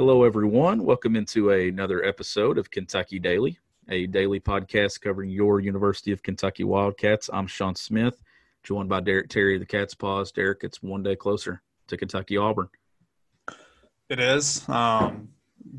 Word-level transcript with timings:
Hello, 0.00 0.24
everyone. 0.24 0.82
Welcome 0.82 1.14
into 1.14 1.50
another 1.50 2.02
episode 2.02 2.56
of 2.56 2.70
Kentucky 2.70 3.18
Daily, 3.18 3.58
a 3.90 4.06
daily 4.06 4.40
podcast 4.40 5.02
covering 5.02 5.28
your 5.28 5.60
University 5.60 6.10
of 6.10 6.22
Kentucky 6.22 6.64
Wildcats. 6.64 7.28
I'm 7.30 7.46
Sean 7.46 7.74
Smith, 7.74 8.18
joined 8.62 8.88
by 8.88 9.00
Derek 9.00 9.28
Terry 9.28 9.56
of 9.56 9.60
the 9.60 9.66
Cat's 9.66 9.94
Paws. 9.94 10.32
Derek, 10.32 10.64
it's 10.64 10.82
one 10.82 11.02
day 11.02 11.16
closer 11.16 11.60
to 11.88 11.98
Kentucky 11.98 12.38
Auburn. 12.38 12.70
It 14.08 14.20
is. 14.20 14.66
Um, 14.70 15.28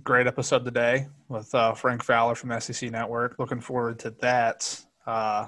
great 0.03 0.27
episode 0.27 0.65
today 0.65 1.07
with 1.27 1.55
uh, 1.55 1.73
Frank 1.73 2.03
Fowler 2.03 2.35
from 2.35 2.61
SEC 2.61 2.91
Network. 2.91 3.39
Looking 3.39 3.59
forward 3.59 3.97
to 4.01 4.11
that. 4.21 4.85
Uh, 5.07 5.47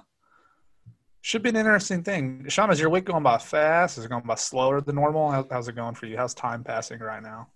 should 1.22 1.44
be 1.44 1.50
an 1.50 1.58
interesting 1.58 2.02
thing. 2.02 2.48
Sean, 2.50 2.72
is 2.72 2.80
your 2.80 2.90
week 2.90 3.06
going 3.06 3.22
by 3.22 3.38
fast? 3.38 4.00
Is 4.00 4.06
it 4.06 4.10
going 4.10 4.24
by 4.24 4.34
slower 4.34 4.82
than 4.82 4.96
normal? 4.96 5.30
How, 5.30 5.46
how's 5.52 5.68
it 5.68 5.76
going 5.76 5.94
for 5.94 6.08
you? 6.08 6.18
How's 6.18 6.34
time 6.34 6.64
passing 6.64 6.98
right 6.98 7.22
now? 7.22 7.50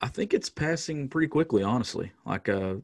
I 0.00 0.08
think 0.08 0.32
it's 0.32 0.48
passing 0.48 1.08
pretty 1.08 1.28
quickly, 1.28 1.62
honestly. 1.62 2.12
Like, 2.24 2.48
uh, 2.48 2.76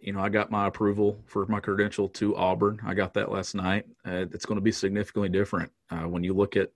you 0.00 0.12
know, 0.12 0.20
I 0.20 0.28
got 0.28 0.50
my 0.50 0.66
approval 0.66 1.18
for 1.26 1.44
my 1.46 1.60
credential 1.60 2.08
to 2.10 2.36
Auburn. 2.36 2.80
I 2.86 2.94
got 2.94 3.14
that 3.14 3.30
last 3.30 3.54
night. 3.54 3.86
Uh, 4.06 4.26
it's 4.32 4.46
going 4.46 4.56
to 4.56 4.62
be 4.62 4.72
significantly 4.72 5.28
different 5.28 5.72
uh, 5.90 6.02
when 6.02 6.24
you 6.24 6.32
look 6.32 6.56
at, 6.56 6.70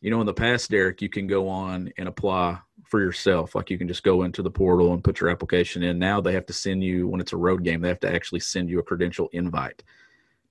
you 0.00 0.10
know, 0.10 0.20
in 0.20 0.26
the 0.26 0.34
past, 0.34 0.70
Derek, 0.70 1.00
you 1.00 1.08
can 1.08 1.26
go 1.26 1.48
on 1.48 1.92
and 1.96 2.08
apply 2.08 2.58
for 2.84 3.00
yourself. 3.00 3.54
Like, 3.54 3.70
you 3.70 3.78
can 3.78 3.88
just 3.88 4.02
go 4.02 4.24
into 4.24 4.42
the 4.42 4.50
portal 4.50 4.92
and 4.92 5.04
put 5.04 5.20
your 5.20 5.30
application 5.30 5.82
in. 5.82 5.98
Now 5.98 6.20
they 6.20 6.32
have 6.32 6.46
to 6.46 6.52
send 6.52 6.82
you 6.82 7.06
when 7.06 7.20
it's 7.20 7.32
a 7.32 7.36
road 7.36 7.62
game. 7.62 7.80
They 7.80 7.88
have 7.88 8.00
to 8.00 8.12
actually 8.12 8.40
send 8.40 8.68
you 8.68 8.80
a 8.80 8.82
credential 8.82 9.28
invite 9.32 9.82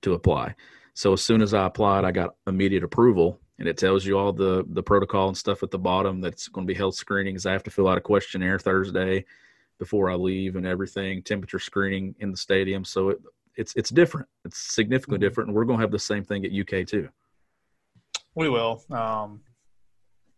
to 0.00 0.14
apply. 0.14 0.54
So 0.94 1.12
as 1.12 1.22
soon 1.22 1.42
as 1.42 1.54
I 1.54 1.66
applied, 1.66 2.04
I 2.04 2.10
got 2.10 2.34
immediate 2.46 2.82
approval 2.82 3.38
and 3.62 3.68
it 3.68 3.78
tells 3.78 4.04
you 4.04 4.18
all 4.18 4.32
the 4.32 4.64
the 4.70 4.82
protocol 4.82 5.28
and 5.28 5.36
stuff 5.36 5.62
at 5.62 5.70
the 5.70 5.78
bottom 5.78 6.20
that's 6.20 6.48
going 6.48 6.66
to 6.66 6.72
be 6.72 6.76
health 6.76 6.96
screenings. 6.96 7.46
I 7.46 7.52
have 7.52 7.62
to 7.62 7.70
fill 7.70 7.86
out 7.86 7.96
a 7.96 8.00
questionnaire 8.00 8.58
Thursday 8.58 9.24
before 9.78 10.10
I 10.10 10.16
leave 10.16 10.56
and 10.56 10.66
everything. 10.66 11.22
Temperature 11.22 11.60
screening 11.60 12.12
in 12.18 12.32
the 12.32 12.36
stadium, 12.36 12.84
so 12.84 13.10
it, 13.10 13.20
it's 13.54 13.72
it's 13.76 13.90
different. 13.90 14.26
It's 14.44 14.58
significantly 14.58 15.18
mm-hmm. 15.18 15.28
different, 15.28 15.48
and 15.48 15.56
we're 15.56 15.64
going 15.64 15.78
to 15.78 15.82
have 15.82 15.92
the 15.92 15.98
same 16.00 16.24
thing 16.24 16.44
at 16.44 16.50
UK 16.50 16.84
too. 16.84 17.08
We 18.34 18.48
will. 18.48 18.82
Um, 18.90 19.42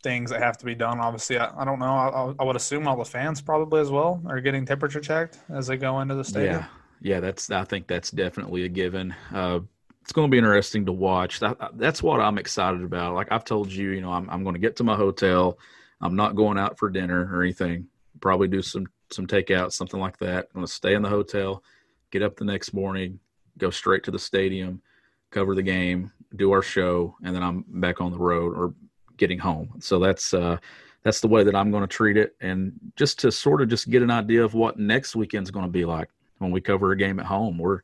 things 0.02 0.28
that 0.28 0.42
have 0.42 0.58
to 0.58 0.66
be 0.66 0.74
done. 0.74 1.00
Obviously, 1.00 1.38
I, 1.38 1.50
I 1.58 1.64
don't 1.64 1.78
know. 1.78 1.86
I, 1.86 2.34
I, 2.38 2.44
would 2.44 2.56
assume 2.56 2.86
all 2.86 2.98
the 2.98 3.06
fans 3.06 3.40
probably 3.40 3.80
as 3.80 3.90
well 3.90 4.20
are 4.26 4.38
getting 4.42 4.66
temperature 4.66 5.00
checked 5.00 5.38
as 5.48 5.66
they 5.66 5.78
go 5.78 6.00
into 6.00 6.14
the 6.14 6.24
stadium. 6.24 6.56
Yeah, 6.56 6.66
yeah. 7.00 7.20
That's 7.20 7.50
I 7.50 7.64
think 7.64 7.86
that's 7.86 8.10
definitely 8.10 8.64
a 8.64 8.68
given. 8.68 9.14
Uh, 9.32 9.60
it's 10.04 10.12
going 10.12 10.28
to 10.28 10.30
be 10.30 10.36
interesting 10.36 10.84
to 10.84 10.92
watch. 10.92 11.40
That, 11.40 11.56
that's 11.78 12.02
what 12.02 12.20
I'm 12.20 12.36
excited 12.36 12.82
about. 12.82 13.14
Like 13.14 13.28
I've 13.30 13.44
told 13.46 13.72
you, 13.72 13.88
you 13.88 14.02
know, 14.02 14.12
I'm, 14.12 14.28
I'm 14.28 14.42
going 14.42 14.52
to 14.52 14.60
get 14.60 14.76
to 14.76 14.84
my 14.84 14.96
hotel. 14.96 15.58
I'm 16.02 16.14
not 16.14 16.36
going 16.36 16.58
out 16.58 16.78
for 16.78 16.90
dinner 16.90 17.26
or 17.32 17.42
anything. 17.42 17.86
Probably 18.20 18.46
do 18.46 18.60
some 18.60 18.86
some 19.10 19.26
takeout, 19.26 19.72
something 19.72 19.98
like 19.98 20.18
that. 20.18 20.48
I'm 20.50 20.60
going 20.60 20.66
to 20.66 20.72
stay 20.72 20.92
in 20.92 21.00
the 21.00 21.08
hotel, 21.08 21.62
get 22.10 22.22
up 22.22 22.36
the 22.36 22.44
next 22.44 22.74
morning, 22.74 23.18
go 23.56 23.70
straight 23.70 24.04
to 24.04 24.10
the 24.10 24.18
stadium, 24.18 24.82
cover 25.30 25.54
the 25.54 25.62
game, 25.62 26.12
do 26.36 26.52
our 26.52 26.62
show, 26.62 27.16
and 27.22 27.34
then 27.34 27.42
I'm 27.42 27.64
back 27.66 28.02
on 28.02 28.12
the 28.12 28.18
road 28.18 28.54
or 28.58 28.74
getting 29.16 29.38
home. 29.38 29.72
So 29.80 29.98
that's 29.98 30.34
uh, 30.34 30.58
that's 31.02 31.20
the 31.20 31.28
way 31.28 31.44
that 31.44 31.54
I'm 31.54 31.70
going 31.70 31.82
to 31.82 31.86
treat 31.86 32.18
it, 32.18 32.36
and 32.42 32.74
just 32.96 33.18
to 33.20 33.32
sort 33.32 33.62
of 33.62 33.70
just 33.70 33.88
get 33.88 34.02
an 34.02 34.10
idea 34.10 34.44
of 34.44 34.52
what 34.52 34.78
next 34.78 35.16
weekend's 35.16 35.50
going 35.50 35.64
to 35.64 35.72
be 35.72 35.86
like 35.86 36.10
when 36.40 36.50
we 36.50 36.60
cover 36.60 36.92
a 36.92 36.96
game 36.96 37.18
at 37.18 37.26
home. 37.26 37.56
We're 37.56 37.80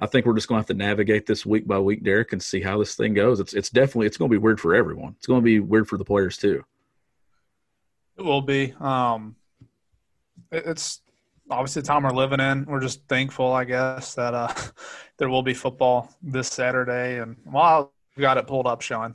I 0.00 0.06
think 0.06 0.24
we're 0.24 0.34
just 0.34 0.48
going 0.48 0.56
to 0.56 0.60
have 0.60 0.78
to 0.78 0.84
navigate 0.84 1.26
this 1.26 1.44
week 1.44 1.66
by 1.66 1.78
week, 1.78 2.02
Derek, 2.02 2.32
and 2.32 2.42
see 2.42 2.60
how 2.60 2.78
this 2.78 2.94
thing 2.94 3.14
goes. 3.14 3.38
It's 3.38 3.52
it's 3.52 3.70
definitely 3.70 4.06
it's 4.06 4.16
going 4.16 4.30
to 4.30 4.34
be 4.34 4.38
weird 4.38 4.60
for 4.60 4.74
everyone. 4.74 5.14
It's 5.18 5.26
going 5.26 5.40
to 5.40 5.44
be 5.44 5.60
weird 5.60 5.88
for 5.88 5.98
the 5.98 6.04
players 6.04 6.38
too. 6.38 6.64
It 8.16 8.22
will 8.22 8.42
be. 8.42 8.74
Um, 8.80 9.36
it's 10.50 11.02
obviously 11.50 11.82
the 11.82 11.88
time 11.88 12.04
we're 12.04 12.10
living 12.10 12.40
in. 12.40 12.64
We're 12.64 12.80
just 12.80 13.06
thankful, 13.08 13.52
I 13.52 13.64
guess, 13.64 14.14
that 14.14 14.34
uh, 14.34 14.52
there 15.18 15.28
will 15.28 15.42
be 15.42 15.54
football 15.54 16.14
this 16.22 16.48
Saturday. 16.48 17.18
And 17.18 17.36
while 17.44 17.92
we 18.16 18.22
got 18.22 18.38
it 18.38 18.46
pulled 18.46 18.66
up, 18.66 18.80
Sean, 18.80 19.14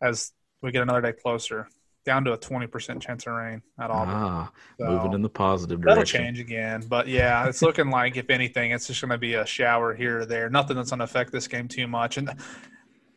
as 0.00 0.32
we 0.60 0.70
get 0.70 0.82
another 0.82 1.00
day 1.00 1.12
closer, 1.12 1.68
down 2.04 2.24
to 2.24 2.32
a 2.32 2.38
20% 2.38 3.00
chance 3.00 3.26
of 3.26 3.34
rain 3.34 3.62
at 3.78 3.90
Auburn. 3.90 4.14
Ah, 4.14 4.52
so 4.78 4.86
moving 4.86 5.12
in 5.12 5.22
the 5.22 5.28
positive 5.28 5.80
direction. 5.80 6.20
That'll 6.20 6.26
change 6.26 6.40
again. 6.40 6.84
But 6.88 7.08
yeah, 7.08 7.46
it's 7.46 7.62
looking 7.62 7.90
like, 7.90 8.16
if 8.16 8.30
anything, 8.30 8.72
it's 8.72 8.86
just 8.86 9.00
going 9.00 9.10
to 9.10 9.18
be 9.18 9.34
a 9.34 9.46
shower 9.46 9.94
here 9.94 10.20
or 10.20 10.26
there. 10.26 10.50
Nothing 10.50 10.76
that's 10.76 10.90
going 10.90 10.98
to 10.98 11.04
affect 11.04 11.32
this 11.32 11.46
game 11.46 11.68
too 11.68 11.86
much. 11.86 12.16
And 12.16 12.30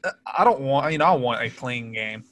uh, 0.03 0.11
I 0.37 0.43
don't 0.43 0.61
want, 0.61 0.91
you 0.91 0.97
know, 0.99 1.05
I 1.05 1.15
want 1.15 1.41
a 1.41 1.49
clean 1.49 1.91
game 1.91 2.23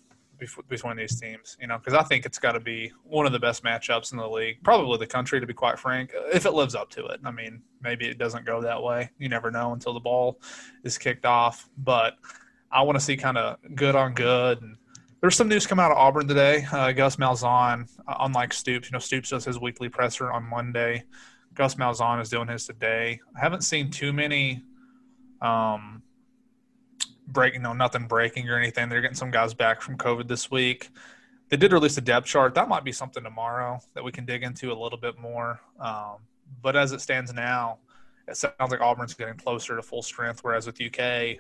between 0.68 0.97
these 0.97 1.19
teams, 1.19 1.58
you 1.59 1.68
know, 1.68 1.78
because 1.78 1.94
I 1.94 2.03
think 2.03 2.25
it's 2.25 2.38
got 2.38 2.53
to 2.53 2.59
be 2.59 2.92
one 3.03 3.25
of 3.25 3.31
the 3.31 3.40
best 3.40 3.63
matchups 3.63 4.12
in 4.12 4.18
the 4.18 4.28
league, 4.28 4.58
probably 4.63 4.97
the 4.97 5.08
country, 5.08 5.40
to 5.40 5.47
be 5.47 5.53
quite 5.53 5.80
frank, 5.80 6.12
if 6.34 6.46
it 6.46 6.53
lives 6.53 6.75
up 6.75 6.90
to 6.92 7.06
it. 7.08 7.22
I 7.24 7.31
mean, 7.31 7.62
maybe 7.81 8.08
it 8.08 8.18
doesn't 8.18 8.46
go 8.46 8.62
that 8.62 8.81
way. 8.81 9.09
You 9.18 9.30
never 9.30 9.52
know 9.52 9.74
until 9.74 9.94
the 9.94 10.00
ball 10.00 10.42
is 10.84 10.97
kicked 10.97 11.25
off. 11.25 11.69
But 11.78 12.18
I 12.72 12.81
want 12.81 12.97
to 12.97 13.03
see 13.03 13.16
kind 13.16 13.38
of 13.38 13.58
good 13.75 13.96
on 13.96 14.13
good 14.13 14.62
and 14.62 14.78
there's 15.24 15.38
some 15.38 15.48
news 15.48 15.66
coming 15.66 15.86
out 15.86 15.90
of 15.90 15.98
Auburn 15.98 16.28
today. 16.28 16.68
Uh, 16.70 16.92
Gus 16.92 17.16
Malzahn, 17.16 17.90
uh, 18.10 18.16
unlike 18.20 18.52
Stoops, 18.52 18.90
you 18.90 18.92
know, 18.92 19.00
Stoops 19.00 19.30
does 19.30 19.46
his 19.46 19.58
weekly 19.58 19.88
presser 19.88 20.30
on 20.30 20.44
Monday. 20.44 21.06
Gus 21.54 21.76
Malzahn 21.76 22.22
is 22.22 22.28
doing 22.28 22.50
his 22.50 22.66
today. 22.68 23.22
I 23.34 23.40
haven't 23.40 23.62
seen 23.62 23.90
too 23.90 24.12
many 24.12 24.64
um, 25.42 26.04
breaking, 27.26 27.62
no, 27.62 27.72
nothing 27.72 28.06
breaking 28.06 28.50
or 28.50 28.58
anything. 28.58 28.90
They're 28.90 29.00
getting 29.00 29.16
some 29.16 29.32
guys 29.32 29.54
back 29.54 29.82
from 29.82 29.98
COVID 29.98 30.28
this 30.28 30.52
week. 30.52 30.90
They 31.48 31.56
did 31.56 31.72
release 31.72 31.98
a 31.98 32.02
depth 32.02 32.28
chart. 32.28 32.54
That 32.54 32.68
might 32.68 32.84
be 32.84 32.92
something 32.92 33.24
tomorrow 33.24 33.80
that 33.94 34.04
we 34.04 34.12
can 34.12 34.26
dig 34.26 34.44
into 34.44 34.74
a 34.74 34.76
little 34.76 35.00
bit 35.00 35.18
more. 35.18 35.62
Um, 35.80 36.18
but 36.62 36.76
as 36.76 36.92
it 36.92 37.00
stands 37.00 37.34
now, 37.34 37.78
it 38.28 38.36
sounds 38.36 38.72
like 38.72 38.82
Auburn's 38.82 39.14
getting 39.14 39.38
closer 39.38 39.78
to 39.78 39.84
full 39.84 40.02
strength, 40.02 40.42
whereas 40.44 40.66
with 40.66 40.82
UK, 40.82 41.38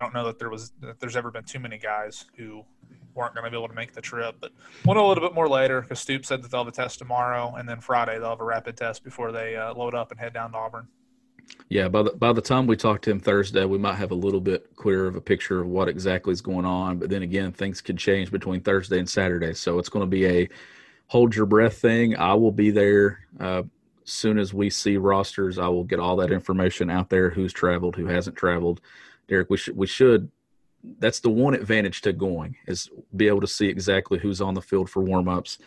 don't 0.00 0.14
know 0.14 0.24
that 0.26 0.38
there 0.38 0.50
was 0.50 0.72
that 0.80 1.00
there's 1.00 1.16
ever 1.16 1.30
been 1.30 1.44
too 1.44 1.58
many 1.58 1.78
guys 1.78 2.26
who 2.36 2.64
weren't 3.14 3.34
going 3.34 3.44
to 3.44 3.50
be 3.50 3.56
able 3.56 3.68
to 3.68 3.74
make 3.74 3.92
the 3.92 4.00
trip. 4.00 4.36
But 4.40 4.52
we'll 4.84 4.96
know 4.96 5.06
a 5.06 5.08
little 5.08 5.26
bit 5.26 5.34
more 5.34 5.48
later 5.48 5.80
because 5.80 6.00
Stoop 6.00 6.26
said 6.26 6.42
that 6.42 6.50
they'll 6.50 6.64
have 6.64 6.72
a 6.72 6.76
test 6.76 6.98
tomorrow, 6.98 7.54
and 7.56 7.68
then 7.68 7.80
Friday 7.80 8.18
they'll 8.18 8.30
have 8.30 8.40
a 8.40 8.44
rapid 8.44 8.76
test 8.76 9.04
before 9.04 9.32
they 9.32 9.56
uh, 9.56 9.74
load 9.74 9.94
up 9.94 10.10
and 10.10 10.20
head 10.20 10.32
down 10.32 10.52
to 10.52 10.58
Auburn. 10.58 10.88
Yeah, 11.68 11.88
by 11.88 12.02
the 12.02 12.10
by 12.10 12.32
the 12.32 12.40
time 12.40 12.66
we 12.66 12.76
talk 12.76 13.02
to 13.02 13.10
him 13.10 13.20
Thursday, 13.20 13.64
we 13.64 13.78
might 13.78 13.96
have 13.96 14.10
a 14.10 14.16
little 14.16 14.40
bit 14.40 14.74
clearer 14.76 15.06
of 15.06 15.16
a 15.16 15.20
picture 15.20 15.60
of 15.60 15.66
what 15.68 15.88
exactly 15.88 16.32
is 16.32 16.40
going 16.40 16.64
on. 16.64 16.98
But 16.98 17.10
then 17.10 17.22
again, 17.22 17.52
things 17.52 17.80
could 17.80 17.98
change 17.98 18.30
between 18.30 18.60
Thursday 18.60 18.98
and 18.98 19.08
Saturday, 19.08 19.54
so 19.54 19.78
it's 19.78 19.88
going 19.88 20.02
to 20.02 20.10
be 20.10 20.26
a 20.26 20.48
hold 21.06 21.34
your 21.34 21.46
breath 21.46 21.78
thing. 21.78 22.16
I 22.16 22.34
will 22.34 22.52
be 22.52 22.70
there. 22.70 23.26
Uh, 23.38 23.62
soon 24.04 24.38
as 24.38 24.52
we 24.52 24.70
see 24.70 24.96
rosters, 24.96 25.58
I 25.58 25.68
will 25.68 25.84
get 25.84 25.98
all 25.98 26.16
that 26.16 26.32
information 26.32 26.90
out 26.90 27.10
there. 27.10 27.30
Who's 27.30 27.52
traveled, 27.52 27.96
who 27.96 28.06
hasn't 28.06 28.36
traveled, 28.36 28.80
Derek, 29.28 29.50
we 29.50 29.56
should 29.56 29.76
we 29.76 29.86
should 29.86 30.30
that's 30.98 31.20
the 31.20 31.30
one 31.30 31.54
advantage 31.54 32.02
to 32.02 32.12
going 32.12 32.56
is 32.66 32.90
be 33.16 33.26
able 33.26 33.40
to 33.40 33.46
see 33.46 33.68
exactly 33.68 34.18
who's 34.18 34.40
on 34.40 34.54
the 34.54 34.60
field 34.60 34.90
for 34.90 35.02
warmups 35.02 35.58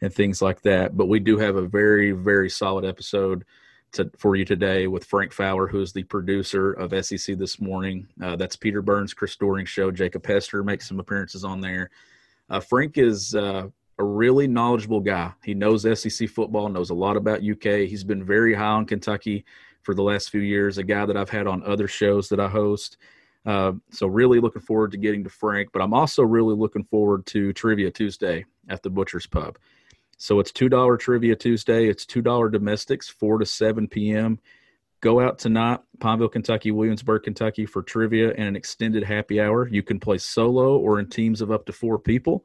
and 0.00 0.14
things 0.14 0.40
like 0.40 0.62
that. 0.62 0.96
But 0.96 1.06
we 1.06 1.18
do 1.18 1.38
have 1.38 1.56
a 1.56 1.66
very 1.66 2.12
very 2.12 2.50
solid 2.50 2.84
episode 2.84 3.44
to, 3.92 4.10
for 4.16 4.36
you 4.36 4.44
today 4.44 4.86
with 4.86 5.04
Frank 5.04 5.32
Fowler, 5.32 5.66
who 5.66 5.80
is 5.80 5.92
the 5.92 6.04
producer 6.04 6.72
of 6.72 7.04
SEC 7.04 7.36
this 7.36 7.60
morning. 7.60 8.06
Uh, 8.22 8.36
that's 8.36 8.56
Peter 8.56 8.82
Burns, 8.82 9.14
Chris 9.14 9.36
Doering 9.36 9.66
show. 9.66 9.90
Jacob 9.90 10.24
Hester 10.24 10.62
makes 10.62 10.88
some 10.88 11.00
appearances 11.00 11.44
on 11.44 11.60
there. 11.60 11.90
Uh, 12.48 12.60
Frank 12.60 12.98
is 12.98 13.34
uh, 13.34 13.66
a 13.98 14.04
really 14.04 14.46
knowledgeable 14.46 15.00
guy. 15.00 15.32
He 15.44 15.54
knows 15.54 15.82
SEC 15.82 16.28
football, 16.28 16.68
knows 16.68 16.90
a 16.90 16.94
lot 16.94 17.16
about 17.16 17.42
UK. 17.44 17.88
He's 17.88 18.04
been 18.04 18.24
very 18.24 18.54
high 18.54 18.64
on 18.64 18.86
Kentucky 18.86 19.44
for 19.82 19.94
the 19.94 20.02
last 20.02 20.30
few 20.30 20.40
years, 20.40 20.78
a 20.78 20.84
guy 20.84 21.06
that 21.06 21.16
I've 21.16 21.30
had 21.30 21.46
on 21.46 21.62
other 21.64 21.88
shows 21.88 22.28
that 22.28 22.40
I 22.40 22.48
host. 22.48 22.96
Uh, 23.46 23.72
so 23.90 24.06
really 24.06 24.38
looking 24.38 24.62
forward 24.62 24.92
to 24.92 24.98
getting 24.98 25.24
to 25.24 25.30
Frank, 25.30 25.70
but 25.72 25.80
I'm 25.80 25.94
also 25.94 26.22
really 26.22 26.54
looking 26.54 26.84
forward 26.84 27.24
to 27.26 27.52
Trivia 27.52 27.90
Tuesday 27.90 28.44
at 28.68 28.82
the 28.82 28.90
Butcher's 28.90 29.26
Pub. 29.26 29.56
So 30.18 30.38
it's 30.40 30.52
two 30.52 30.68
dollar 30.68 30.98
Trivia 30.98 31.34
Tuesday. 31.34 31.88
It's 31.88 32.04
two 32.04 32.20
dollar 32.20 32.50
domestics, 32.50 33.08
four 33.08 33.38
to 33.38 33.46
seven 33.46 33.88
p.m. 33.88 34.38
Go 35.00 35.18
out 35.18 35.38
tonight, 35.38 35.80
Pineville, 35.98 36.28
Kentucky, 36.28 36.70
Williamsburg, 36.72 37.22
Kentucky, 37.22 37.64
for 37.64 37.82
trivia 37.82 38.32
and 38.32 38.48
an 38.48 38.56
extended 38.56 39.02
happy 39.02 39.40
hour. 39.40 39.66
You 39.66 39.82
can 39.82 39.98
play 39.98 40.18
solo 40.18 40.76
or 40.76 41.00
in 41.00 41.08
teams 41.08 41.40
of 41.40 41.50
up 41.50 41.64
to 41.64 41.72
four 41.72 41.98
people. 41.98 42.44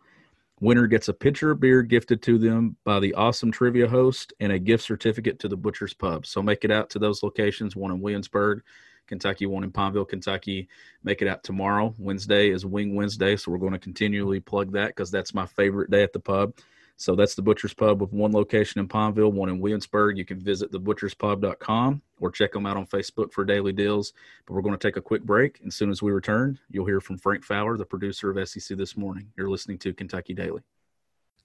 Winner 0.62 0.88
gets 0.88 1.10
a 1.10 1.14
pitcher 1.14 1.52
of 1.52 1.60
beer 1.60 1.82
gifted 1.82 2.22
to 2.24 2.38
them 2.38 2.78
by 2.86 3.00
the 3.00 3.14
awesome 3.16 3.52
trivia 3.52 3.88
host 3.88 4.34
and 4.40 4.54
a 4.54 4.60
gift 4.60 4.86
certificate 4.86 5.38
to 5.40 5.50
the 5.50 5.58
Butcher's 5.58 5.94
Pub. 5.94 6.26
So 6.26 6.42
make 6.42 6.64
it 6.64 6.72
out 6.72 6.90
to 6.92 7.00
those 7.00 7.24
locations, 7.24 7.76
one 7.76 7.92
in 7.92 8.00
Williamsburg, 8.00 8.64
Kentucky, 9.06 9.46
one 9.46 9.66
in 9.66 9.72
Pineville, 9.72 10.06
Kentucky. 10.06 10.70
Make 11.04 11.22
it 11.22 11.28
out 11.28 11.44
tomorrow. 11.44 11.94
Wednesday 11.98 12.50
is 12.50 12.66
Wing 12.66 12.96
Wednesday, 12.96 13.36
so 13.36 13.52
we're 13.52 13.58
going 13.58 13.74
to 13.74 13.80
continually 13.80 14.40
plug 14.40 14.72
that 14.72 14.88
because 14.88 15.12
that's 15.12 15.34
my 15.34 15.46
favorite 15.46 15.92
day 15.92 16.04
at 16.04 16.14
the 16.14 16.20
pub. 16.20 16.54
So 16.98 17.16
that's 17.16 17.36
the 17.36 17.42
Butcher's 17.42 17.74
Pub 17.74 18.02
with 18.02 18.14
one 18.14 18.32
location 18.32 18.80
in 18.80 18.88
Pineville, 18.88 19.32
one 19.32 19.50
in 19.50 19.60
Williamsburg. 19.60 20.18
You 20.18 20.26
can 20.26 20.40
visit 20.40 20.72
thebutcherspub.com 20.72 22.02
or 22.22 22.32
check 22.32 22.54
them 22.54 22.66
out 22.66 22.78
on 22.78 22.88
Facebook 22.88 23.34
for 23.34 23.44
daily 23.44 23.74
deals. 23.74 24.14
But 24.46 24.54
we're 24.54 24.62
going 24.62 24.78
to 24.78 24.88
take 24.88 24.98
a 24.98 25.02
quick 25.02 25.24
break. 25.24 25.60
And 25.60 25.68
as 25.68 25.76
soon 25.76 25.90
as 25.90 26.02
we 26.02 26.12
return, 26.12 26.58
you'll 26.70 26.86
hear 26.86 27.02
from 27.02 27.18
Frank 27.18 27.44
Fowler, 27.44 27.78
the 27.78 27.86
producer 27.86 28.32
of 28.32 28.48
SEC 28.48 28.78
This 28.78 28.96
Morning. 28.96 29.32
You're 29.36 29.50
listening 29.50 29.78
to 29.80 29.94
Kentucky 29.94 30.34
Daily. 30.34 30.62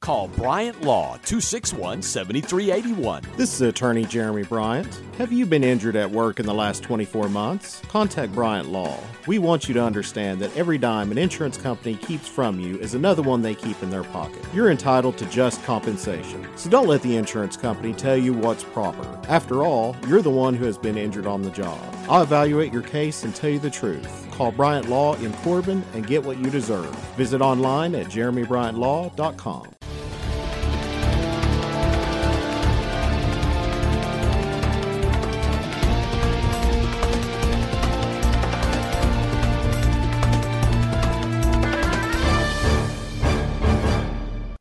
Call 0.00 0.28
Bryant 0.28 0.80
Law 0.80 1.18
261 1.24 2.00
7381. 2.00 3.22
This 3.36 3.52
is 3.52 3.60
attorney 3.60 4.06
Jeremy 4.06 4.44
Bryant. 4.44 5.02
Have 5.18 5.30
you 5.30 5.44
been 5.44 5.62
injured 5.62 5.94
at 5.94 6.10
work 6.10 6.40
in 6.40 6.46
the 6.46 6.54
last 6.54 6.82
24 6.82 7.28
months? 7.28 7.82
Contact 7.86 8.32
Bryant 8.32 8.70
Law. 8.70 8.98
We 9.26 9.38
want 9.38 9.68
you 9.68 9.74
to 9.74 9.82
understand 9.82 10.40
that 10.40 10.56
every 10.56 10.78
dime 10.78 11.12
an 11.12 11.18
insurance 11.18 11.58
company 11.58 11.96
keeps 11.96 12.26
from 12.26 12.58
you 12.58 12.78
is 12.78 12.94
another 12.94 13.20
one 13.20 13.42
they 13.42 13.54
keep 13.54 13.82
in 13.82 13.90
their 13.90 14.04
pocket. 14.04 14.42
You're 14.54 14.70
entitled 14.70 15.18
to 15.18 15.26
just 15.26 15.62
compensation. 15.64 16.48
So 16.56 16.70
don't 16.70 16.88
let 16.88 17.02
the 17.02 17.16
insurance 17.18 17.58
company 17.58 17.92
tell 17.92 18.16
you 18.16 18.32
what's 18.32 18.64
proper. 18.64 19.06
After 19.28 19.64
all, 19.64 19.94
you're 20.08 20.22
the 20.22 20.30
one 20.30 20.54
who 20.54 20.64
has 20.64 20.78
been 20.78 20.96
injured 20.96 21.26
on 21.26 21.42
the 21.42 21.50
job. 21.50 21.78
I'll 22.08 22.22
evaluate 22.22 22.72
your 22.72 22.80
case 22.80 23.22
and 23.24 23.34
tell 23.34 23.50
you 23.50 23.58
the 23.58 23.68
truth. 23.68 24.29
Call 24.40 24.52
Bryant 24.52 24.88
Law 24.88 25.16
in 25.16 25.34
Corbin 25.34 25.84
and 25.92 26.06
get 26.06 26.24
what 26.24 26.38
you 26.38 26.48
deserve. 26.48 26.88
Visit 27.18 27.42
online 27.42 27.94
at 27.94 28.06
jeremybryantlaw.com. 28.06 29.74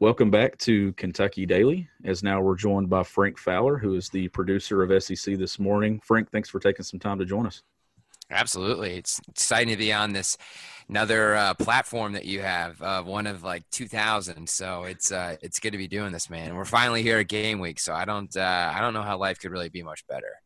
Welcome 0.01 0.29
back 0.29 0.57
to 0.57 0.91
Kentucky 0.93 1.45
Daily. 1.45 1.87
As 2.03 2.21
now 2.21 2.41
we're 2.41 2.55
joined 2.57 2.89
by 2.89 3.03
Frank 3.03 3.37
Fowler, 3.37 3.77
who 3.77 3.95
is 3.95 4.09
the 4.09 4.27
producer 4.27 4.83
of 4.83 5.01
SEC 5.01 5.37
this 5.37 5.57
morning. 5.57 6.01
Frank, 6.03 6.29
thanks 6.31 6.49
for 6.49 6.59
taking 6.59 6.83
some 6.83 6.99
time 6.99 7.17
to 7.19 7.23
join 7.23 7.47
us. 7.47 7.63
Absolutely, 8.31 8.95
it's 8.95 9.19
exciting 9.29 9.69
to 9.69 9.77
be 9.77 9.91
on 9.91 10.13
this 10.13 10.37
another 10.87 11.35
uh, 11.35 11.53
platform 11.53 12.13
that 12.13 12.25
you 12.25 12.41
have, 12.41 12.81
uh, 12.81 13.03
one 13.03 13.27
of 13.27 13.43
like 13.43 13.63
2,000. 13.71 14.47
So 14.49 14.83
it's 14.83 15.11
uh, 15.11 15.37
it's 15.41 15.59
good 15.59 15.71
to 15.71 15.77
be 15.77 15.87
doing 15.87 16.11
this, 16.11 16.29
man. 16.29 16.49
And 16.49 16.57
we're 16.57 16.65
finally 16.65 17.01
here 17.01 17.19
at 17.19 17.27
game 17.27 17.59
week, 17.59 17.79
so 17.79 17.93
I 17.93 18.05
don't 18.05 18.35
uh, 18.35 18.71
I 18.73 18.81
don't 18.81 18.93
know 18.93 19.03
how 19.03 19.17
life 19.17 19.39
could 19.39 19.51
really 19.51 19.69
be 19.69 19.83
much 19.83 20.05
better. 20.07 20.41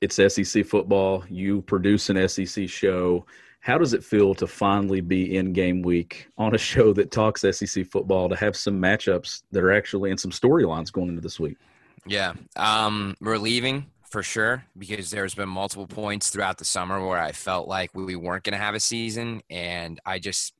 It's 0.00 0.16
SEC 0.16 0.66
football. 0.66 1.24
You 1.28 1.62
produce 1.62 2.10
an 2.10 2.28
SEC 2.28 2.68
show 2.68 3.24
how 3.62 3.78
does 3.78 3.94
it 3.94 4.02
feel 4.02 4.34
to 4.34 4.46
finally 4.48 5.00
be 5.00 5.36
in 5.36 5.52
game 5.52 5.82
week 5.82 6.26
on 6.36 6.52
a 6.52 6.58
show 6.58 6.92
that 6.92 7.12
talks 7.12 7.42
SEC 7.42 7.86
football 7.86 8.28
to 8.28 8.34
have 8.34 8.56
some 8.56 8.82
matchups 8.82 9.44
that 9.52 9.62
are 9.62 9.72
actually 9.72 10.10
in 10.10 10.18
some 10.18 10.32
storylines 10.32 10.92
going 10.92 11.08
into 11.08 11.20
this 11.20 11.38
week? 11.38 11.56
Yeah, 12.04 12.32
um, 12.56 13.14
relieving 13.20 13.86
for 14.12 14.22
sure 14.22 14.64
because 14.76 15.10
there's 15.10 15.34
been 15.34 15.48
multiple 15.48 15.86
points 15.86 16.28
throughout 16.28 16.58
the 16.58 16.64
summer 16.66 17.04
where 17.04 17.18
I 17.18 17.32
felt 17.32 17.66
like 17.66 17.90
we 17.94 18.14
weren't 18.14 18.44
going 18.44 18.52
to 18.52 18.58
have 18.58 18.74
a 18.74 18.80
season, 18.80 19.40
and 19.48 19.98
I 20.04 20.18
just 20.18 20.52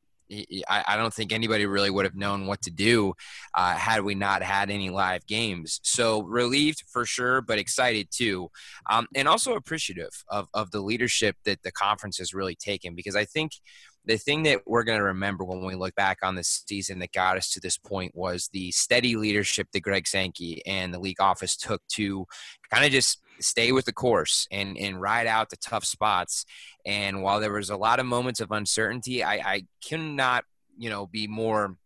I, 0.67 0.97
don't 0.97 1.13
think 1.13 1.31
anybody 1.31 1.67
really 1.67 1.91
would 1.91 2.07
have 2.07 2.15
known 2.15 2.47
what 2.47 2.63
to 2.63 2.71
do 2.71 3.13
uh, 3.55 3.75
had 3.75 4.03
we 4.03 4.15
not 4.15 4.43
had 4.43 4.71
any 4.71 4.89
live 4.89 5.27
games. 5.27 5.79
So 5.83 6.23
relieved 6.23 6.85
for 6.91 7.05
sure, 7.05 7.43
but 7.43 7.59
excited 7.59 8.09
too, 8.11 8.49
um, 8.89 9.07
and 9.15 9.29
also 9.29 9.55
appreciative 9.55 10.25
of 10.29 10.49
of 10.55 10.71
the 10.71 10.81
leadership 10.81 11.37
that 11.45 11.63
the 11.63 11.73
conference 11.73 12.17
has 12.17 12.33
really 12.33 12.55
taken 12.55 12.95
because 12.95 13.15
I 13.15 13.27
think 13.27 13.53
the 14.05 14.17
thing 14.17 14.43
that 14.45 14.63
we're 14.67 14.83
going 14.83 14.99
to 14.99 15.05
remember 15.05 15.45
when 15.45 15.65
we 15.65 15.75
look 15.75 15.95
back 15.95 16.19
on 16.23 16.35
this 16.35 16.65
season 16.67 16.99
that 16.99 17.13
got 17.13 17.37
us 17.37 17.51
to 17.51 17.61
this 17.61 17.77
point 17.77 18.13
was 18.17 18.49
the 18.53 18.71
steady 18.73 19.15
leadership 19.15 19.69
that 19.73 19.81
Greg 19.81 20.09
Sankey 20.09 20.63
and 20.67 20.93
the 20.93 20.99
league 20.99 21.21
office 21.21 21.57
took 21.57 21.83
to 21.89 22.27
kind 22.71 22.85
of 22.85 22.91
just 22.91 23.21
stay 23.45 23.73
with 23.73 23.85
the 23.85 23.93
course 23.93 24.47
and 24.51 24.77
and 24.79 25.01
ride 25.01 25.27
out 25.27 25.51
the 25.51 25.57
tough 25.57 25.85
spots. 25.85 26.45
And 26.85 27.23
while 27.23 27.41
there 27.41 27.53
was 27.53 27.71
a 27.71 27.77
lot 27.77 28.01
of 28.01 28.07
moments 28.07 28.41
of 28.41 28.51
uncertainty, 28.51 29.23
I, 29.23 29.35
I 29.35 29.67
cannot 29.85 30.45
you 30.77 30.91
know 30.91 31.07
be 31.07 31.27
more 31.27 31.77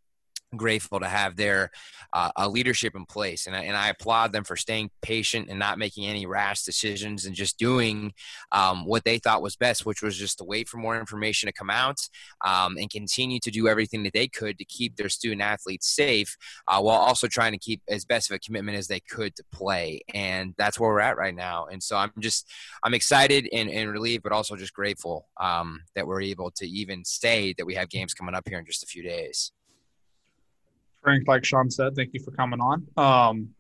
grateful 0.57 1.01
to 1.01 1.09
have 1.09 1.37
their 1.37 1.71
uh, 2.13 2.31
a 2.37 2.49
leadership 2.49 2.95
in 2.95 3.05
place, 3.05 3.47
and 3.47 3.57
I, 3.57 3.65
and 3.65 3.77
I 3.77 3.89
applaud 3.89 4.33
them 4.33 4.45
for 4.45 4.57
staying 4.57 4.91
patient 5.03 5.49
and 5.49 5.59
not 5.59 5.79
making 5.79 6.07
any 6.07 6.27
rash 6.27 6.63
decisions 6.63 7.27
and 7.27 7.35
just 7.35 7.59
doing 7.59 8.13
um, 8.53 8.87
what 8.87 9.05
they 9.05 9.19
thought 9.19 9.43
was 9.43 9.57
best, 9.57 9.87
which 9.87 10.03
was 10.03 10.17
just 10.17 10.39
to 10.39 10.45
wait 10.45 10.69
for 10.69 10.79
more 10.79 10.99
information 10.99 11.47
to 11.47 11.53
come 11.53 11.71
out 11.71 11.99
um, 12.45 12.77
and 12.79 12.91
continue 12.91 13.39
to 13.41 13.51
do 13.51 13.69
everything 13.69 14.03
that 14.03 14.13
they 14.13 14.29
could 14.29 14.59
to 14.59 14.65
keep 14.65 14.97
their 14.97 15.09
student 15.09 15.43
athletes 15.43 15.95
safe, 15.95 16.37
uh, 16.69 16.81
while 16.81 16.99
also 16.99 17.27
trying 17.27 17.53
to 17.53 17.59
keep 17.59 17.83
as 17.89 18.05
best 18.05 18.31
of 18.31 18.37
a 18.37 18.39
commitment 18.39 18.79
as 18.79 18.89
they 18.89 19.01
could 19.01 19.35
to 19.37 19.45
play, 19.53 20.01
and 20.15 20.55
that's 20.57 20.79
where 20.79 20.91
we're 20.91 21.01
at 21.01 21.17
right 21.17 21.35
now. 21.35 21.67
And 21.67 21.83
so 21.83 21.97
I'm 21.97 22.13
just 22.19 22.49
I'm 22.83 22.95
excited 22.95 23.49
and, 23.53 23.69
and 23.69 23.91
relieved, 23.91 24.23
but 24.23 24.33
also 24.33 24.57
just 24.57 24.75
grateful 24.75 25.29
um, 25.41 25.81
that 25.95 26.07
we're 26.07 26.23
able 26.23 26.51
to 26.53 26.67
even 26.67 27.05
say 27.05 27.55
that 27.59 27.67
we 27.67 27.75
have 27.75 27.89
games 27.89 28.15
coming 28.15 28.35
up 28.35 28.49
here 28.49 28.59
in 28.59 28.67
just 28.67 28.83
a 28.83 28.87
few 28.87 29.03
days. 29.03 29.53
Frank, 31.07 31.29
like 31.29 31.45
Sean 31.45 31.71
said, 31.71 31.95
thank 31.95 32.13
you 32.15 32.21
for 32.21 32.33
coming 32.33 32.59
on. 32.59 32.85
Um, 32.97 33.51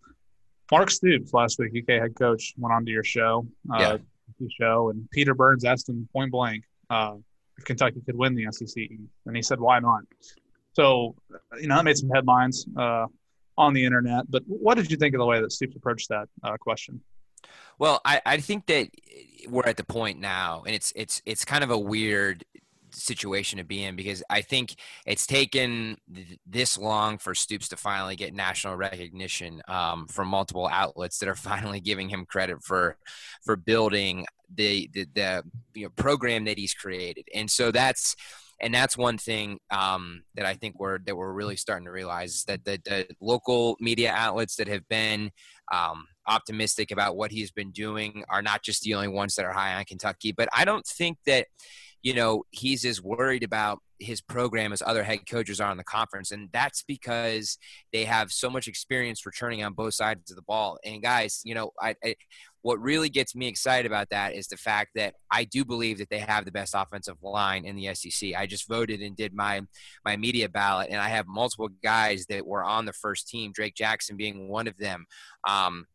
Mark 0.72 0.90
Stoops 0.90 1.32
last 1.32 1.60
week, 1.60 1.80
UK 1.80 2.00
head 2.00 2.16
coach, 2.16 2.52
went 2.58 2.74
on 2.74 2.84
to 2.84 2.90
your 2.90 3.04
show, 3.04 3.46
uh, 3.72 3.98
yeah. 4.40 4.48
show, 4.60 4.90
and 4.90 5.08
Peter 5.12 5.32
Burns 5.32 5.64
asked 5.64 5.88
him 5.88 6.08
point 6.12 6.32
blank 6.32 6.64
uh, 6.90 7.14
if 7.56 7.64
Kentucky 7.64 8.02
could 8.04 8.16
win 8.16 8.34
the 8.34 8.48
SEC, 8.50 8.88
and 9.26 9.36
he 9.36 9.42
said, 9.42 9.60
"Why 9.60 9.78
not?" 9.78 10.00
So, 10.72 11.14
you 11.60 11.68
know, 11.68 11.76
that 11.76 11.84
made 11.84 11.96
some 11.96 12.10
headlines 12.10 12.66
uh, 12.76 13.06
on 13.56 13.74
the 13.74 13.84
internet. 13.84 14.28
But 14.28 14.42
what 14.48 14.74
did 14.74 14.90
you 14.90 14.96
think 14.96 15.14
of 15.14 15.20
the 15.20 15.26
way 15.26 15.40
that 15.40 15.52
Stoops 15.52 15.76
approached 15.76 16.08
that 16.08 16.28
uh, 16.42 16.56
question? 16.56 17.00
Well, 17.78 18.00
I, 18.04 18.20
I 18.26 18.38
think 18.38 18.66
that 18.66 18.88
we're 19.48 19.68
at 19.68 19.76
the 19.76 19.84
point 19.84 20.18
now, 20.18 20.64
and 20.66 20.74
it's 20.74 20.92
it's 20.96 21.22
it's 21.24 21.44
kind 21.44 21.62
of 21.62 21.70
a 21.70 21.78
weird 21.78 22.44
situation 23.00 23.58
to 23.58 23.64
be 23.64 23.84
in 23.84 23.96
because 23.96 24.22
I 24.30 24.42
think 24.42 24.76
it's 25.06 25.26
taken 25.26 25.96
th- 26.12 26.38
this 26.46 26.78
long 26.78 27.18
for 27.18 27.34
Stoops 27.34 27.68
to 27.68 27.76
finally 27.76 28.16
get 28.16 28.34
national 28.34 28.76
recognition 28.76 29.62
um, 29.68 30.06
from 30.06 30.28
multiple 30.28 30.68
outlets 30.70 31.18
that 31.18 31.28
are 31.28 31.34
finally 31.36 31.80
giving 31.80 32.08
him 32.08 32.26
credit 32.26 32.62
for 32.62 32.96
for 33.44 33.56
building 33.56 34.26
the 34.54 34.88
the, 34.92 35.06
the 35.14 35.42
you 35.74 35.84
know, 35.84 35.90
program 35.96 36.44
that 36.44 36.58
he's 36.58 36.74
created, 36.74 37.26
and 37.34 37.50
so 37.50 37.70
that's 37.70 38.16
and 38.60 38.74
that's 38.74 38.96
one 38.96 39.18
thing 39.18 39.58
um, 39.70 40.22
that 40.34 40.46
I 40.46 40.54
think 40.54 40.78
we're 40.78 40.98
that 41.00 41.16
we're 41.16 41.32
really 41.32 41.56
starting 41.56 41.84
to 41.86 41.92
realize 41.92 42.34
is 42.34 42.44
that 42.44 42.64
the, 42.64 42.80
the 42.84 43.06
local 43.20 43.76
media 43.80 44.12
outlets 44.14 44.56
that 44.56 44.68
have 44.68 44.88
been 44.88 45.30
um, 45.72 46.06
optimistic 46.26 46.90
about 46.90 47.16
what 47.16 47.30
he's 47.30 47.50
been 47.50 47.70
doing 47.70 48.24
are 48.28 48.42
not 48.42 48.62
just 48.62 48.82
the 48.82 48.94
only 48.94 49.08
ones 49.08 49.34
that 49.34 49.44
are 49.44 49.52
high 49.52 49.74
on 49.74 49.84
Kentucky. 49.84 50.32
But 50.32 50.48
I 50.54 50.64
don't 50.64 50.86
think 50.86 51.18
that 51.26 51.46
you 52.02 52.14
know, 52.14 52.44
he's 52.50 52.84
as 52.84 53.02
worried 53.02 53.42
about 53.42 53.78
his 53.98 54.20
program 54.20 54.72
as 54.72 54.82
other 54.84 55.02
head 55.02 55.20
coaches 55.28 55.60
are 55.60 55.70
in 55.70 55.78
the 55.78 55.84
conference. 55.84 56.30
And 56.30 56.48
that's 56.52 56.84
because 56.86 57.58
they 57.92 58.04
have 58.04 58.30
so 58.30 58.50
much 58.50 58.68
experience 58.68 59.24
returning 59.24 59.64
on 59.64 59.72
both 59.72 59.94
sides 59.94 60.30
of 60.30 60.36
the 60.36 60.42
ball. 60.42 60.78
And 60.84 61.02
guys, 61.02 61.40
you 61.44 61.54
know, 61.54 61.70
I, 61.80 61.94
I 62.04 62.14
what 62.62 62.80
really 62.80 63.08
gets 63.08 63.36
me 63.36 63.46
excited 63.46 63.86
about 63.86 64.10
that 64.10 64.34
is 64.34 64.48
the 64.48 64.56
fact 64.56 64.90
that 64.96 65.14
I 65.30 65.44
do 65.44 65.64
believe 65.64 65.98
that 65.98 66.10
they 66.10 66.18
have 66.18 66.44
the 66.44 66.50
best 66.50 66.74
offensive 66.76 67.16
line 67.22 67.64
in 67.64 67.76
the 67.76 67.94
SEC. 67.94 68.34
I 68.36 68.46
just 68.46 68.66
voted 68.66 69.00
and 69.00 69.16
did 69.16 69.32
my 69.32 69.60
my 70.04 70.16
media 70.16 70.48
ballot, 70.48 70.88
and 70.90 71.00
I 71.00 71.08
have 71.08 71.28
multiple 71.28 71.68
guys 71.82 72.26
that 72.26 72.44
were 72.44 72.64
on 72.64 72.84
the 72.84 72.92
first 72.92 73.28
team. 73.28 73.52
Drake 73.52 73.76
Jackson 73.76 74.16
being 74.16 74.48
one 74.48 74.66
of 74.66 74.76
them. 74.78 75.06
Um, 75.48 75.86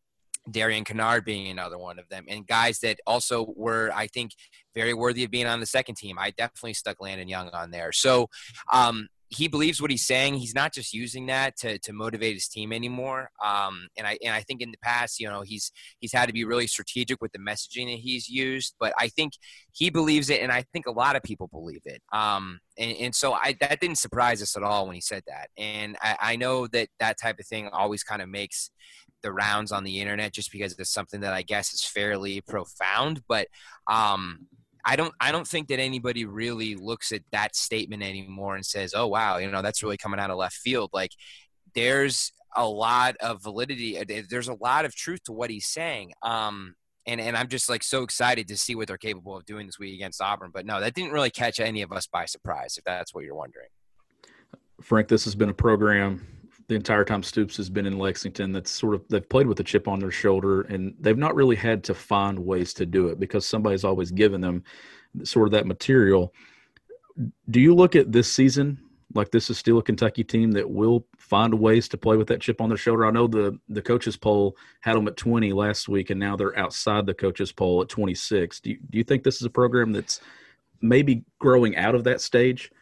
Darian 0.50 0.84
Kinnard 0.84 1.24
being 1.24 1.48
another 1.48 1.78
one 1.78 1.98
of 1.98 2.08
them, 2.08 2.24
and 2.28 2.46
guys 2.46 2.80
that 2.80 2.98
also 3.06 3.52
were, 3.56 3.90
I 3.94 4.06
think, 4.06 4.32
very 4.74 4.94
worthy 4.94 5.24
of 5.24 5.30
being 5.30 5.46
on 5.46 5.60
the 5.60 5.66
second 5.66 5.96
team. 5.96 6.18
I 6.18 6.30
definitely 6.30 6.74
stuck 6.74 7.00
Landon 7.00 7.28
Young 7.28 7.48
on 7.50 7.70
there. 7.70 7.92
So, 7.92 8.28
um, 8.72 9.08
he 9.34 9.48
believes 9.48 9.80
what 9.80 9.90
he's 9.90 10.06
saying. 10.06 10.34
He's 10.34 10.54
not 10.54 10.74
just 10.74 10.92
using 10.92 11.26
that 11.26 11.56
to, 11.58 11.78
to 11.78 11.92
motivate 11.92 12.34
his 12.34 12.48
team 12.48 12.72
anymore. 12.72 13.30
Um, 13.42 13.88
and 13.96 14.06
I 14.06 14.18
and 14.22 14.34
I 14.34 14.40
think 14.42 14.60
in 14.60 14.70
the 14.70 14.78
past, 14.82 15.18
you 15.20 15.28
know, 15.28 15.40
he's 15.40 15.72
he's 16.00 16.12
had 16.12 16.26
to 16.26 16.32
be 16.32 16.44
really 16.44 16.66
strategic 16.66 17.20
with 17.22 17.32
the 17.32 17.38
messaging 17.38 17.86
that 17.86 18.00
he's 18.00 18.28
used. 18.28 18.74
But 18.78 18.92
I 18.98 19.08
think 19.08 19.32
he 19.72 19.88
believes 19.90 20.28
it, 20.28 20.42
and 20.42 20.52
I 20.52 20.64
think 20.72 20.86
a 20.86 20.92
lot 20.92 21.16
of 21.16 21.22
people 21.22 21.48
believe 21.48 21.80
it. 21.86 22.02
Um, 22.12 22.60
and, 22.78 22.96
and 22.98 23.14
so 23.14 23.32
I 23.32 23.56
that 23.60 23.80
didn't 23.80 23.98
surprise 23.98 24.42
us 24.42 24.56
at 24.56 24.62
all 24.62 24.86
when 24.86 24.94
he 24.94 25.00
said 25.00 25.22
that. 25.26 25.48
And 25.56 25.96
I, 26.02 26.16
I 26.20 26.36
know 26.36 26.66
that 26.68 26.88
that 27.00 27.16
type 27.20 27.38
of 27.38 27.46
thing 27.46 27.68
always 27.72 28.02
kind 28.02 28.20
of 28.20 28.28
makes 28.28 28.70
the 29.22 29.32
rounds 29.32 29.72
on 29.72 29.84
the 29.84 30.00
internet 30.00 30.32
just 30.32 30.52
because 30.52 30.76
it's 30.78 30.92
something 30.92 31.20
that 31.20 31.32
I 31.32 31.42
guess 31.42 31.72
is 31.72 31.84
fairly 31.84 32.40
profound. 32.40 33.22
But 33.28 33.48
um, 33.90 34.46
I 34.84 34.96
don't 34.96 35.14
I 35.20 35.32
don't 35.32 35.46
think 35.46 35.68
that 35.68 35.78
anybody 35.78 36.24
really 36.24 36.74
looks 36.74 37.12
at 37.12 37.22
that 37.32 37.56
statement 37.56 38.02
anymore 38.02 38.56
and 38.56 38.66
says, 38.66 38.94
"Oh 38.96 39.06
wow, 39.06 39.38
you 39.38 39.50
know, 39.50 39.62
that's 39.62 39.82
really 39.82 39.96
coming 39.96 40.20
out 40.20 40.30
of 40.30 40.38
left 40.38 40.56
field." 40.56 40.90
Like 40.92 41.12
there's 41.74 42.32
a 42.54 42.66
lot 42.66 43.16
of 43.20 43.42
validity 43.42 43.98
uh, 43.98 44.22
there's 44.28 44.48
a 44.48 44.56
lot 44.60 44.84
of 44.84 44.94
truth 44.94 45.22
to 45.24 45.32
what 45.32 45.50
he's 45.50 45.66
saying. 45.66 46.12
Um 46.22 46.74
and 47.06 47.20
and 47.20 47.36
I'm 47.36 47.48
just 47.48 47.68
like 47.68 47.82
so 47.82 48.02
excited 48.02 48.48
to 48.48 48.56
see 48.56 48.74
what 48.74 48.88
they're 48.88 48.98
capable 48.98 49.36
of 49.36 49.44
doing 49.46 49.66
this 49.66 49.78
week 49.78 49.94
against 49.94 50.20
Auburn. 50.20 50.50
But 50.52 50.66
no, 50.66 50.80
that 50.80 50.94
didn't 50.94 51.12
really 51.12 51.30
catch 51.30 51.60
any 51.60 51.82
of 51.82 51.92
us 51.92 52.06
by 52.06 52.26
surprise 52.26 52.76
if 52.76 52.84
that's 52.84 53.14
what 53.14 53.24
you're 53.24 53.34
wondering. 53.34 53.68
Frank, 54.80 55.08
this 55.08 55.24
has 55.24 55.34
been 55.34 55.48
a 55.48 55.54
program 55.54 56.26
the 56.72 56.76
entire 56.76 57.04
time 57.04 57.22
Stoops 57.22 57.58
has 57.58 57.68
been 57.68 57.84
in 57.84 57.98
Lexington 57.98 58.50
that's 58.50 58.70
sort 58.70 58.94
of 58.94 59.06
they've 59.08 59.28
played 59.28 59.46
with 59.46 59.60
a 59.60 59.64
chip 59.64 59.86
on 59.86 60.00
their 60.00 60.10
shoulder 60.10 60.62
and 60.62 60.94
they've 60.98 61.18
not 61.18 61.34
really 61.34 61.56
had 61.56 61.84
to 61.84 61.94
find 61.94 62.38
ways 62.38 62.72
to 62.74 62.86
do 62.86 63.08
it 63.08 63.20
because 63.20 63.44
somebody's 63.44 63.84
always 63.84 64.10
given 64.10 64.40
them 64.40 64.64
sort 65.22 65.46
of 65.46 65.52
that 65.52 65.66
material. 65.66 66.32
Do 67.50 67.60
you 67.60 67.74
look 67.74 67.94
at 67.94 68.10
this 68.10 68.32
season 68.32 68.80
like 69.14 69.30
this 69.30 69.50
is 69.50 69.58
still 69.58 69.76
a 69.76 69.82
Kentucky 69.82 70.24
team 70.24 70.52
that 70.52 70.70
will 70.70 71.06
find 71.18 71.52
ways 71.52 71.86
to 71.88 71.98
play 71.98 72.16
with 72.16 72.28
that 72.28 72.40
chip 72.40 72.62
on 72.62 72.70
their 72.70 72.78
shoulder? 72.78 73.04
I 73.04 73.10
know 73.10 73.26
the 73.26 73.58
the 73.68 73.82
coaches 73.82 74.16
poll 74.16 74.56
had 74.80 74.96
them 74.96 75.06
at 75.08 75.18
20 75.18 75.52
last 75.52 75.90
week 75.90 76.08
and 76.08 76.18
now 76.18 76.36
they're 76.36 76.58
outside 76.58 77.04
the 77.04 77.12
coaches 77.12 77.52
poll 77.52 77.82
at 77.82 77.90
26. 77.90 78.60
Do 78.60 78.70
you, 78.70 78.78
do 78.88 78.96
you 78.96 79.04
think 79.04 79.24
this 79.24 79.36
is 79.36 79.42
a 79.42 79.50
program 79.50 79.92
that's 79.92 80.20
maybe 80.80 81.22
growing 81.38 81.76
out 81.76 81.94
of 81.94 82.04
that 82.04 82.22
stage? 82.22 82.72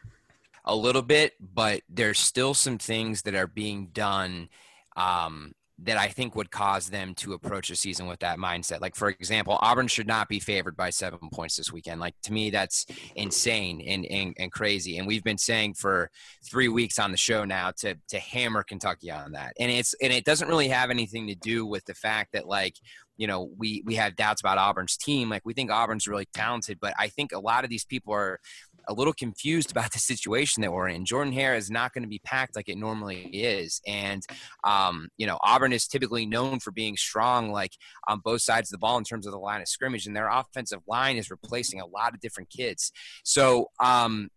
A 0.64 0.76
little 0.76 1.02
bit, 1.02 1.32
but 1.40 1.82
there's 1.88 2.18
still 2.18 2.54
some 2.54 2.78
things 2.78 3.22
that 3.22 3.34
are 3.34 3.46
being 3.46 3.88
done 3.92 4.48
um, 4.96 5.52
that 5.82 5.96
I 5.96 6.08
think 6.08 6.36
would 6.36 6.50
cause 6.50 6.90
them 6.90 7.14
to 7.14 7.32
approach 7.32 7.70
the 7.70 7.74
season 7.74 8.06
with 8.06 8.20
that 8.20 8.38
mindset. 8.38 8.82
Like, 8.82 8.94
for 8.94 9.08
example, 9.08 9.58
Auburn 9.62 9.88
should 9.88 10.06
not 10.06 10.28
be 10.28 10.38
favored 10.38 10.76
by 10.76 10.90
seven 10.90 11.18
points 11.32 11.56
this 11.56 11.72
weekend. 11.72 12.00
Like, 12.00 12.14
to 12.24 12.34
me, 12.34 12.50
that's 12.50 12.84
insane 13.16 13.80
and, 13.86 14.04
and, 14.04 14.34
and 14.38 14.52
crazy. 14.52 14.98
And 14.98 15.06
we've 15.06 15.24
been 15.24 15.38
saying 15.38 15.74
for 15.74 16.10
three 16.44 16.68
weeks 16.68 16.98
on 16.98 17.12
the 17.12 17.16
show 17.16 17.46
now 17.46 17.70
to, 17.78 17.96
to 18.08 18.18
hammer 18.18 18.62
Kentucky 18.62 19.10
on 19.10 19.32
that. 19.32 19.54
And 19.58 19.70
it's, 19.70 19.94
and 20.02 20.12
it 20.12 20.26
doesn't 20.26 20.48
really 20.48 20.68
have 20.68 20.90
anything 20.90 21.28
to 21.28 21.34
do 21.34 21.64
with 21.64 21.86
the 21.86 21.94
fact 21.94 22.32
that, 22.32 22.46
like, 22.46 22.74
you 23.16 23.26
know, 23.26 23.50
we, 23.56 23.82
we 23.86 23.94
have 23.94 24.16
doubts 24.16 24.40
about 24.40 24.58
Auburn's 24.58 24.98
team. 24.98 25.30
Like, 25.30 25.42
we 25.46 25.54
think 25.54 25.70
Auburn's 25.70 26.08
really 26.08 26.28
talented, 26.34 26.78
but 26.78 26.92
I 26.98 27.08
think 27.08 27.32
a 27.32 27.38
lot 27.38 27.64
of 27.64 27.70
these 27.70 27.84
people 27.86 28.12
are 28.12 28.38
a 28.90 28.94
little 28.94 29.12
confused 29.12 29.70
about 29.70 29.92
the 29.92 29.98
situation 29.98 30.60
that 30.62 30.72
we're 30.72 30.88
in. 30.88 31.04
Jordan 31.04 31.32
Hare 31.32 31.54
is 31.54 31.70
not 31.70 31.94
going 31.94 32.02
to 32.02 32.08
be 32.08 32.20
packed 32.24 32.56
like 32.56 32.68
it 32.68 32.76
normally 32.76 33.22
is, 33.32 33.80
and 33.86 34.22
um, 34.64 35.08
you 35.16 35.26
know 35.26 35.38
Auburn 35.42 35.72
is 35.72 35.86
typically 35.86 36.26
known 36.26 36.58
for 36.60 36.72
being 36.72 36.96
strong, 36.96 37.50
like 37.50 37.72
on 38.08 38.20
both 38.22 38.42
sides 38.42 38.68
of 38.68 38.72
the 38.72 38.78
ball 38.78 38.98
in 38.98 39.04
terms 39.04 39.26
of 39.26 39.32
the 39.32 39.38
line 39.38 39.60
of 39.60 39.68
scrimmage, 39.68 40.06
and 40.06 40.16
their 40.16 40.28
offensive 40.28 40.80
line 40.86 41.16
is 41.16 41.30
replacing 41.30 41.80
a 41.80 41.86
lot 41.86 42.12
of 42.12 42.20
different 42.20 42.50
kids. 42.50 42.92
So 43.24 43.66
um, 43.78 44.28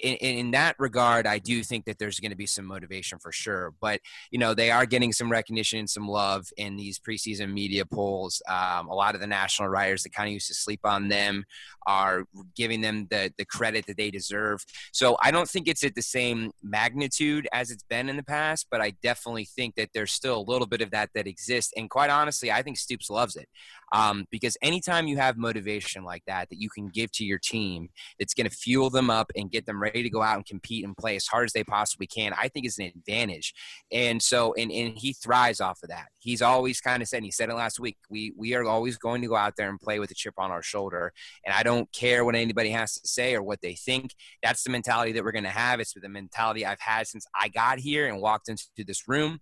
in, 0.00 0.38
in, 0.38 0.50
that 0.52 0.76
regard, 0.78 1.26
I 1.26 1.38
do 1.38 1.62
think 1.62 1.84
that 1.86 1.98
there's 1.98 2.20
going 2.20 2.30
to 2.30 2.36
be 2.36 2.46
some 2.46 2.64
motivation 2.64 3.18
for 3.18 3.32
sure. 3.32 3.72
But 3.80 4.00
you 4.30 4.38
know, 4.38 4.54
they 4.54 4.70
are 4.70 4.86
getting 4.86 5.12
some 5.12 5.30
recognition 5.30 5.78
and 5.78 5.90
some 5.90 6.08
love 6.08 6.46
in 6.56 6.76
these 6.76 6.98
preseason 6.98 7.52
media 7.52 7.84
polls. 7.84 8.42
Um, 8.48 8.88
a 8.88 8.94
lot 8.94 9.14
of 9.14 9.20
the 9.20 9.26
national 9.26 9.68
writers 9.68 10.02
that 10.02 10.12
kind 10.12 10.28
of 10.28 10.32
used 10.32 10.48
to 10.48 10.54
sleep 10.54 10.80
on 10.84 11.08
them 11.08 11.44
are 11.86 12.24
giving 12.54 12.80
them 12.80 13.06
the 13.10 13.32
the 13.38 13.44
credit 13.44 13.86
that 13.86 13.96
they 13.96 14.10
deserve. 14.10 14.64
So 14.92 15.16
I 15.22 15.30
don't 15.30 15.48
think 15.48 15.68
it's 15.68 15.84
at 15.84 15.94
the 15.94 16.02
same 16.02 16.52
magnitude 16.62 17.48
as 17.52 17.70
it's 17.70 17.84
been 17.84 18.08
in 18.08 18.16
the 18.16 18.22
past, 18.22 18.66
but 18.70 18.80
I 18.80 18.92
definitely 19.02 19.46
think 19.46 19.74
that 19.76 19.90
there's 19.94 20.12
still 20.12 20.38
a 20.38 20.50
little 20.50 20.66
bit 20.66 20.80
of 20.80 20.90
that 20.90 21.10
that 21.14 21.26
exists. 21.26 21.72
And 21.76 21.90
quite 21.90 22.10
honestly, 22.10 22.50
I 22.52 22.62
think 22.62 22.78
Stoops 22.78 23.10
loves 23.10 23.36
it 23.36 23.48
um, 23.92 24.26
because 24.30 24.56
anytime 24.62 25.06
you 25.06 25.16
have 25.16 25.36
motivation 25.36 26.04
like 26.04 26.22
that 26.26 26.48
that 26.50 26.60
you 26.60 26.68
can 26.68 26.88
give 26.88 27.10
to 27.12 27.24
your 27.24 27.38
team, 27.38 27.88
it's 28.18 28.34
going 28.34 28.48
to 28.48 28.54
fuel 28.54 28.90
them 28.90 29.10
up 29.10 29.30
and 29.36 29.50
get 29.50 29.66
them 29.66 29.80
ready 29.80 30.02
to 30.02 30.10
go 30.10 30.22
out 30.22 30.36
and 30.36 30.46
compete 30.46 30.84
and 30.84 30.96
play 30.96 31.16
as 31.16 31.26
hard 31.26 31.46
as 31.46 31.52
they 31.52 31.64
possibly 31.64 32.06
can. 32.06 32.32
I 32.36 32.48
think 32.48 32.66
is 32.66 32.78
an 32.78 32.86
advantage, 32.86 33.54
and 33.92 34.22
so 34.22 34.54
and 34.54 34.70
and 34.70 34.96
he 34.96 35.12
thrives 35.12 35.60
off 35.60 35.82
of 35.82 35.88
that. 35.88 36.06
He's 36.18 36.42
always 36.42 36.80
kind 36.80 37.02
of 37.02 37.08
said, 37.08 37.22
he 37.22 37.30
said 37.30 37.48
it 37.48 37.54
last 37.54 37.80
week. 37.80 37.96
We 38.10 38.32
we 38.36 38.54
are 38.54 38.64
always 38.64 38.96
going 38.96 39.22
to 39.22 39.28
go 39.28 39.36
out 39.36 39.54
there 39.56 39.68
and 39.68 39.80
play 39.80 39.98
with 39.98 40.10
a 40.10 40.14
chip 40.14 40.34
on 40.38 40.50
our 40.50 40.62
shoulder, 40.62 41.12
and 41.44 41.54
I 41.54 41.62
don't 41.62 41.90
care 41.92 42.24
what 42.24 42.34
anybody 42.34 42.70
has 42.70 42.94
to 42.94 43.08
say 43.08 43.34
or 43.34 43.42
what 43.42 43.60
they 43.62 43.74
think. 43.74 44.14
That's 44.42 44.62
the 44.62 44.70
mentality 44.70 45.12
that 45.12 45.24
we're 45.24 45.32
going 45.32 45.44
to 45.44 45.50
have. 45.50 45.80
It's 45.80 45.94
the 45.94 46.08
mentality 46.08 46.66
I've 46.66 46.80
had 46.80 47.06
since 47.06 47.26
I 47.34 47.48
got 47.48 47.78
here 47.78 48.06
and 48.06 48.20
walked 48.20 48.48
into 48.48 48.64
this 48.86 49.08
room 49.08 49.40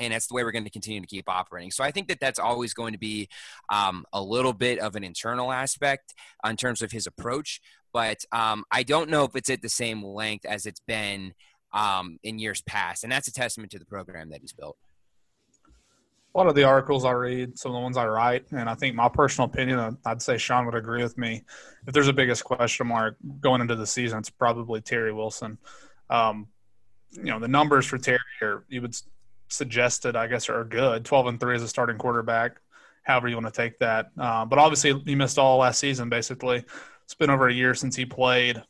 and 0.00 0.12
that's 0.12 0.26
the 0.26 0.34
way 0.34 0.42
we're 0.42 0.50
going 0.50 0.64
to 0.64 0.70
continue 0.70 1.00
to 1.00 1.06
keep 1.06 1.28
operating. 1.28 1.70
So 1.70 1.84
I 1.84 1.90
think 1.90 2.08
that 2.08 2.18
that's 2.20 2.38
always 2.38 2.74
going 2.74 2.92
to 2.94 2.98
be 2.98 3.28
um, 3.68 4.04
a 4.12 4.20
little 4.20 4.54
bit 4.54 4.78
of 4.78 4.96
an 4.96 5.04
internal 5.04 5.52
aspect 5.52 6.14
in 6.44 6.56
terms 6.56 6.82
of 6.82 6.90
his 6.90 7.06
approach, 7.06 7.60
but 7.92 8.24
um, 8.32 8.64
I 8.72 8.82
don't 8.82 9.10
know 9.10 9.24
if 9.24 9.36
it's 9.36 9.50
at 9.50 9.62
the 9.62 9.68
same 9.68 10.02
length 10.02 10.46
as 10.46 10.66
it's 10.66 10.80
been 10.80 11.34
um, 11.72 12.18
in 12.24 12.38
years 12.38 12.62
past, 12.62 13.04
and 13.04 13.12
that's 13.12 13.28
a 13.28 13.32
testament 13.32 13.70
to 13.72 13.78
the 13.78 13.86
program 13.86 14.30
that 14.30 14.40
he's 14.40 14.52
built. 14.52 14.76
A 16.34 16.38
lot 16.38 16.46
of 16.46 16.54
the 16.54 16.62
articles 16.62 17.04
I 17.04 17.10
read, 17.10 17.58
some 17.58 17.72
of 17.72 17.74
the 17.74 17.80
ones 17.80 17.96
I 17.96 18.06
write, 18.06 18.46
and 18.52 18.68
I 18.68 18.74
think 18.74 18.94
my 18.94 19.08
personal 19.08 19.50
opinion, 19.50 19.98
I'd 20.06 20.22
say 20.22 20.38
Sean 20.38 20.64
would 20.66 20.76
agree 20.76 21.02
with 21.02 21.18
me. 21.18 21.42
If 21.86 21.92
there's 21.92 22.06
a 22.06 22.12
biggest 22.12 22.44
question 22.44 22.86
mark 22.86 23.16
going 23.40 23.60
into 23.60 23.74
the 23.74 23.86
season, 23.86 24.20
it's 24.20 24.30
probably 24.30 24.80
Terry 24.80 25.12
Wilson. 25.12 25.58
Um, 26.08 26.46
you 27.10 27.24
know, 27.24 27.40
the 27.40 27.48
numbers 27.48 27.86
for 27.86 27.98
Terry 27.98 28.20
are 28.42 28.64
you 28.68 28.80
would 28.82 28.94
suggested, 29.52 30.16
I 30.16 30.26
guess, 30.26 30.48
are 30.48 30.64
good. 30.64 31.04
12 31.04 31.26
and 31.26 31.40
3 31.40 31.56
as 31.56 31.62
a 31.62 31.68
starting 31.68 31.98
quarterback, 31.98 32.60
however 33.02 33.28
you 33.28 33.36
want 33.36 33.46
to 33.46 33.52
take 33.52 33.78
that. 33.78 34.10
Uh, 34.18 34.44
but 34.44 34.58
obviously, 34.58 34.98
he 35.04 35.14
missed 35.14 35.38
all 35.38 35.58
last 35.58 35.78
season, 35.78 36.08
basically. 36.08 36.64
It's 37.04 37.14
been 37.14 37.30
over 37.30 37.48
a 37.48 37.52
year 37.52 37.74
since 37.74 37.96
he 37.96 38.04
played. 38.04 38.62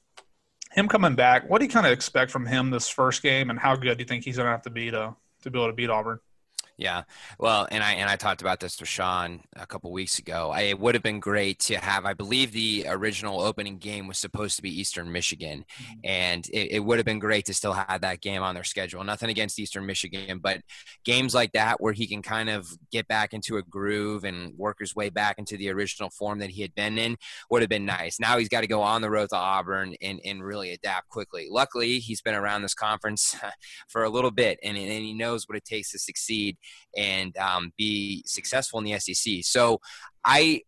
Him 0.73 0.89
coming 0.89 1.15
back, 1.15 1.49
what 1.51 1.59
do 1.59 1.65
you 1.65 1.71
kind 1.71 1.87
of 1.87 1.93
expect 1.93 2.31
from 2.31 2.47
him 2.47 2.71
this 2.71 2.89
first 2.89 3.23
game, 3.23 3.51
and 3.51 3.59
how 3.59 3.77
good 3.77 3.99
do 3.99 4.03
you 4.03 4.09
think 4.09 4.25
he's 4.25 4.37
going 4.37 4.47
to 4.47 4.53
have 4.53 4.63
to 4.63 4.71
be 4.71 4.91
to, 4.91 5.15
to 5.43 5.51
be 5.51 5.59
able 5.59 5.69
to 5.69 5.75
beat 5.75 5.91
Auburn? 5.91 6.21
Yeah, 6.81 7.03
well, 7.39 7.69
and 7.71 7.85
I 7.85 7.93
and 7.93 8.09
I 8.09 8.17
talked 8.17 8.41
about 8.41 8.59
this 8.59 8.81
with 8.81 8.89
Sean 8.89 9.43
a 9.55 9.67
couple 9.67 9.93
weeks 9.93 10.19
ago. 10.19 10.51
I, 10.51 10.63
it 10.63 10.81
would 10.81 10.95
have 10.95 11.03
been 11.03 11.21
great 11.21 11.59
to 11.59 11.77
have. 11.77 12.07
I 12.07 12.15
believe 12.15 12.53
the 12.53 12.87
original 12.89 13.43
opening 13.43 13.77
game 13.77 14.07
was 14.07 14.17
supposed 14.17 14.57
to 14.57 14.63
be 14.63 14.81
Eastern 14.81 15.13
Michigan, 15.13 15.67
mm-hmm. 15.79 15.93
and 16.05 16.47
it, 16.47 16.73
it, 16.73 16.81
would 16.81 16.99
have 16.99 17.05
been 17.05 17.19
great 17.19 17.45
to 17.45 17.55
still 17.55 17.75
have 17.75 18.01
that 18.01 18.23
game 18.23 18.43
on 18.43 18.55
their 18.55 18.65
schedule. 18.65 19.05
Nothing 19.05 19.29
against 19.29 19.59
Eastern 19.59 19.85
Michigan, 19.85 20.39
but 20.39 20.63
games 21.05 21.35
like 21.35 21.53
that 21.53 21.83
where 21.83 21.93
he 21.93 22.07
can 22.07 22.23
kind 22.23 22.49
of 22.49 22.67
get 22.91 23.07
back 23.09 23.35
into 23.35 23.59
a 23.59 23.63
groove 23.63 24.25
and 24.25 24.57
work 24.57 24.79
his 24.81 24.97
way 24.97 25.11
back 25.11 25.39
into 25.39 25.59
the 25.59 25.69
original 25.69 26.09
form 26.09 26.39
that 26.39 26.49
he 26.49 26.63
had 26.63 26.75
been 26.75 26.97
in 26.97 27.19
would 27.51 27.61
have 27.61 27.69
been 27.69 27.85
nice. 27.85 28.19
Now 28.19 28.39
he's 28.39 28.49
got 28.49 28.63
to 28.63 28.67
go 28.67 28.81
on 28.81 29.03
the 29.03 29.11
road 29.11 29.29
to 29.29 29.37
Auburn 29.37 29.97
and 30.01 30.19
and 30.25 30.43
really 30.43 30.73
adapt 30.73 31.11
quickly. 31.11 31.47
Luckily, 31.51 31.99
he's 31.99 32.23
been 32.23 32.35
around 32.35 32.63
this 32.63 32.73
conference 32.73 33.37
for 33.89 34.03
a 34.03 34.09
little 34.09 34.31
bit, 34.31 34.59
and 34.63 34.79
and 34.79 35.05
he 35.05 35.13
knows 35.13 35.47
what 35.47 35.59
it 35.59 35.67
takes 35.67 35.93
to 35.93 35.99
succeed 35.99 36.57
and 36.97 37.37
um, 37.37 37.73
be 37.77 38.23
successful 38.27 38.79
in 38.79 38.85
the 38.85 38.99
SEC. 38.99 39.43
So 39.43 39.81
I 40.25 40.63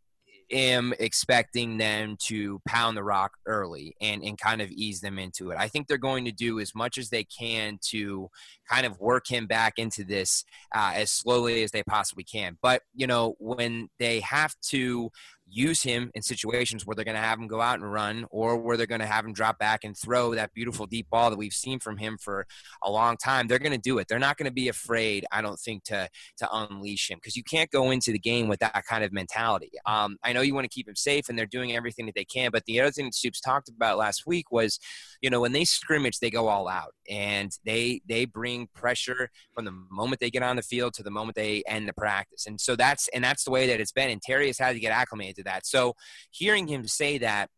am 0.52 0.92
expecting 0.99 1.78
them 1.78 2.16
to 2.21 2.61
pound 2.66 2.97
the 2.97 3.02
rock 3.02 3.32
early 3.47 3.97
and, 4.00 4.23
and 4.23 4.38
kind 4.38 4.61
of 4.61 4.71
ease 4.71 5.00
them 5.00 5.18
into 5.18 5.50
it. 5.50 5.56
I 5.59 5.68
think 5.68 5.87
they're 5.87 5.99
going 5.99 6.26
to 6.26 6.32
do 6.32 6.61
as 6.61 6.75
much 6.75 6.99
as 6.99 7.09
they 7.09 7.25
can 7.25 7.78
to 7.88 8.28
kind 8.68 8.87
of 8.87 9.00
work 9.00 9.26
him 9.26 9.47
back 9.47 9.75
into 9.78 10.04
this 10.04 10.44
uh, 10.75 10.92
as 10.94 11.11
slowly 11.11 11.62
as 11.62 11.71
they 11.71 11.82
possibly 11.82 12.25
can. 12.25 12.59
But, 12.61 12.82
you 12.94 13.06
know, 13.06 13.35
when 13.38 13.88
they 13.99 14.21
have 14.21 14.54
to 14.68 15.11
use 15.52 15.82
him 15.82 16.11
in 16.14 16.23
situations 16.23 16.87
where 16.87 16.94
they're 16.94 17.04
going 17.04 17.16
to 17.16 17.21
have 17.21 17.38
him 17.38 17.47
go 17.47 17.61
out 17.61 17.78
and 17.78 17.92
run 17.92 18.25
or 18.30 18.56
where 18.56 18.76
they're 18.76 18.87
going 18.87 19.00
to 19.00 19.06
have 19.06 19.25
him 19.25 19.32
drop 19.32 19.59
back 19.59 19.85
and 19.85 19.97
throw 19.97 20.35
that 20.35 20.52
beautiful 20.54 20.87
deep 20.87 21.09
ball 21.11 21.30
that 21.30 21.37
we've 21.37 21.52
seen 21.52 21.78
from 21.78 21.97
him 21.97 22.16
for 22.18 22.47
a 22.82 22.90
long 22.90 23.16
time. 23.16 23.47
They're 23.47 23.59
going 23.59 23.73
to 23.73 23.78
do 23.78 23.99
it. 23.99 24.09
They're 24.09 24.18
not 24.18 24.37
going 24.37 24.47
to 24.47 24.52
be 24.52 24.68
afraid 24.68 25.25
i 25.32 25.40
don't 25.42 25.59
think 25.59 25.85
to 25.85 26.09
to 26.37 26.49
unleash 26.52 27.11
him 27.11 27.18
because 27.18 27.37
you 27.37 27.44
can't 27.44 27.71
go 27.71 27.90
into 27.90 28.12
the 28.12 28.18
game 28.18 28.49
with 28.49 28.61
that 28.61 28.85
kind 28.88 29.04
of 29.04 29.12
mentality. 29.12 29.71
Um, 29.87 30.16
i 30.23 30.32
know 30.32 30.40
you 30.40 30.54
want 30.54 30.64
to 30.64 30.75
keep 30.75 30.88
him 30.88 30.97
safe 30.97 31.28
and 31.28 31.38
they're 31.38 31.47
doing 31.47 31.75
everything 31.75 32.06
that 32.06 32.14
they 32.14 32.25
can 32.25 32.50
but 32.50 32.64
the 32.64 32.80
other 32.80 32.90
thing 32.90 33.06
that 33.06 33.14
stoops 33.14 33.40
talked 33.40 33.68
about 33.68 33.99
last 33.99 34.26
week 34.26 34.50
was 34.50 34.78
you 35.21 35.30
know 35.30 35.40
when 35.40 35.52
they 35.52 35.64
scrimmage 35.64 36.18
they 36.18 36.30
go 36.30 36.49
all 36.49 36.68
out 36.68 36.94
and 37.09 37.52
they 37.64 38.00
they 38.09 38.25
bring 38.25 38.68
pressure 38.75 39.30
from 39.54 39.64
the 39.64 39.73
moment 39.90 40.21
they 40.21 40.30
get 40.30 40.42
on 40.42 40.56
the 40.56 40.62
field 40.62 40.94
to 40.94 41.02
the 41.02 41.11
moment 41.11 41.37
they 41.37 41.62
end 41.66 41.88
the 41.88 41.92
practice. 41.92 42.47
And 42.47 42.61
so 42.61 42.76
that's 42.76 43.09
and 43.09 43.23
that's 43.23 43.44
the 43.44 43.50
way 43.50 43.66
that 43.66 43.80
it's 43.80 43.92
been. 43.92 44.11
And 44.11 44.23
terry 44.23 44.47
has 44.47 44.59
had 44.59 44.73
to 44.73 44.80
get 44.80 44.92
acclimated 44.92 45.41
to 45.42 45.50
that. 45.50 45.66
So 45.66 45.94
hearing 46.30 46.66
him 46.66 46.87
say 46.87 47.18
that 47.18 47.50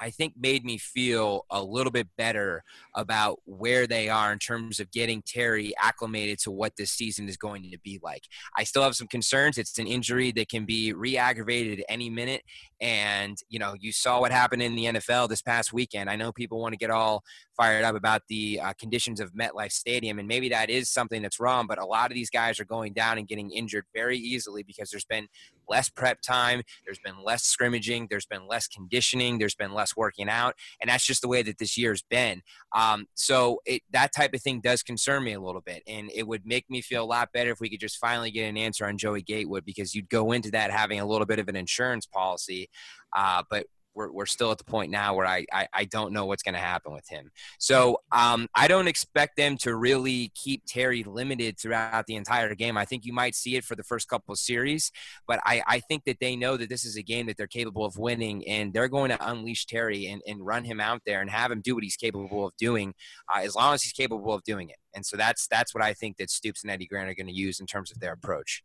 I 0.00 0.10
think 0.10 0.34
made 0.38 0.64
me 0.64 0.78
feel 0.78 1.46
a 1.50 1.62
little 1.62 1.92
bit 1.92 2.08
better 2.16 2.62
about 2.94 3.40
where 3.44 3.86
they 3.86 4.08
are 4.08 4.32
in 4.32 4.38
terms 4.38 4.80
of 4.80 4.90
getting 4.90 5.22
Terry 5.22 5.72
acclimated 5.80 6.38
to 6.40 6.50
what 6.50 6.76
this 6.76 6.90
season 6.90 7.28
is 7.28 7.36
going 7.36 7.70
to 7.70 7.78
be 7.78 8.00
like. 8.02 8.24
I 8.56 8.64
still 8.64 8.82
have 8.82 8.96
some 8.96 9.06
concerns. 9.06 9.58
It's 9.58 9.78
an 9.78 9.86
injury 9.86 10.32
that 10.32 10.48
can 10.48 10.64
be 10.64 10.92
re-aggravated 10.92 11.80
at 11.80 11.86
any 11.88 12.10
minute, 12.10 12.42
and 12.80 13.38
you 13.48 13.58
know 13.58 13.74
you 13.78 13.92
saw 13.92 14.20
what 14.20 14.32
happened 14.32 14.62
in 14.62 14.74
the 14.74 14.86
NFL 14.86 15.28
this 15.28 15.42
past 15.42 15.72
weekend. 15.72 16.10
I 16.10 16.16
know 16.16 16.32
people 16.32 16.60
want 16.60 16.72
to 16.72 16.78
get 16.78 16.90
all 16.90 17.22
fired 17.56 17.84
up 17.84 17.94
about 17.94 18.22
the 18.28 18.60
uh, 18.60 18.72
conditions 18.78 19.20
of 19.20 19.32
MetLife 19.32 19.72
Stadium, 19.72 20.18
and 20.18 20.26
maybe 20.26 20.48
that 20.48 20.70
is 20.70 20.90
something 20.90 21.22
that's 21.22 21.40
wrong. 21.40 21.66
But 21.66 21.78
a 21.78 21.86
lot 21.86 22.10
of 22.10 22.14
these 22.14 22.30
guys 22.30 22.58
are 22.58 22.64
going 22.64 22.92
down 22.92 23.18
and 23.18 23.28
getting 23.28 23.50
injured 23.50 23.84
very 23.94 24.18
easily 24.18 24.62
because 24.62 24.90
there's 24.90 25.04
been 25.04 25.28
less 25.68 25.88
prep 25.88 26.20
time, 26.20 26.62
there's 26.84 26.98
been 26.98 27.22
less 27.22 27.44
scrimmaging, 27.44 28.06
there's 28.10 28.26
been 28.26 28.46
less 28.46 28.66
conditioning, 28.66 29.38
there's 29.38 29.54
been 29.54 29.72
less 29.72 29.93
working 29.96 30.28
out, 30.28 30.54
and 30.80 30.88
that's 30.88 31.06
just 31.06 31.22
the 31.22 31.28
way 31.28 31.42
that 31.42 31.58
this 31.58 31.76
year's 31.76 32.02
been. 32.02 32.42
Um, 32.74 33.06
so 33.14 33.60
it, 33.66 33.82
that 33.90 34.12
type 34.14 34.34
of 34.34 34.42
thing 34.42 34.60
does 34.60 34.82
concern 34.82 35.24
me 35.24 35.32
a 35.32 35.40
little 35.40 35.60
bit, 35.60 35.82
and 35.86 36.10
it 36.14 36.26
would 36.26 36.46
make 36.46 36.68
me 36.68 36.80
feel 36.80 37.04
a 37.04 37.06
lot 37.06 37.30
better 37.32 37.50
if 37.50 37.60
we 37.60 37.70
could 37.70 37.80
just 37.80 37.98
finally 37.98 38.30
get 38.30 38.48
an 38.48 38.56
answer 38.56 38.86
on 38.86 38.98
Joey 38.98 39.22
Gatewood 39.22 39.64
because 39.64 39.94
you'd 39.94 40.08
go 40.08 40.32
into 40.32 40.50
that 40.52 40.70
having 40.70 41.00
a 41.00 41.06
little 41.06 41.26
bit 41.26 41.38
of 41.38 41.48
an 41.48 41.56
insurance 41.56 42.06
policy. 42.06 42.68
Uh, 43.16 43.42
but 43.48 43.66
we're, 43.94 44.10
we're 44.10 44.26
still 44.26 44.50
at 44.50 44.58
the 44.58 44.64
point 44.64 44.90
now 44.90 45.14
where 45.14 45.26
I, 45.26 45.46
I, 45.52 45.68
I 45.72 45.84
don't 45.84 46.12
know 46.12 46.26
what's 46.26 46.42
going 46.42 46.54
to 46.54 46.60
happen 46.60 46.92
with 46.92 47.08
him. 47.08 47.30
So 47.58 47.98
um, 48.12 48.48
I 48.54 48.68
don't 48.68 48.88
expect 48.88 49.36
them 49.36 49.56
to 49.58 49.74
really 49.74 50.32
keep 50.34 50.62
Terry 50.66 51.04
limited 51.04 51.58
throughout 51.58 52.06
the 52.06 52.16
entire 52.16 52.54
game. 52.54 52.76
I 52.76 52.84
think 52.84 53.04
you 53.04 53.12
might 53.12 53.34
see 53.34 53.56
it 53.56 53.64
for 53.64 53.76
the 53.76 53.82
first 53.82 54.08
couple 54.08 54.32
of 54.32 54.38
series, 54.38 54.90
but 55.26 55.40
I, 55.44 55.62
I 55.66 55.80
think 55.80 56.04
that 56.04 56.18
they 56.20 56.36
know 56.36 56.56
that 56.56 56.68
this 56.68 56.84
is 56.84 56.96
a 56.96 57.02
game 57.02 57.26
that 57.26 57.36
they're 57.36 57.46
capable 57.46 57.84
of 57.84 57.96
winning, 57.98 58.46
and 58.48 58.72
they're 58.72 58.88
going 58.88 59.10
to 59.10 59.28
unleash 59.28 59.66
Terry 59.66 60.06
and, 60.06 60.22
and 60.26 60.44
run 60.44 60.64
him 60.64 60.80
out 60.80 61.02
there 61.06 61.20
and 61.20 61.30
have 61.30 61.50
him 61.50 61.60
do 61.60 61.74
what 61.74 61.84
he's 61.84 61.96
capable 61.96 62.46
of 62.46 62.56
doing, 62.56 62.94
uh, 63.34 63.40
as 63.40 63.54
long 63.54 63.74
as 63.74 63.82
he's 63.82 63.92
capable 63.92 64.34
of 64.34 64.42
doing 64.44 64.68
it. 64.68 64.76
And 64.94 65.04
so 65.04 65.16
that's 65.16 65.46
that's 65.48 65.74
what 65.74 65.82
I 65.82 65.92
think 65.92 66.16
that 66.18 66.30
Stoops 66.30 66.62
and 66.62 66.70
Eddie 66.70 66.86
Gran 66.86 67.08
are 67.08 67.14
going 67.14 67.26
to 67.26 67.32
use 67.32 67.60
in 67.60 67.66
terms 67.66 67.90
of 67.90 68.00
their 68.00 68.12
approach. 68.12 68.62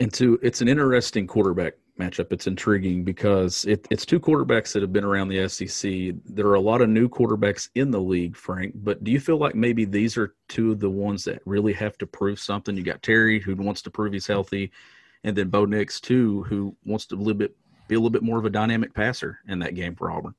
And 0.00 0.12
to 0.14 0.38
it's 0.42 0.60
an 0.60 0.68
interesting 0.68 1.26
quarterback 1.26 1.74
matchup. 1.98 2.32
It's 2.32 2.46
intriguing 2.46 3.04
because 3.04 3.64
it, 3.64 3.86
it's 3.90 4.06
two 4.06 4.20
quarterbacks 4.20 4.72
that 4.72 4.82
have 4.82 4.92
been 4.92 5.04
around 5.04 5.28
the 5.28 5.48
SEC. 5.48 6.14
There 6.24 6.46
are 6.46 6.54
a 6.54 6.60
lot 6.60 6.80
of 6.80 6.88
new 6.88 7.08
quarterbacks 7.08 7.68
in 7.74 7.90
the 7.90 8.00
league, 8.00 8.36
Frank. 8.36 8.74
But 8.76 9.04
do 9.04 9.10
you 9.10 9.20
feel 9.20 9.38
like 9.38 9.54
maybe 9.54 9.84
these 9.84 10.16
are 10.16 10.34
two 10.48 10.72
of 10.72 10.80
the 10.80 10.90
ones 10.90 11.24
that 11.24 11.42
really 11.44 11.72
have 11.74 11.98
to 11.98 12.06
prove 12.06 12.38
something? 12.38 12.76
You 12.76 12.82
got 12.82 13.02
Terry, 13.02 13.40
who 13.40 13.54
wants 13.56 13.82
to 13.82 13.90
prove 13.90 14.12
he's 14.12 14.26
healthy, 14.26 14.70
and 15.24 15.36
then 15.36 15.48
Bo 15.48 15.64
Nix 15.64 16.00
too, 16.00 16.42
who 16.44 16.76
wants 16.84 17.06
to 17.06 17.14
a 17.14 17.18
little 17.18 17.34
bit 17.34 17.54
be 17.88 17.94
a 17.94 17.98
little 17.98 18.10
bit 18.10 18.22
more 18.22 18.38
of 18.38 18.44
a 18.44 18.50
dynamic 18.50 18.94
passer 18.94 19.38
in 19.48 19.60
that 19.60 19.74
game 19.74 19.94
for 19.94 20.10
Auburn. 20.10 20.34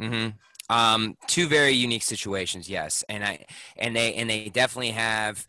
Mm-hmm. 0.00 0.30
Um, 0.70 1.16
two 1.26 1.48
very 1.48 1.72
unique 1.72 2.02
situations, 2.02 2.68
yes, 2.68 3.02
and 3.08 3.24
I 3.24 3.46
and 3.76 3.96
they 3.96 4.14
and 4.14 4.28
they 4.28 4.48
definitely 4.48 4.90
have 4.90 5.46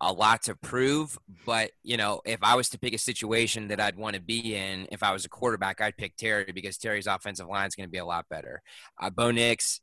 a 0.00 0.12
lot 0.12 0.42
to 0.44 0.54
prove. 0.54 1.18
But, 1.44 1.70
you 1.82 1.96
know, 1.96 2.20
if 2.24 2.38
I 2.42 2.54
was 2.54 2.68
to 2.70 2.78
pick 2.78 2.94
a 2.94 2.98
situation 2.98 3.68
that 3.68 3.80
I'd 3.80 3.96
want 3.96 4.16
to 4.16 4.22
be 4.22 4.54
in, 4.54 4.86
if 4.92 5.02
I 5.02 5.12
was 5.12 5.24
a 5.24 5.28
quarterback, 5.28 5.80
I'd 5.80 5.96
pick 5.96 6.16
Terry 6.16 6.50
because 6.54 6.78
Terry's 6.78 7.06
offensive 7.06 7.48
line 7.48 7.66
is 7.66 7.74
going 7.74 7.88
to 7.88 7.92
be 7.92 7.98
a 7.98 8.04
lot 8.04 8.26
better. 8.28 8.62
Uh, 9.00 9.10
Bo 9.10 9.30
Nix, 9.30 9.80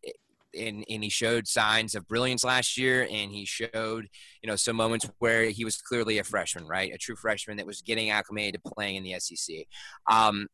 and, 0.56 0.86
and 0.90 1.04
he 1.04 1.10
showed 1.10 1.48
signs 1.48 1.96
of 1.96 2.08
brilliance 2.08 2.44
last 2.44 2.78
year 2.78 3.08
and 3.10 3.32
he 3.32 3.44
showed 3.44 4.08
you 4.42 4.48
know 4.48 4.56
some 4.56 4.76
moments 4.76 5.10
where 5.20 5.46
he 5.46 5.66
was 5.66 5.78
clearly 5.78 6.20
a 6.20 6.24
freshman 6.24 6.68
right 6.68 6.94
a 6.94 6.98
true 7.00 7.16
freshman 7.16 7.58
that 7.58 7.66
was 7.66 7.82
getting 7.82 8.12
acclimated 8.12 8.62
to 8.64 8.72
playing 8.72 8.96
in 8.98 9.04
the 9.04 9.16
sec 9.20 9.66
um, 10.12 10.48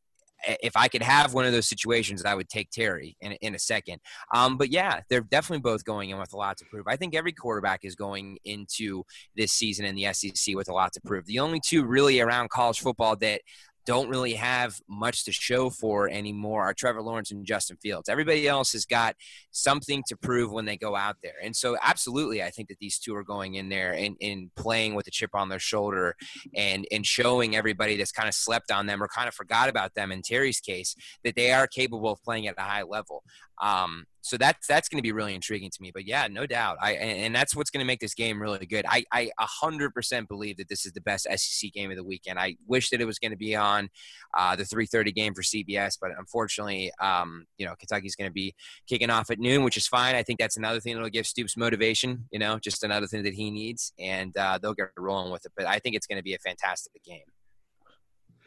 if 0.45 0.75
I 0.75 0.87
could 0.87 1.01
have 1.01 1.33
one 1.33 1.45
of 1.45 1.51
those 1.51 1.67
situations, 1.67 2.25
I 2.25 2.35
would 2.35 2.49
take 2.49 2.69
Terry 2.69 3.15
in, 3.21 3.33
in 3.33 3.55
a 3.55 3.59
second. 3.59 3.99
Um, 4.33 4.57
but 4.57 4.69
yeah, 4.69 5.01
they're 5.09 5.21
definitely 5.21 5.61
both 5.61 5.83
going 5.83 6.09
in 6.09 6.19
with 6.19 6.33
a 6.33 6.37
lot 6.37 6.57
to 6.57 6.65
prove. 6.65 6.85
I 6.87 6.95
think 6.95 7.15
every 7.15 7.31
quarterback 7.31 7.83
is 7.83 7.95
going 7.95 8.37
into 8.45 9.03
this 9.35 9.51
season 9.51 9.85
in 9.85 9.95
the 9.95 10.11
SEC 10.13 10.55
with 10.55 10.69
a 10.69 10.73
lot 10.73 10.93
to 10.93 11.01
prove. 11.01 11.25
The 11.25 11.39
only 11.39 11.59
two 11.65 11.85
really 11.85 12.19
around 12.19 12.49
college 12.49 12.79
football 12.79 13.15
that 13.17 13.41
don't 13.85 14.09
really 14.09 14.33
have 14.33 14.79
much 14.87 15.25
to 15.25 15.31
show 15.31 15.69
for 15.69 16.09
anymore 16.09 16.63
are 16.63 16.73
Trevor 16.73 17.01
Lawrence 17.01 17.31
and 17.31 17.45
Justin 17.45 17.77
Fields. 17.81 18.09
Everybody 18.09 18.47
else 18.47 18.73
has 18.73 18.85
got 18.85 19.15
something 19.51 20.03
to 20.07 20.17
prove 20.17 20.51
when 20.51 20.65
they 20.65 20.77
go 20.77 20.95
out 20.95 21.17
there. 21.23 21.35
And 21.43 21.55
so, 21.55 21.77
absolutely, 21.81 22.43
I 22.43 22.49
think 22.49 22.69
that 22.69 22.79
these 22.79 22.99
two 22.99 23.15
are 23.15 23.23
going 23.23 23.55
in 23.55 23.69
there 23.69 23.93
and, 23.93 24.15
and 24.21 24.53
playing 24.55 24.95
with 24.95 25.07
a 25.07 25.11
chip 25.11 25.31
on 25.33 25.49
their 25.49 25.59
shoulder 25.59 26.15
and, 26.55 26.85
and 26.91 27.05
showing 27.05 27.55
everybody 27.55 27.97
that's 27.97 28.11
kind 28.11 28.27
of 28.27 28.35
slept 28.35 28.71
on 28.71 28.85
them 28.85 29.01
or 29.01 29.07
kind 29.07 29.27
of 29.27 29.33
forgot 29.33 29.69
about 29.69 29.95
them 29.95 30.11
in 30.11 30.21
Terry's 30.21 30.59
case 30.59 30.95
that 31.23 31.35
they 31.35 31.51
are 31.51 31.67
capable 31.67 32.11
of 32.11 32.23
playing 32.23 32.47
at 32.47 32.55
a 32.57 32.61
high 32.61 32.83
level. 32.83 33.23
Um, 33.61 34.05
so 34.21 34.37
that's 34.37 34.67
that's 34.67 34.89
going 34.89 34.97
to 34.97 35.03
be 35.03 35.11
really 35.11 35.33
intriguing 35.33 35.69
to 35.69 35.81
me. 35.81 35.91
But 35.93 36.05
yeah, 36.05 36.27
no 36.29 36.45
doubt. 36.45 36.77
I 36.81 36.93
and 36.93 37.33
that's 37.33 37.55
what's 37.55 37.69
going 37.69 37.83
to 37.83 37.87
make 37.87 37.99
this 37.99 38.13
game 38.13 38.41
really 38.41 38.65
good. 38.65 38.85
I 38.87 39.05
I 39.11 39.31
hundred 39.39 39.93
percent 39.93 40.27
believe 40.27 40.57
that 40.57 40.67
this 40.67 40.85
is 40.85 40.91
the 40.91 41.01
best 41.01 41.27
SEC 41.35 41.71
game 41.71 41.89
of 41.89 41.97
the 41.97 42.03
weekend. 42.03 42.39
I 42.39 42.55
wish 42.67 42.89
that 42.89 43.01
it 43.01 43.05
was 43.05 43.19
going 43.19 43.31
to 43.31 43.37
be 43.37 43.55
on 43.55 43.89
uh, 44.37 44.55
the 44.55 44.63
3:30 44.63 45.13
game 45.15 45.33
for 45.33 45.41
CBS, 45.41 45.97
but 45.99 46.11
unfortunately, 46.17 46.91
um, 47.01 47.45
you 47.57 47.65
know, 47.65 47.75
Kentucky's 47.79 48.15
going 48.15 48.29
to 48.29 48.33
be 48.33 48.53
kicking 48.87 49.09
off 49.09 49.29
at 49.29 49.39
noon, 49.39 49.63
which 49.63 49.77
is 49.77 49.87
fine. 49.87 50.15
I 50.15 50.23
think 50.23 50.39
that's 50.39 50.57
another 50.57 50.79
thing 50.79 50.95
that'll 50.95 51.09
give 51.09 51.27
Stoops 51.27 51.55
motivation. 51.55 52.25
You 52.31 52.39
know, 52.39 52.59
just 52.59 52.83
another 52.83 53.07
thing 53.07 53.23
that 53.23 53.33
he 53.33 53.51
needs, 53.51 53.93
and 53.99 54.35
uh, 54.37 54.57
they'll 54.61 54.73
get 54.73 54.89
rolling 54.97 55.31
with 55.31 55.45
it. 55.45 55.51
But 55.55 55.65
I 55.65 55.79
think 55.79 55.95
it's 55.95 56.07
going 56.07 56.19
to 56.19 56.23
be 56.23 56.33
a 56.33 56.39
fantastic 56.39 57.03
game. 57.03 57.21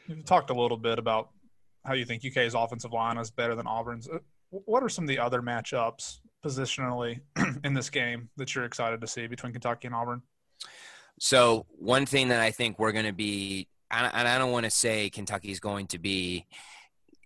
You 0.09 0.23
talked 0.23 0.51
a 0.51 0.55
little 0.55 0.77
bit 0.77 0.99
about 0.99 1.31
how 1.85 1.95
you 1.95 2.05
think 2.05 2.23
UK's 2.25 2.55
offensive 2.55 2.93
line 2.93 3.19
is 3.19 3.31
better 3.31 3.55
than 3.55 3.67
Auburn's. 3.67 4.09
What 4.53 4.83
are 4.83 4.89
some 4.91 5.05
of 5.05 5.09
the 5.09 5.19
other 5.19 5.41
matchups 5.41 6.19
positionally 6.45 7.21
in 7.65 7.73
this 7.73 7.89
game 7.89 8.29
that 8.37 8.55
you're 8.55 8.65
excited 8.65 9.01
to 9.01 9.07
see 9.07 9.27
between 9.27 9.53
Kentucky 9.53 9.87
and 9.87 9.95
Auburn? 9.95 10.23
So 11.19 11.67
one 11.71 12.05
thing 12.05 12.29
that 12.29 12.41
I 12.41 12.51
think 12.51 12.79
we're 12.79 12.93
going 12.93 13.07
to 13.07 13.13
be, 13.13 13.69
and 13.91 14.29
I 14.29 14.39
don't 14.39 14.53
want 14.53 14.65
to 14.65 14.71
say 14.71 15.09
Kentucky's 15.09 15.61
going 15.61 15.87
to 15.89 15.99
be 15.99 16.47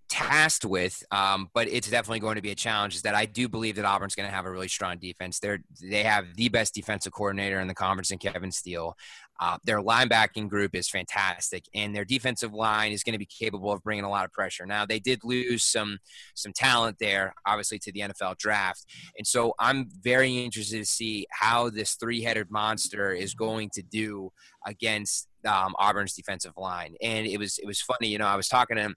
tasked 0.08 0.64
with, 0.64 1.02
um, 1.10 1.50
but 1.52 1.68
it's 1.68 1.90
definitely 1.90 2.20
going 2.20 2.36
to 2.36 2.42
be 2.42 2.52
a 2.52 2.56
challenge. 2.56 2.94
Is 2.94 3.02
that 3.02 3.14
I 3.14 3.26
do 3.26 3.48
believe 3.48 3.76
that 3.76 3.84
Auburn's 3.84 4.14
going 4.14 4.28
to 4.28 4.34
have 4.34 4.44
a 4.44 4.50
really 4.50 4.68
strong 4.68 4.98
defense. 4.98 5.40
They're 5.40 5.58
they 5.82 6.04
have 6.04 6.26
the 6.36 6.48
best 6.48 6.74
defensive 6.74 7.12
coordinator 7.12 7.60
in 7.60 7.68
the 7.68 7.74
conference 7.74 8.10
in 8.10 8.18
Kevin 8.18 8.52
Steele. 8.52 8.96
Uh, 9.40 9.58
their 9.64 9.80
linebacking 9.80 10.48
group 10.48 10.74
is 10.74 10.88
fantastic, 10.88 11.64
and 11.74 11.94
their 11.94 12.04
defensive 12.04 12.52
line 12.52 12.92
is 12.92 13.02
going 13.02 13.12
to 13.12 13.18
be 13.18 13.26
capable 13.26 13.72
of 13.72 13.82
bringing 13.82 14.04
a 14.04 14.10
lot 14.10 14.24
of 14.24 14.32
pressure. 14.32 14.66
Now, 14.66 14.86
they 14.86 14.98
did 14.98 15.20
lose 15.24 15.64
some 15.64 15.98
some 16.34 16.52
talent 16.52 16.96
there, 17.00 17.34
obviously, 17.46 17.78
to 17.80 17.92
the 17.92 18.00
NFL 18.00 18.38
draft, 18.38 18.84
and 19.16 19.26
so 19.26 19.54
I'm 19.58 19.88
very 20.02 20.44
interested 20.44 20.78
to 20.78 20.86
see 20.86 21.26
how 21.30 21.70
this 21.70 21.94
three-headed 21.94 22.50
monster 22.50 23.12
is 23.12 23.34
going 23.34 23.70
to 23.70 23.82
do 23.82 24.32
against 24.66 25.28
um, 25.46 25.74
Auburn's 25.78 26.14
defensive 26.14 26.54
line. 26.56 26.94
And 27.02 27.26
it 27.26 27.38
was 27.38 27.58
it 27.58 27.66
was 27.66 27.80
funny, 27.80 28.08
you 28.08 28.18
know, 28.18 28.26
I 28.26 28.36
was 28.36 28.48
talking 28.48 28.76
to 28.76 28.94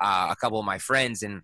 uh, 0.00 0.28
a 0.30 0.36
couple 0.36 0.58
of 0.58 0.64
my 0.64 0.78
friends, 0.78 1.22
and 1.22 1.42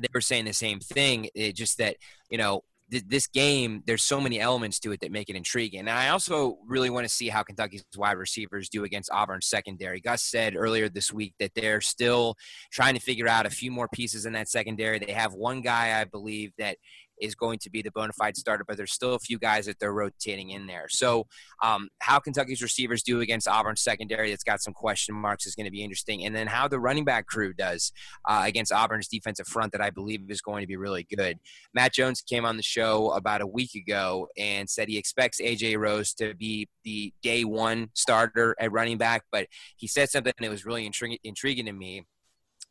they 0.00 0.08
were 0.12 0.20
saying 0.20 0.46
the 0.46 0.52
same 0.52 0.80
thing. 0.80 1.28
It 1.34 1.54
just 1.54 1.78
that 1.78 1.96
you 2.30 2.38
know 2.38 2.64
this 3.08 3.26
game, 3.26 3.82
there's 3.86 4.02
so 4.02 4.20
many 4.20 4.40
elements 4.40 4.78
to 4.80 4.92
it 4.92 5.00
that 5.00 5.12
make 5.12 5.28
it 5.28 5.36
intriguing. 5.36 5.80
And 5.80 5.90
I 5.90 6.08
also 6.08 6.58
really 6.66 6.90
want 6.90 7.06
to 7.06 7.12
see 7.12 7.28
how 7.28 7.42
Kentucky's 7.42 7.84
wide 7.96 8.16
receivers 8.16 8.68
do 8.68 8.84
against 8.84 9.10
Auburn's 9.12 9.46
secondary. 9.46 10.00
Gus 10.00 10.22
said 10.22 10.54
earlier 10.56 10.88
this 10.88 11.12
week 11.12 11.34
that 11.38 11.52
they're 11.54 11.80
still 11.80 12.36
trying 12.72 12.94
to 12.94 13.00
figure 13.00 13.28
out 13.28 13.46
a 13.46 13.50
few 13.50 13.70
more 13.70 13.88
pieces 13.88 14.26
in 14.26 14.32
that 14.34 14.48
secondary. 14.48 14.98
They 14.98 15.12
have 15.12 15.34
one 15.34 15.60
guy, 15.60 16.00
I 16.00 16.04
believe, 16.04 16.52
that 16.58 16.78
is 17.20 17.34
going 17.34 17.58
to 17.60 17.70
be 17.70 17.82
the 17.82 17.90
bona 17.90 18.12
fide 18.12 18.36
starter, 18.36 18.64
but 18.66 18.76
there's 18.76 18.92
still 18.92 19.14
a 19.14 19.18
few 19.18 19.38
guys 19.38 19.66
that 19.66 19.78
they're 19.78 19.92
rotating 19.92 20.50
in 20.50 20.66
there. 20.66 20.86
So, 20.88 21.26
um, 21.62 21.88
how 22.00 22.18
Kentucky's 22.18 22.62
receivers 22.62 23.02
do 23.02 23.20
against 23.20 23.48
Auburn's 23.48 23.82
secondary 23.82 24.30
that's 24.30 24.44
got 24.44 24.62
some 24.62 24.74
question 24.74 25.14
marks 25.14 25.46
is 25.46 25.54
going 25.54 25.66
to 25.66 25.70
be 25.70 25.82
interesting. 25.82 26.24
And 26.24 26.34
then 26.34 26.46
how 26.46 26.68
the 26.68 26.80
running 26.80 27.04
back 27.04 27.26
crew 27.26 27.52
does 27.52 27.92
uh, 28.28 28.42
against 28.44 28.72
Auburn's 28.72 29.08
defensive 29.08 29.46
front 29.46 29.72
that 29.72 29.80
I 29.80 29.90
believe 29.90 30.20
is 30.28 30.40
going 30.40 30.62
to 30.62 30.66
be 30.66 30.76
really 30.76 31.06
good. 31.14 31.38
Matt 31.72 31.92
Jones 31.92 32.22
came 32.22 32.44
on 32.44 32.56
the 32.56 32.62
show 32.62 33.12
about 33.12 33.40
a 33.40 33.46
week 33.46 33.74
ago 33.74 34.28
and 34.36 34.68
said 34.68 34.88
he 34.88 34.98
expects 34.98 35.40
AJ 35.40 35.78
Rose 35.78 36.14
to 36.14 36.34
be 36.34 36.68
the 36.84 37.12
day 37.22 37.44
one 37.44 37.88
starter 37.94 38.54
at 38.58 38.72
running 38.72 38.98
back, 38.98 39.22
but 39.32 39.46
he 39.76 39.86
said 39.86 40.10
something 40.10 40.32
that 40.38 40.50
was 40.50 40.64
really 40.64 40.88
intrig- 40.88 41.18
intriguing 41.24 41.66
to 41.66 41.72
me 41.72 42.04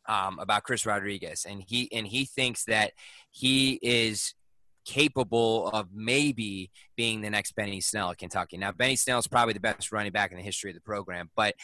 um, 0.08 0.40
about 0.40 0.64
Chris 0.64 0.86
Rodriguez, 0.86 1.46
and 1.48 1.64
he 1.66 1.92
and 1.92 2.06
he 2.06 2.26
thinks 2.26 2.66
that 2.66 2.94
he 3.32 3.80
is 3.82 4.34
capable 4.86 5.70
of 5.70 5.88
maybe 5.94 6.70
being 6.96 7.22
the 7.22 7.30
next 7.30 7.56
Benny 7.56 7.82
Snell 7.82 8.12
at 8.12 8.18
Kentucky. 8.18 8.58
Now, 8.58 8.72
Benny 8.72 8.96
Snell 8.96 9.20
is 9.20 9.28
probably 9.28 9.54
the 9.54 9.60
best 9.60 9.92
running 9.92 10.12
back 10.12 10.32
in 10.32 10.38
the 10.38 10.44
history 10.44 10.72
of 10.72 10.76
the 10.76 10.82
program, 10.82 11.30
but 11.36 11.56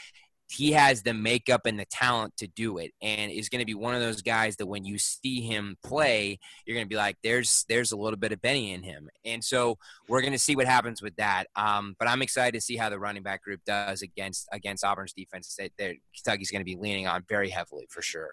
he 0.49 0.71
has 0.71 1.03
the 1.03 1.13
makeup 1.13 1.65
and 1.65 1.79
the 1.79 1.85
talent 1.85 2.35
to 2.37 2.47
do 2.47 2.79
it 2.79 2.91
and 3.01 3.31
is 3.31 3.49
going 3.49 3.59
to 3.59 3.65
be 3.65 3.75
one 3.75 3.93
of 3.93 4.01
those 4.01 4.21
guys 4.21 4.55
that 4.57 4.65
when 4.65 4.83
you 4.83 4.97
see 4.97 5.41
him 5.41 5.77
play 5.83 6.39
you're 6.65 6.75
going 6.75 6.85
to 6.85 6.89
be 6.89 6.95
like 6.95 7.17
there's 7.23 7.65
there's 7.69 7.91
a 7.91 7.97
little 7.97 8.17
bit 8.17 8.31
of 8.31 8.41
benny 8.41 8.73
in 8.73 8.81
him 8.83 9.09
and 9.23 9.43
so 9.43 9.77
we're 10.07 10.21
going 10.21 10.33
to 10.33 10.39
see 10.39 10.55
what 10.55 10.65
happens 10.65 11.01
with 11.01 11.15
that 11.15 11.45
um, 11.55 11.95
but 11.99 12.07
i'm 12.07 12.21
excited 12.21 12.53
to 12.53 12.61
see 12.61 12.75
how 12.75 12.89
the 12.89 12.99
running 12.99 13.23
back 13.23 13.43
group 13.43 13.61
does 13.65 14.01
against 14.01 14.47
against 14.51 14.83
auburn's 14.83 15.13
defense 15.13 15.55
that, 15.57 15.95
kentucky's 16.15 16.51
going 16.51 16.61
to 16.61 16.65
be 16.65 16.75
leaning 16.75 17.07
on 17.07 17.23
very 17.29 17.49
heavily 17.49 17.85
for 17.89 18.01
sure 18.01 18.31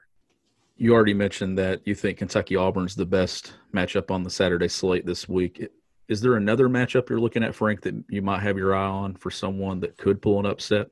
you 0.78 0.92
already 0.92 1.14
mentioned 1.14 1.56
that 1.56 1.80
you 1.86 1.94
think 1.94 2.18
Kentucky 2.18 2.54
Auburn's 2.54 2.94
the 2.94 3.06
best 3.06 3.54
matchup 3.74 4.10
on 4.10 4.22
the 4.22 4.28
Saturday 4.28 4.68
slate 4.68 5.06
this 5.06 5.26
week. 5.26 5.66
Is 6.08 6.20
there 6.20 6.36
another 6.36 6.68
matchup 6.68 7.08
you're 7.08 7.18
looking 7.18 7.42
at, 7.42 7.54
Frank, 7.54 7.80
that 7.80 7.94
you 8.10 8.20
might 8.20 8.42
have 8.42 8.58
your 8.58 8.76
eye 8.76 8.84
on 8.84 9.14
for 9.14 9.30
someone 9.30 9.80
that 9.80 9.96
could 9.96 10.20
pull 10.20 10.38
an 10.38 10.44
upset? 10.44 10.88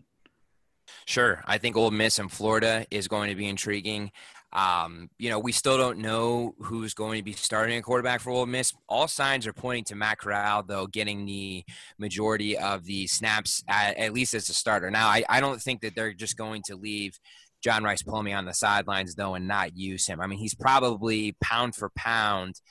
Sure. 1.06 1.42
I 1.46 1.58
think 1.58 1.76
Ole 1.76 1.90
Miss 1.90 2.18
and 2.18 2.30
Florida 2.30 2.86
is 2.90 3.08
going 3.08 3.30
to 3.30 3.36
be 3.36 3.48
intriguing. 3.48 4.10
Um, 4.52 5.10
you 5.18 5.30
know, 5.30 5.40
we 5.40 5.50
still 5.50 5.76
don't 5.76 5.98
know 5.98 6.54
who's 6.60 6.94
going 6.94 7.18
to 7.18 7.24
be 7.24 7.32
starting 7.32 7.76
a 7.76 7.82
quarterback 7.82 8.20
for 8.20 8.30
Ole 8.30 8.46
Miss. 8.46 8.72
All 8.88 9.08
signs 9.08 9.46
are 9.46 9.52
pointing 9.52 9.84
to 9.84 9.96
Matt 9.96 10.18
Corral, 10.18 10.62
though, 10.62 10.86
getting 10.86 11.26
the 11.26 11.64
majority 11.98 12.56
of 12.56 12.84
the 12.84 13.08
snaps, 13.08 13.64
at, 13.68 13.96
at 13.96 14.12
least 14.12 14.32
as 14.32 14.48
a 14.48 14.54
starter. 14.54 14.90
Now, 14.90 15.08
I, 15.08 15.24
I 15.28 15.40
don't 15.40 15.60
think 15.60 15.80
that 15.80 15.96
they're 15.96 16.12
just 16.12 16.36
going 16.36 16.62
to 16.66 16.76
leave 16.76 17.18
John 17.62 17.82
Rice 17.82 18.02
Plumlee 18.02 18.36
on 18.36 18.44
the 18.44 18.54
sidelines, 18.54 19.16
though, 19.16 19.34
and 19.34 19.48
not 19.48 19.76
use 19.76 20.06
him. 20.06 20.20
I 20.20 20.28
mean, 20.28 20.38
he's 20.38 20.54
probably 20.54 21.36
pound 21.40 21.74
for 21.74 21.90
pound– 21.96 22.60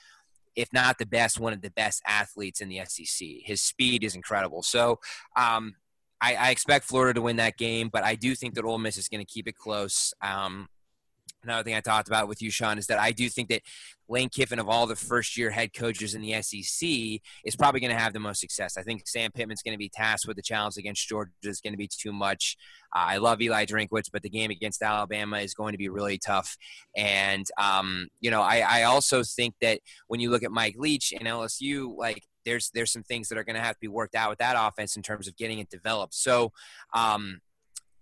if 0.56 0.72
not 0.72 0.98
the 0.98 1.06
best, 1.06 1.40
one 1.40 1.52
of 1.52 1.62
the 1.62 1.70
best 1.70 2.02
athletes 2.06 2.60
in 2.60 2.68
the 2.68 2.80
SEC. 2.86 3.28
His 3.44 3.60
speed 3.60 4.04
is 4.04 4.14
incredible. 4.14 4.62
So 4.62 5.00
um, 5.36 5.74
I, 6.24 6.34
I, 6.34 6.50
expect 6.50 6.86
Florida 6.86 7.14
to 7.14 7.22
win 7.22 7.36
that 7.36 7.58
game, 7.58 7.90
but 7.92 8.02
I 8.02 8.14
do 8.14 8.34
think 8.34 8.54
that 8.54 8.64
Ole 8.64 8.78
Miss 8.78 8.96
is 8.96 9.08
going 9.08 9.24
to 9.24 9.30
keep 9.30 9.46
it 9.46 9.56
close. 9.56 10.14
Um, 10.22 10.68
another 11.42 11.62
thing 11.62 11.74
I 11.74 11.80
talked 11.80 12.08
about 12.08 12.28
with 12.28 12.40
you, 12.40 12.50
Sean, 12.50 12.78
is 12.78 12.86
that 12.86 12.98
I 12.98 13.12
do 13.12 13.28
think 13.28 13.50
that 13.50 13.60
Lane 14.08 14.30
Kiffin, 14.30 14.58
of 14.58 14.66
all 14.66 14.86
the 14.86 14.96
first 14.96 15.36
year 15.36 15.50
head 15.50 15.74
coaches 15.74 16.14
in 16.14 16.22
the 16.22 16.40
SEC, 16.40 16.88
is 17.44 17.56
probably 17.56 17.80
going 17.80 17.94
to 17.94 17.98
have 17.98 18.14
the 18.14 18.20
most 18.20 18.40
success. 18.40 18.78
I 18.78 18.82
think 18.82 19.06
Sam 19.06 19.32
Pittman's 19.32 19.62
going 19.62 19.74
to 19.74 19.78
be 19.78 19.90
tasked 19.90 20.26
with 20.26 20.36
the 20.36 20.42
challenge 20.42 20.78
against 20.78 21.06
Georgia 21.06 21.30
is 21.42 21.60
going 21.60 21.74
to 21.74 21.78
be 21.78 21.88
too 21.88 22.12
much. 22.12 22.56
Uh, 22.94 23.04
I 23.06 23.16
love 23.18 23.42
Eli 23.42 23.66
Drinkwitz, 23.66 24.10
but 24.10 24.22
the 24.22 24.30
game 24.30 24.50
against 24.50 24.82
Alabama 24.82 25.38
is 25.40 25.52
going 25.52 25.72
to 25.72 25.78
be 25.78 25.90
really 25.90 26.16
tough. 26.16 26.56
And, 26.96 27.46
um, 27.60 28.08
you 28.20 28.30
know, 28.30 28.40
I, 28.40 28.60
I 28.60 28.82
also 28.84 29.22
think 29.22 29.56
that 29.60 29.80
when 30.08 30.20
you 30.20 30.30
look 30.30 30.42
at 30.42 30.50
Mike 30.50 30.76
Leach 30.78 31.12
and 31.12 31.28
LSU, 31.28 31.94
like, 31.96 32.22
there's 32.44 32.70
there's 32.74 32.92
some 32.92 33.02
things 33.02 33.28
that 33.28 33.38
are 33.38 33.44
going 33.44 33.56
to 33.56 33.62
have 33.62 33.74
to 33.74 33.80
be 33.80 33.88
worked 33.88 34.14
out 34.14 34.30
with 34.30 34.38
that 34.38 34.56
offense 34.58 34.96
in 34.96 35.02
terms 35.02 35.28
of 35.28 35.36
getting 35.36 35.58
it 35.58 35.70
developed. 35.70 36.14
So, 36.14 36.52
um, 36.94 37.40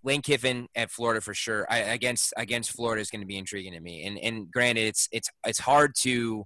Lane 0.05 0.22
Kiffin 0.22 0.68
at 0.74 0.90
Florida 0.90 1.20
for 1.20 1.35
sure. 1.35 1.66
I, 1.70 1.78
against 1.78 2.33
against 2.37 2.72
Florida 2.72 3.00
is 3.00 3.11
going 3.11 3.20
to 3.20 3.26
be 3.26 3.38
intriguing 3.38 3.72
to 3.72 3.81
me. 3.81 4.05
And 4.05 4.18
and 4.18 4.50
granted, 4.50 4.87
it's 4.87 5.09
it's 5.12 5.31
it's 5.46 5.61
hard 5.61 5.94
to 6.00 6.44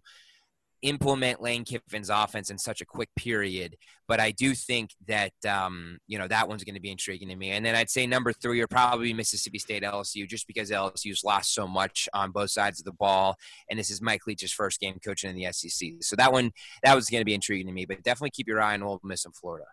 implement 0.86 1.42
Lane 1.42 1.64
Kiffin's 1.64 2.10
offense 2.10 2.50
in 2.50 2.58
such 2.58 2.80
a 2.80 2.86
quick 2.86 3.08
period, 3.16 3.76
but 4.06 4.20
I 4.20 4.30
do 4.30 4.54
think 4.54 4.90
that 5.08 5.32
um, 5.48 5.98
you 6.06 6.18
know 6.18 6.28
that 6.28 6.48
one's 6.48 6.64
going 6.64 6.74
to 6.76 6.80
be 6.80 6.90
intriguing 6.90 7.28
to 7.28 7.36
me. 7.36 7.50
And 7.50 7.66
then 7.66 7.74
I'd 7.74 7.90
say 7.90 8.06
number 8.06 8.32
three 8.32 8.60
are 8.60 8.68
probably 8.68 9.12
Mississippi 9.12 9.58
State 9.58 9.82
LSU, 9.82 10.28
just 10.28 10.46
because 10.46 10.70
LSU's 10.70 11.24
lost 11.24 11.52
so 11.54 11.66
much 11.66 12.08
on 12.14 12.30
both 12.30 12.50
sides 12.50 12.80
of 12.80 12.84
the 12.84 12.92
ball, 12.92 13.36
and 13.68 13.78
this 13.78 13.90
is 13.90 14.00
Mike 14.00 14.26
Leach's 14.26 14.52
first 14.52 14.80
game 14.80 14.98
coaching 15.04 15.30
in 15.30 15.36
the 15.36 15.52
SEC. 15.52 15.88
So 16.00 16.16
that 16.16 16.32
one 16.32 16.52
that 16.82 16.94
was 16.94 17.10
going 17.10 17.20
to 17.20 17.26
be 17.26 17.34
intriguing 17.34 17.66
to 17.66 17.72
me. 17.72 17.84
But 17.84 18.02
definitely 18.02 18.30
keep 18.30 18.48
your 18.48 18.60
eye 18.60 18.74
on 18.74 18.82
Ole 18.82 19.00
Miss 19.02 19.24
and 19.24 19.34
Florida. 19.34 19.66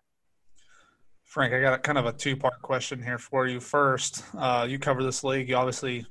Frank, 1.24 1.54
I 1.54 1.62
got 1.62 1.82
kind 1.84 1.98
of 1.98 2.06
a 2.06 2.14
two 2.14 2.36
part 2.36 2.62
question 2.62 3.02
here 3.02 3.18
for 3.18 3.48
you. 3.48 3.60
First, 3.60 4.24
uh, 4.38 4.68
you 4.70 4.78
cover 4.78 5.04
this 5.04 5.24
league. 5.24 5.50
You 5.50 5.56
obviously 5.56 6.06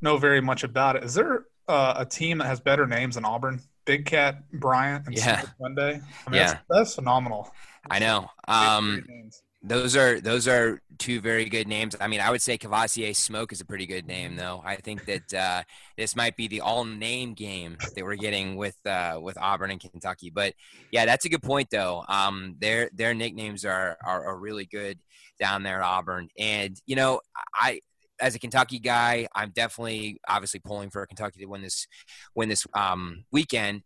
know 0.00 0.16
very 0.16 0.40
much 0.40 0.64
about 0.64 0.96
it. 0.96 1.04
Is 1.04 1.14
there 1.14 1.44
uh, 1.68 1.94
a 1.96 2.06
team 2.06 2.38
that 2.38 2.46
has 2.46 2.60
better 2.60 2.86
names 2.86 3.14
than 3.14 3.24
Auburn? 3.24 3.60
Big 3.84 4.06
Cat, 4.06 4.42
Bryant, 4.52 5.06
and 5.06 5.16
yeah. 5.16 5.42
Monday. 5.60 6.00
I 6.26 6.30
mean, 6.30 6.40
yeah. 6.40 6.46
that's, 6.46 6.64
that's 6.68 6.94
phenomenal. 6.94 7.52
I 7.90 7.98
know. 7.98 8.30
Um, 8.48 9.04
those 9.64 9.96
are 9.96 10.20
those 10.20 10.48
are 10.48 10.80
two 10.98 11.20
very 11.20 11.44
good 11.44 11.68
names. 11.68 11.94
I 12.00 12.08
mean, 12.08 12.20
I 12.20 12.30
would 12.30 12.42
say 12.42 12.58
Kavosiey 12.58 13.14
Smoke 13.14 13.52
is 13.52 13.60
a 13.60 13.64
pretty 13.64 13.86
good 13.86 14.06
name, 14.06 14.34
though. 14.34 14.62
I 14.64 14.76
think 14.76 15.04
that 15.06 15.34
uh, 15.34 15.62
this 15.96 16.16
might 16.16 16.36
be 16.36 16.48
the 16.48 16.60
all-name 16.60 17.34
game 17.34 17.76
that 17.94 18.04
we're 18.04 18.16
getting 18.16 18.56
with 18.56 18.76
uh, 18.86 19.18
with 19.22 19.38
Auburn 19.38 19.70
and 19.70 19.80
Kentucky. 19.80 20.30
But 20.30 20.54
yeah, 20.90 21.06
that's 21.06 21.24
a 21.24 21.28
good 21.28 21.42
point, 21.42 21.68
though. 21.70 22.04
Um, 22.08 22.56
their 22.60 22.90
their 22.92 23.14
nicknames 23.14 23.64
are, 23.64 23.96
are 24.04 24.26
are 24.26 24.38
really 24.38 24.66
good 24.66 24.98
down 25.38 25.62
there 25.62 25.78
at 25.78 25.84
Auburn, 25.84 26.28
and 26.38 26.76
you 26.86 26.96
know, 26.96 27.20
I 27.54 27.80
as 28.22 28.34
a 28.34 28.38
Kentucky 28.38 28.78
guy, 28.78 29.26
I'm 29.34 29.50
definitely 29.50 30.20
obviously 30.28 30.60
pulling 30.60 30.90
for 30.90 31.04
Kentucky 31.06 31.40
to 31.40 31.46
win 31.46 31.62
this 31.62 31.86
win 32.34 32.48
this 32.48 32.66
um, 32.74 33.24
weekend. 33.32 33.82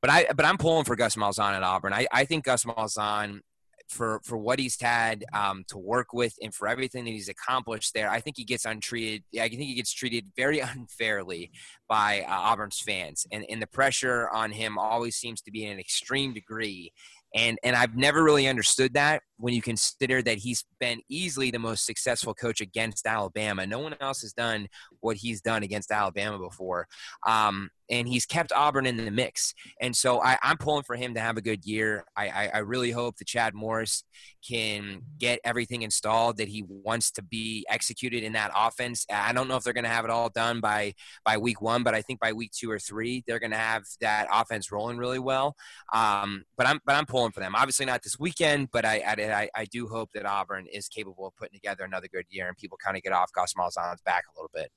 But 0.00 0.10
I 0.10 0.26
but 0.36 0.44
I'm 0.44 0.58
pulling 0.58 0.84
for 0.84 0.94
Gus 0.94 1.16
Malzahn 1.16 1.54
at 1.54 1.62
Auburn. 1.62 1.92
I, 1.92 2.06
I 2.12 2.24
think 2.24 2.44
Gus 2.44 2.64
Malzahn 2.64 3.40
for 3.88 4.20
for 4.22 4.36
what 4.36 4.58
he's 4.58 4.80
had 4.80 5.24
um, 5.32 5.64
to 5.68 5.78
work 5.78 6.12
with 6.12 6.34
and 6.42 6.54
for 6.54 6.68
everything 6.68 7.04
that 7.04 7.10
he's 7.10 7.28
accomplished 7.28 7.94
there. 7.94 8.10
I 8.10 8.20
think 8.20 8.36
he 8.36 8.44
gets 8.44 8.64
untreated. 8.64 9.24
I 9.34 9.48
think 9.48 9.62
he 9.62 9.74
gets 9.74 9.92
treated 9.92 10.26
very 10.36 10.60
unfairly 10.76 11.50
by 11.88 12.24
uh, 12.28 12.32
Auburn's 12.32 12.80
fans, 12.80 13.26
and 13.32 13.44
and 13.48 13.60
the 13.60 13.66
pressure 13.66 14.28
on 14.30 14.52
him 14.52 14.78
always 14.78 15.16
seems 15.16 15.40
to 15.42 15.50
be 15.50 15.64
in 15.64 15.72
an 15.72 15.80
extreme 15.80 16.32
degree. 16.34 16.92
And 17.34 17.58
and 17.62 17.76
I've 17.76 17.94
never 17.94 18.22
really 18.22 18.48
understood 18.48 18.94
that 18.94 19.22
when 19.36 19.54
you 19.54 19.62
consider 19.62 20.22
that 20.22 20.38
he's 20.38 20.64
been 20.80 21.00
easily 21.08 21.50
the 21.50 21.58
most 21.58 21.84
successful 21.84 22.34
coach 22.34 22.60
against 22.60 23.06
Alabama. 23.06 23.66
No 23.66 23.80
one 23.80 23.94
else 24.00 24.22
has 24.22 24.32
done 24.32 24.68
what 25.00 25.16
he's 25.16 25.40
done 25.40 25.62
against 25.62 25.90
Alabama 25.90 26.38
before. 26.38 26.86
Um, 27.26 27.70
and 27.90 28.08
he's 28.08 28.26
kept 28.26 28.52
Auburn 28.52 28.86
in 28.86 28.96
the 28.96 29.10
mix. 29.10 29.54
And 29.80 29.96
so 29.96 30.20
I, 30.22 30.38
am 30.42 30.58
pulling 30.58 30.82
for 30.82 30.96
him 30.96 31.14
to 31.14 31.20
have 31.20 31.36
a 31.36 31.42
good 31.42 31.64
year. 31.64 32.04
I, 32.16 32.28
I, 32.28 32.50
I, 32.54 32.58
really 32.58 32.90
hope 32.90 33.16
that 33.16 33.26
Chad 33.26 33.54
Morris 33.54 34.04
can 34.46 35.02
get 35.18 35.40
everything 35.44 35.82
installed 35.82 36.36
that 36.36 36.48
he 36.48 36.64
wants 36.68 37.10
to 37.12 37.22
be 37.22 37.64
executed 37.68 38.22
in 38.22 38.32
that 38.34 38.50
offense. 38.54 39.06
I 39.12 39.32
don't 39.32 39.48
know 39.48 39.56
if 39.56 39.64
they're 39.64 39.72
going 39.72 39.84
to 39.84 39.90
have 39.90 40.04
it 40.04 40.10
all 40.10 40.28
done 40.28 40.60
by 40.60 40.94
by 41.24 41.38
week 41.38 41.60
one, 41.62 41.82
but 41.82 41.94
I 41.94 42.02
think 42.02 42.20
by 42.20 42.32
week 42.32 42.52
two 42.52 42.70
or 42.70 42.78
three 42.78 43.24
they're 43.26 43.38
going 43.38 43.52
to 43.52 43.56
have 43.56 43.84
that 44.00 44.28
offense 44.32 44.70
rolling 44.70 44.98
really 44.98 45.18
well. 45.18 45.56
Um, 45.92 46.44
but 46.56 46.66
I'm 46.66 46.80
but 46.84 46.94
I'm 46.94 47.06
pulling 47.06 47.32
for 47.32 47.40
them. 47.40 47.54
Obviously 47.54 47.86
not 47.86 48.02
this 48.02 48.18
weekend, 48.18 48.68
but 48.72 48.84
I, 48.84 49.02
I 49.06 49.48
I 49.54 49.64
do 49.66 49.88
hope 49.88 50.10
that 50.14 50.26
Auburn 50.26 50.66
is 50.72 50.88
capable 50.88 51.26
of 51.26 51.36
putting 51.36 51.54
together 51.54 51.84
another 51.84 52.08
good 52.12 52.26
year 52.28 52.48
and 52.48 52.56
people 52.56 52.78
kind 52.82 52.96
of 52.96 53.02
get 53.02 53.12
off 53.12 53.32
Gus 53.32 53.54
Malzahn's 53.54 54.02
back 54.02 54.24
a 54.28 54.38
little 54.38 54.50
bit. 54.54 54.70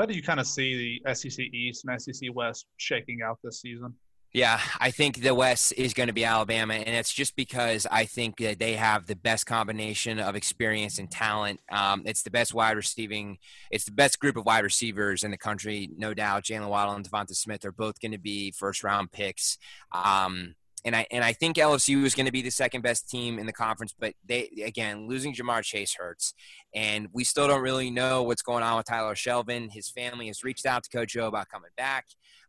How 0.00 0.06
do 0.06 0.14
you 0.14 0.22
kind 0.22 0.40
of 0.40 0.46
see 0.46 0.98
the 1.04 1.14
SEC 1.14 1.38
East 1.52 1.84
and 1.84 2.00
SEC 2.00 2.30
West 2.34 2.64
shaking 2.78 3.20
out 3.22 3.38
this 3.44 3.60
season? 3.60 3.92
Yeah, 4.32 4.58
I 4.78 4.92
think 4.92 5.20
the 5.20 5.34
West 5.34 5.74
is 5.76 5.92
going 5.92 6.06
to 6.06 6.14
be 6.14 6.24
Alabama, 6.24 6.72
and 6.72 6.96
it's 6.96 7.12
just 7.12 7.36
because 7.36 7.86
I 7.90 8.06
think 8.06 8.38
that 8.38 8.58
they 8.58 8.76
have 8.76 9.06
the 9.06 9.16
best 9.16 9.44
combination 9.44 10.18
of 10.18 10.36
experience 10.36 10.98
and 10.98 11.10
talent. 11.10 11.60
Um, 11.70 12.04
it's 12.06 12.22
the 12.22 12.30
best 12.30 12.54
wide 12.54 12.78
receiving, 12.78 13.36
it's 13.70 13.84
the 13.84 13.92
best 13.92 14.18
group 14.20 14.38
of 14.38 14.46
wide 14.46 14.64
receivers 14.64 15.22
in 15.22 15.32
the 15.32 15.36
country, 15.36 15.90
no 15.94 16.14
doubt. 16.14 16.44
Jaylen 16.44 16.68
Waddle 16.70 16.94
and 16.94 17.06
DeVonta 17.06 17.34
Smith 17.34 17.66
are 17.66 17.72
both 17.72 18.00
going 18.00 18.12
to 18.12 18.18
be 18.18 18.52
first 18.52 18.82
round 18.82 19.12
picks. 19.12 19.58
Um, 19.92 20.54
and 20.84 20.96
I 20.96 21.06
and 21.10 21.22
I 21.22 21.32
think 21.32 21.56
LSU 21.56 22.04
is 22.04 22.14
going 22.14 22.26
to 22.26 22.32
be 22.32 22.42
the 22.42 22.50
second 22.50 22.82
best 22.82 23.08
team 23.08 23.38
in 23.38 23.46
the 23.46 23.52
conference. 23.52 23.94
But 23.98 24.14
they 24.26 24.48
again 24.64 25.08
losing 25.08 25.34
Ja'Marr 25.34 25.62
Chase 25.62 25.94
hurts, 25.98 26.34
and 26.74 27.08
we 27.12 27.24
still 27.24 27.48
don't 27.48 27.62
really 27.62 27.90
know 27.90 28.22
what's 28.22 28.42
going 28.42 28.62
on 28.62 28.76
with 28.76 28.86
Tyler 28.86 29.14
Shelvin. 29.14 29.70
His 29.70 29.90
family 29.90 30.28
has 30.28 30.42
reached 30.42 30.66
out 30.66 30.84
to 30.84 30.90
Coach 30.90 31.16
O 31.16 31.26
about 31.26 31.48
coming 31.48 31.70
back. 31.76 32.06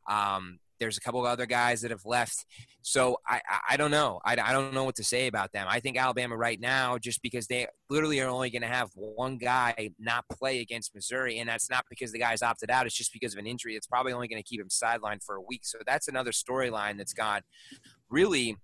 Um, 0.10 0.60
there's 0.80 0.98
a 0.98 1.02
couple 1.02 1.20
of 1.20 1.28
other 1.28 1.46
guys 1.46 1.82
that 1.82 1.92
have 1.92 2.06
left, 2.06 2.46
so 2.82 3.18
I 3.28 3.42
I, 3.48 3.60
I 3.72 3.78
don't 3.78 3.92
know. 3.92 4.20
I, 4.24 4.32
I 4.42 4.54
don't 4.54 4.74
know 4.74 4.86
what 4.86 4.96
to 4.96 5.04
say 5.04 5.28
about 5.28 5.52
them. 5.52 5.68
I 5.70 5.80
think 5.80 5.98
Alabama 5.98 6.38
right 6.38 6.60
now, 6.60 6.98
just 6.98 7.22
because 7.22 7.48
they 7.48 7.68
literally 7.90 8.20
are 8.22 8.30
only 8.30 8.50
going 8.50 8.64
to 8.64 8.68
have 8.68 8.90
one 8.96 9.38
guy 9.38 9.92
not 10.00 10.26
play 10.30 10.62
against 10.62 10.96
Missouri, 10.96 11.40
and 11.40 11.50
that's 11.50 11.70
not 11.70 11.86
because 11.90 12.14
the 12.14 12.20
guy's 12.20 12.42
opted 12.42 12.72
out. 12.72 12.86
It's 12.86 12.96
just 12.96 13.14
because 13.14 13.34
of 13.34 13.40
an 13.40 13.46
injury. 13.46 13.76
It's 13.76 13.88
probably 13.88 14.14
only 14.14 14.30
going 14.30 14.42
to 14.42 14.48
keep 14.48 14.62
him 14.62 14.70
sidelined 14.70 15.24
for 15.24 15.36
a 15.36 15.42
week. 15.42 15.66
So 15.66 15.80
that's 15.86 16.08
another 16.08 16.32
storyline 16.32 16.98
that's 16.98 17.14
gone 17.14 17.42
really 18.12 18.58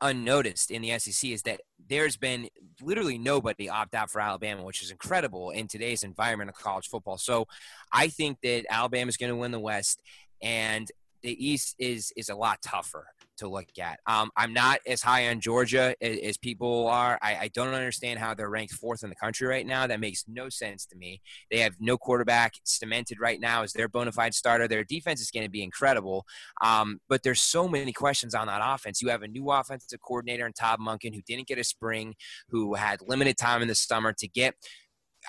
unnoticed 0.00 0.70
in 0.70 0.82
the 0.82 0.98
SEC 0.98 1.30
is 1.30 1.42
that 1.42 1.60
there's 1.88 2.16
been 2.16 2.48
literally 2.82 3.18
nobody 3.18 3.68
opt 3.68 3.94
out 3.94 4.10
for 4.10 4.20
Alabama, 4.20 4.62
which 4.62 4.82
is 4.82 4.90
incredible 4.90 5.50
in 5.50 5.66
today's 5.66 6.02
environment 6.02 6.50
of 6.50 6.56
college 6.56 6.88
football. 6.88 7.18
So 7.18 7.46
I 7.92 8.08
think 8.08 8.38
that 8.42 8.64
Alabama 8.70 9.08
is 9.08 9.16
going 9.16 9.30
to 9.30 9.36
win 9.36 9.50
the 9.50 9.60
West, 9.60 10.00
and 10.42 10.90
the 11.22 11.46
East 11.46 11.74
is 11.78 12.12
is 12.16 12.28
a 12.28 12.34
lot 12.34 12.60
tougher 12.62 13.06
to 13.38 13.48
look 13.48 13.66
at. 13.80 14.00
Um, 14.06 14.30
I'm 14.36 14.52
not 14.52 14.80
as 14.86 15.02
high 15.02 15.28
on 15.28 15.40
Georgia 15.40 15.94
as, 16.00 16.18
as 16.18 16.36
people 16.36 16.86
are. 16.88 17.18
I, 17.22 17.36
I, 17.36 17.48
don't 17.48 17.74
understand 17.74 18.18
how 18.18 18.34
they're 18.34 18.50
ranked 18.50 18.74
fourth 18.74 19.02
in 19.02 19.08
the 19.08 19.16
country 19.16 19.46
right 19.46 19.66
now. 19.66 19.86
That 19.86 20.00
makes 20.00 20.24
no 20.28 20.48
sense 20.48 20.86
to 20.86 20.96
me. 20.96 21.20
They 21.50 21.58
have 21.58 21.74
no 21.80 21.96
quarterback 21.96 22.54
cemented 22.64 23.18
right 23.20 23.40
now 23.40 23.62
as 23.62 23.72
their 23.72 23.88
bona 23.88 24.12
fide 24.12 24.34
starter. 24.34 24.68
Their 24.68 24.84
defense 24.84 25.20
is 25.20 25.30
going 25.30 25.44
to 25.44 25.50
be 25.50 25.62
incredible, 25.62 26.24
um, 26.62 27.00
but 27.08 27.22
there's 27.22 27.40
so 27.42 27.68
many 27.68 27.92
questions 27.92 28.34
on 28.34 28.46
that 28.46 28.60
offense. 28.62 29.02
You 29.02 29.08
have 29.08 29.22
a 29.22 29.28
new 29.28 29.50
offensive 29.50 30.00
coordinator 30.00 30.46
in 30.46 30.52
Todd 30.52 30.78
Monken 30.80 31.14
who 31.14 31.22
didn't 31.26 31.46
get 31.46 31.58
a 31.58 31.64
spring, 31.64 32.14
who 32.48 32.74
had 32.74 33.00
limited 33.06 33.36
time 33.36 33.62
in 33.62 33.68
the 33.68 33.74
summer 33.74 34.12
to 34.12 34.28
get 34.28 34.54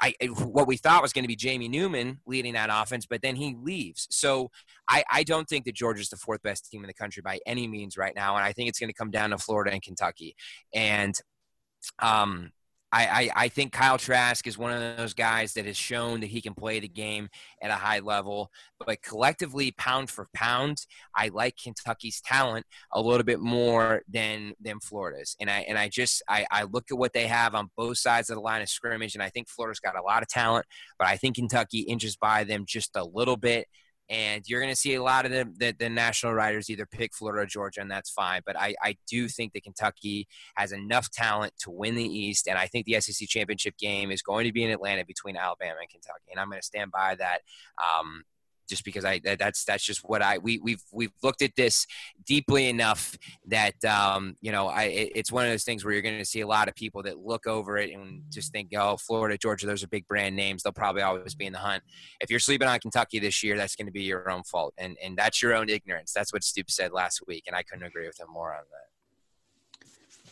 I, 0.01 0.13
what 0.27 0.67
we 0.67 0.77
thought 0.77 1.01
was 1.01 1.13
going 1.13 1.23
to 1.23 1.27
be 1.29 1.35
Jamie 1.35 1.69
Newman 1.69 2.19
leading 2.25 2.53
that 2.53 2.69
offense, 2.71 3.05
but 3.05 3.21
then 3.21 3.35
he 3.35 3.55
leaves. 3.61 4.07
So 4.11 4.51
I, 4.89 5.03
I 5.09 5.23
don't 5.23 5.47
think 5.47 5.65
that 5.65 5.75
Georgia's 5.75 6.09
the 6.09 6.17
fourth 6.17 6.41
best 6.41 6.69
team 6.69 6.83
in 6.83 6.87
the 6.87 6.93
country 6.93 7.21
by 7.21 7.39
any 7.45 7.67
means 7.67 7.97
right 7.97 8.13
now, 8.15 8.35
and 8.35 8.45
I 8.45 8.53
think 8.53 8.69
it's 8.69 8.79
going 8.79 8.89
to 8.89 8.93
come 8.93 9.11
down 9.11 9.29
to 9.29 9.37
Florida 9.37 9.71
and 9.71 9.81
Kentucky. 9.81 10.35
And 10.73 11.15
um, 11.99 12.51
I, 12.95 13.03
I, 13.03 13.29
I 13.35 13.47
think 13.49 13.73
Kyle 13.73 13.97
Trask 13.97 14.47
is 14.47 14.57
one 14.57 14.71
of 14.71 14.97
those 14.97 15.13
guys 15.13 15.53
that 15.55 15.65
has 15.65 15.75
shown 15.75 16.21
that 16.21 16.27
he 16.27 16.41
can 16.41 16.53
play 16.53 16.79
the 16.79 16.87
game 16.87 17.27
at 17.61 17.69
a 17.69 17.73
high 17.73 17.99
level. 17.99 18.49
But 18.79 19.01
collectively, 19.01 19.73
pound 19.77 20.09
for 20.09 20.29
pound, 20.33 20.77
I 21.13 21.27
like 21.27 21.57
Kentucky's 21.61 22.21
talent 22.21 22.65
a 22.93 23.01
little 23.01 23.25
bit 23.25 23.41
more 23.41 24.03
than 24.07 24.53
than 24.61 24.79
Florida's. 24.79 25.35
And 25.41 25.49
I 25.49 25.65
and 25.67 25.77
I 25.77 25.89
just 25.89 26.23
I, 26.29 26.45
I 26.49 26.63
look 26.63 26.85
at 26.89 26.97
what 26.97 27.11
they 27.11 27.27
have 27.27 27.53
on 27.53 27.69
both 27.75 27.97
sides 27.97 28.29
of 28.29 28.35
the 28.35 28.41
line 28.41 28.61
of 28.61 28.69
scrimmage, 28.69 29.13
and 29.13 29.23
I 29.23 29.29
think 29.29 29.49
Florida's 29.49 29.81
got 29.81 29.99
a 29.99 30.01
lot 30.01 30.21
of 30.21 30.29
talent, 30.29 30.65
but 30.97 31.09
I 31.09 31.17
think 31.17 31.35
Kentucky 31.35 31.81
inches 31.81 32.15
by 32.15 32.45
them 32.45 32.63
just 32.65 32.95
a 32.95 33.03
little 33.03 33.37
bit 33.37 33.67
and 34.09 34.43
you're 34.47 34.61
going 34.61 34.71
to 34.71 34.79
see 34.79 34.93
a 34.93 35.03
lot 35.03 35.25
of 35.25 35.31
the, 35.31 35.51
the, 35.57 35.75
the, 35.77 35.89
national 35.89 36.33
riders 36.33 36.69
either 36.69 36.85
pick 36.85 37.13
Florida 37.13 37.41
or 37.41 37.45
Georgia, 37.45 37.81
and 37.81 37.89
that's 37.89 38.09
fine. 38.09 38.41
But 38.45 38.59
I, 38.59 38.75
I 38.83 38.97
do 39.07 39.27
think 39.27 39.53
that 39.53 39.63
Kentucky 39.63 40.27
has 40.55 40.71
enough 40.71 41.09
talent 41.09 41.53
to 41.59 41.71
win 41.71 41.95
the 41.95 42.03
East, 42.03 42.47
and 42.47 42.57
I 42.57 42.67
think 42.67 42.85
the 42.85 42.99
SEC 43.01 43.27
championship 43.27 43.77
game 43.77 44.11
is 44.11 44.21
going 44.21 44.45
to 44.45 44.53
be 44.53 44.63
in 44.63 44.71
Atlanta 44.71 45.05
between 45.05 45.37
Alabama 45.37 45.77
and 45.79 45.89
Kentucky, 45.89 46.31
and 46.31 46.39
I'm 46.39 46.49
going 46.49 46.61
to 46.61 46.65
stand 46.65 46.91
by 46.91 47.15
that. 47.15 47.39
Um, 47.79 48.23
just 48.67 48.83
because 48.83 49.05
I 49.05 49.19
that's 49.23 49.63
that's 49.65 49.83
just 49.83 50.01
what 50.01 50.21
I 50.21 50.37
we 50.37 50.59
we've 50.59 50.83
we've 50.91 51.13
looked 51.23 51.41
at 51.41 51.55
this 51.55 51.85
deeply 52.25 52.69
enough 52.69 53.17
that 53.47 53.83
um, 53.85 54.35
you 54.41 54.51
know 54.51 54.67
I 54.67 54.83
it's 55.15 55.31
one 55.31 55.45
of 55.45 55.51
those 55.51 55.63
things 55.63 55.83
where 55.83 55.93
you're 55.93 56.01
going 56.01 56.17
to 56.19 56.25
see 56.25 56.41
a 56.41 56.47
lot 56.47 56.67
of 56.67 56.75
people 56.75 57.03
that 57.03 57.19
look 57.19 57.47
over 57.47 57.77
it 57.77 57.91
and 57.91 58.23
just 58.29 58.51
think 58.51 58.71
oh 58.75 58.97
Florida 58.97 59.37
Georgia 59.37 59.65
those 59.67 59.83
are 59.83 59.87
big 59.87 60.07
brand 60.07 60.35
names 60.35 60.63
they'll 60.63 60.73
probably 60.73 61.01
always 61.01 61.35
be 61.35 61.45
in 61.45 61.53
the 61.53 61.59
hunt. 61.59 61.83
If 62.19 62.29
you're 62.29 62.39
sleeping 62.39 62.67
on 62.67 62.79
Kentucky 62.79 63.19
this 63.19 63.43
year, 63.43 63.57
that's 63.57 63.75
going 63.75 63.87
to 63.87 63.93
be 63.93 64.03
your 64.03 64.29
own 64.29 64.43
fault 64.43 64.73
and 64.77 64.97
and 65.03 65.17
that's 65.17 65.41
your 65.41 65.53
own 65.55 65.69
ignorance. 65.69 66.13
That's 66.13 66.33
what 66.33 66.43
Stoops 66.43 66.75
said 66.75 66.91
last 66.91 67.21
week, 67.27 67.43
and 67.47 67.55
I 67.55 67.63
couldn't 67.63 67.85
agree 67.85 68.07
with 68.07 68.19
him 68.19 68.27
more 68.31 68.53
on 68.53 68.63
that. 68.71 69.87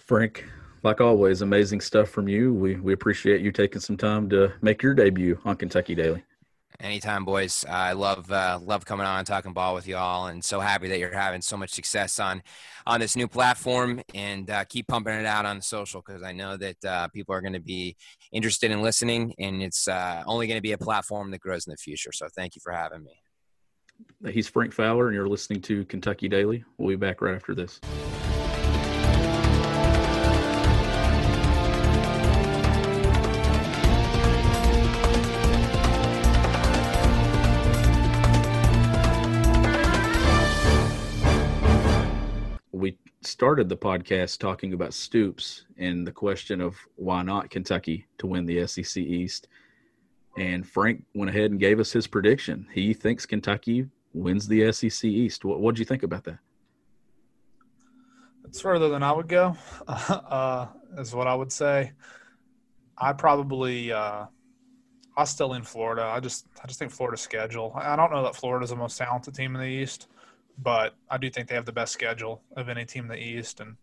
Frank, 0.05 0.45
like 0.83 0.99
always, 0.99 1.41
amazing 1.41 1.81
stuff 1.81 2.09
from 2.09 2.27
you. 2.27 2.53
We 2.53 2.75
we 2.75 2.93
appreciate 2.93 3.41
you 3.41 3.51
taking 3.51 3.81
some 3.81 3.97
time 3.97 4.29
to 4.29 4.51
make 4.61 4.83
your 4.83 4.93
debut 4.93 5.39
on 5.45 5.55
Kentucky 5.55 5.95
Daily. 5.95 6.23
Anytime, 6.83 7.23
boys. 7.23 7.63
I 7.69 7.93
love 7.93 8.29
uh, 8.29 8.59
love 8.61 8.83
coming 8.83 9.05
on 9.05 9.19
and 9.19 9.25
talking 9.25 9.53
ball 9.53 9.73
with 9.73 9.87
y'all, 9.87 10.25
and 10.25 10.43
so 10.43 10.59
happy 10.59 10.89
that 10.89 10.99
you're 10.99 11.13
having 11.13 11.41
so 11.41 11.55
much 11.55 11.69
success 11.69 12.19
on 12.19 12.43
on 12.85 12.99
this 12.99 13.15
new 13.15 13.25
platform. 13.25 14.01
And 14.13 14.49
uh, 14.49 14.65
keep 14.65 14.89
pumping 14.89 15.13
it 15.13 15.25
out 15.25 15.45
on 15.45 15.61
social 15.61 16.03
because 16.05 16.23
I 16.23 16.33
know 16.33 16.57
that 16.57 16.83
uh, 16.83 17.07
people 17.07 17.33
are 17.33 17.39
going 17.39 17.53
to 17.53 17.61
be 17.61 17.95
interested 18.33 18.69
in 18.69 18.81
listening, 18.81 19.33
and 19.39 19.63
it's 19.63 19.87
uh, 19.87 20.23
only 20.27 20.45
going 20.45 20.57
to 20.57 20.61
be 20.61 20.73
a 20.73 20.77
platform 20.77 21.31
that 21.31 21.39
grows 21.39 21.65
in 21.65 21.71
the 21.71 21.77
future. 21.77 22.11
So 22.11 22.27
thank 22.35 22.53
you 22.53 22.61
for 22.61 22.73
having 22.73 23.05
me. 23.05 23.13
He's 24.29 24.49
Frank 24.49 24.73
Fowler, 24.73 25.07
and 25.07 25.15
you're 25.15 25.29
listening 25.29 25.61
to 25.61 25.85
Kentucky 25.85 26.27
Daily. 26.27 26.65
We'll 26.77 26.89
be 26.89 26.95
back 26.97 27.21
right 27.21 27.33
after 27.33 27.55
this. 27.55 27.79
Started 43.21 43.69
the 43.69 43.77
podcast 43.77 44.39
talking 44.39 44.73
about 44.73 44.93
Stoops 44.93 45.65
and 45.77 46.05
the 46.05 46.11
question 46.11 46.61
of 46.61 46.77
why 46.95 47.23
not 47.23 47.49
Kentucky 47.49 48.05
to 48.17 48.27
win 48.27 48.45
the 48.45 48.65
SEC 48.67 48.97
East. 48.97 49.47
And 50.37 50.67
Frank 50.67 51.03
went 51.13 51.29
ahead 51.29 51.51
and 51.51 51.59
gave 51.59 51.79
us 51.79 51.91
his 51.91 52.07
prediction. 52.07 52.67
He 52.73 52.93
thinks 52.93 53.25
Kentucky 53.25 53.87
wins 54.13 54.47
the 54.47 54.71
SEC 54.71 55.05
East. 55.05 55.45
What 55.45 55.59
what 55.59 55.75
do 55.75 55.79
you 55.79 55.85
think 55.85 56.03
about 56.03 56.23
that? 56.25 56.39
It's 58.45 58.61
further 58.61 58.89
than 58.89 59.03
I 59.03 59.11
would 59.11 59.27
go, 59.27 59.55
uh, 59.87 60.67
is 60.97 61.13
what 61.13 61.27
I 61.27 61.35
would 61.35 61.51
say. 61.51 61.91
I 62.97 63.13
probably 63.13 63.91
uh, 63.91 64.25
I 65.15 65.23
still 65.25 65.53
in 65.53 65.63
Florida. 65.63 66.03
I 66.03 66.19
just 66.19 66.47
I 66.63 66.67
just 66.67 66.79
think 66.79 66.91
Florida's 66.91 67.21
schedule. 67.21 67.71
I 67.75 67.95
don't 67.95 68.11
know 68.11 68.23
that 68.23 68.35
Florida's 68.35 68.71
the 68.71 68.75
most 68.75 68.97
talented 68.97 69.35
team 69.35 69.55
in 69.55 69.61
the 69.61 69.67
East 69.67 70.07
but 70.57 70.95
I 71.09 71.17
do 71.17 71.29
think 71.29 71.47
they 71.47 71.55
have 71.55 71.65
the 71.65 71.71
best 71.71 71.93
schedule 71.93 72.41
of 72.55 72.69
any 72.69 72.85
team 72.85 73.05
in 73.05 73.09
the 73.09 73.17
East. 73.17 73.59
And 73.59 73.75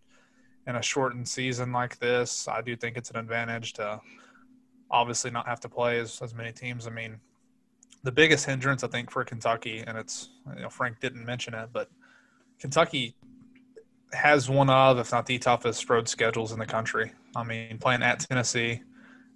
in 0.66 0.76
a 0.76 0.82
shortened 0.82 1.28
season 1.28 1.72
like 1.72 1.98
this, 1.98 2.48
I 2.48 2.62
do 2.62 2.76
think 2.76 2.96
it's 2.96 3.10
an 3.10 3.16
advantage 3.16 3.72
to 3.74 4.00
obviously 4.90 5.30
not 5.30 5.46
have 5.46 5.60
to 5.60 5.68
play 5.68 5.98
as, 5.98 6.20
as 6.22 6.34
many 6.34 6.52
teams. 6.52 6.86
I 6.86 6.90
mean, 6.90 7.20
the 8.02 8.12
biggest 8.12 8.46
hindrance 8.46 8.82
I 8.82 8.88
think 8.88 9.10
for 9.10 9.24
Kentucky, 9.24 9.82
and 9.86 9.96
it's 9.98 10.30
you 10.54 10.62
know 10.62 10.68
Frank 10.68 11.00
didn't 11.00 11.24
mention 11.24 11.54
it, 11.54 11.70
but 11.72 11.90
Kentucky 12.58 13.14
has 14.12 14.50
one 14.50 14.70
of, 14.70 14.98
if 14.98 15.12
not 15.12 15.26
the 15.26 15.38
toughest 15.38 15.88
road 15.88 16.08
schedules 16.08 16.52
in 16.52 16.58
the 16.58 16.66
country. 16.66 17.12
I 17.36 17.44
mean, 17.44 17.78
playing 17.78 18.02
at 18.02 18.20
Tennessee, 18.20 18.82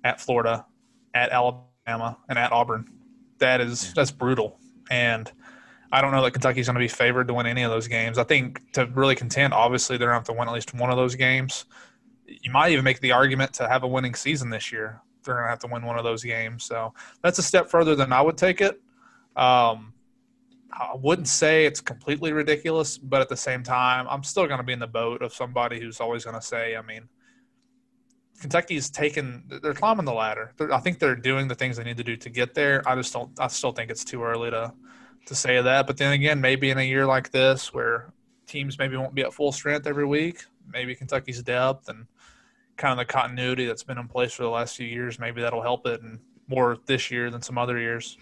at 0.03 0.21
Florida, 0.21 0.67
at 1.15 1.31
Alabama, 1.31 2.19
and 2.29 2.39
at 2.39 2.53
Auburn. 2.53 2.91
That 3.39 3.61
is 3.61 3.93
that's 3.95 4.11
brutal. 4.11 4.59
And 4.91 5.31
I 5.95 6.01
don't 6.01 6.11
know 6.11 6.23
that 6.23 6.33
Kentucky's 6.33 6.67
going 6.67 6.75
to 6.75 6.81
be 6.81 6.89
favored 6.89 7.29
to 7.29 7.35
win 7.35 7.47
any 7.47 7.63
of 7.63 7.71
those 7.71 7.87
games. 7.87 8.19
I 8.19 8.25
think 8.25 8.73
to 8.73 8.87
really 8.87 9.15
contend, 9.15 9.55
obviously 9.55 9.97
they're 9.97 10.09
going 10.09 10.17
to 10.17 10.29
have 10.29 10.37
to 10.37 10.41
win 10.41 10.49
at 10.49 10.53
least 10.53 10.75
one 10.75 10.91
of 10.91 10.97
those 10.97 11.15
games. 11.15 11.67
You 12.27 12.51
might 12.51 12.73
even 12.73 12.83
make 12.83 12.99
the 12.99 13.13
argument 13.13 13.53
to 13.55 13.69
have 13.69 13.85
a 13.85 13.87
winning 13.87 14.17
season 14.17 14.51
this 14.51 14.73
year. 14.73 15.01
They're 15.23 15.35
going 15.35 15.47
to 15.47 15.51
have 15.51 15.61
to 15.61 15.69
win 15.69 15.85
one 15.85 15.97
of 15.97 16.03
those 16.03 16.25
games. 16.25 16.65
So 16.65 16.93
that's 17.23 17.39
a 17.39 17.45
step 17.45 17.71
further 17.71 17.95
than 17.95 18.13
I 18.13 18.21
would 18.23 18.37
take 18.37 18.61
it. 18.61 18.83
Um, 19.37 19.95
I 20.73 20.97
wouldn't 21.01 21.29
say 21.29 21.65
it's 21.65 21.81
completely 21.81 22.33
ridiculous, 22.33 22.99
but 22.99 23.21
at 23.21 23.29
the 23.29 23.37
same 23.37 23.63
time, 23.63 24.09
I'm 24.11 24.25
still 24.25 24.49
going 24.49 24.59
to 24.59 24.65
be 24.65 24.73
in 24.73 24.81
the 24.81 24.89
boat 24.89 25.23
of 25.23 25.33
somebody 25.33 25.79
who's 25.79 26.01
always 26.01 26.25
going 26.25 26.35
to 26.35 26.43
say, 26.43 26.75
I 26.75 26.83
mean, 26.83 27.09
Kentucky's 28.41 28.91
taken, 28.91 29.45
they're 29.63 29.75
climbing 29.75 30.07
the 30.07 30.13
ladder. 30.13 30.55
They're, 30.57 30.75
I 30.75 30.81
think 30.81 30.99
they're 30.99 31.15
doing 31.15 31.47
the 31.47 31.55
things 31.55 31.77
they 31.77 31.85
need 31.85 31.99
to 31.99 32.05
do 32.05 32.17
to 32.17 32.31
get 32.31 32.53
there. 32.53 32.83
I 32.85 32.97
just 32.97 33.13
don't, 33.13 33.31
I 33.39 33.47
still 33.47 33.71
think 33.71 33.93
it's 33.93 34.03
too 34.03 34.25
early 34.25 34.51
to 34.51 34.75
to 35.27 35.35
say 35.35 35.61
that. 35.61 35.87
But 35.87 35.97
then 35.97 36.13
again, 36.13 36.41
maybe 36.41 36.71
in 36.71 36.79
a 36.79 36.83
year 36.83 37.07
like 37.07 37.31
this 37.31 37.73
where 37.73 38.13
teams 38.47 38.79
maybe 38.79 38.97
won't 38.97 39.15
be 39.15 39.23
at 39.23 39.33
full 39.33 39.53
strength 39.53 39.87
every 39.87 40.07
week, 40.07 40.45
maybe 40.73 40.95
Kentucky's 40.95 41.43
depth 41.43 41.89
and 41.89 42.07
kind 42.77 42.93
of 42.93 42.99
the 42.99 43.13
continuity 43.13 43.67
that's 43.67 43.83
been 43.83 43.99
in 43.99 44.09
place 44.09 44.33
for 44.33 44.43
the 44.43 44.51
last 44.51 44.77
few 44.77 44.87
years, 44.87 45.19
maybe 45.19 45.41
that'll 45.41 45.63
help 45.63 45.87
it 45.87 46.03
and 46.03 46.19
more 46.49 46.79
this 46.87 47.11
year 47.11 47.31
than 47.31 47.41
some 47.41 47.59
other 47.59 47.79
years. 47.79 48.19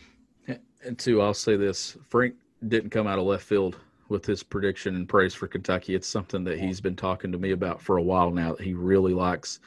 And 0.85 0.99
two, 0.99 1.23
I'll 1.23 1.35
say 1.35 1.57
this 1.57 1.97
Frank 2.09 2.35
didn't 2.69 2.91
come 2.91 3.07
out 3.07 3.19
of 3.19 3.25
left 3.25 3.45
field 3.45 3.77
with 4.09 4.27
his 4.27 4.43
prediction 4.43 4.97
and 4.97 5.09
praise 5.09 5.35
for 5.35 5.47
Kentucky. 5.47 5.95
It's 5.95 6.09
something 6.09 6.45
that 6.45 6.59
he's 6.59 6.81
been 6.81 6.97
talking 6.97 7.33
to 7.33 7.39
me 7.39 7.53
about 7.53 7.81
for 7.81 7.97
a 7.97 8.03
while 8.03 8.31
now. 8.31 8.55
He 8.57 8.75
really 8.75 9.15
likes 9.15 9.61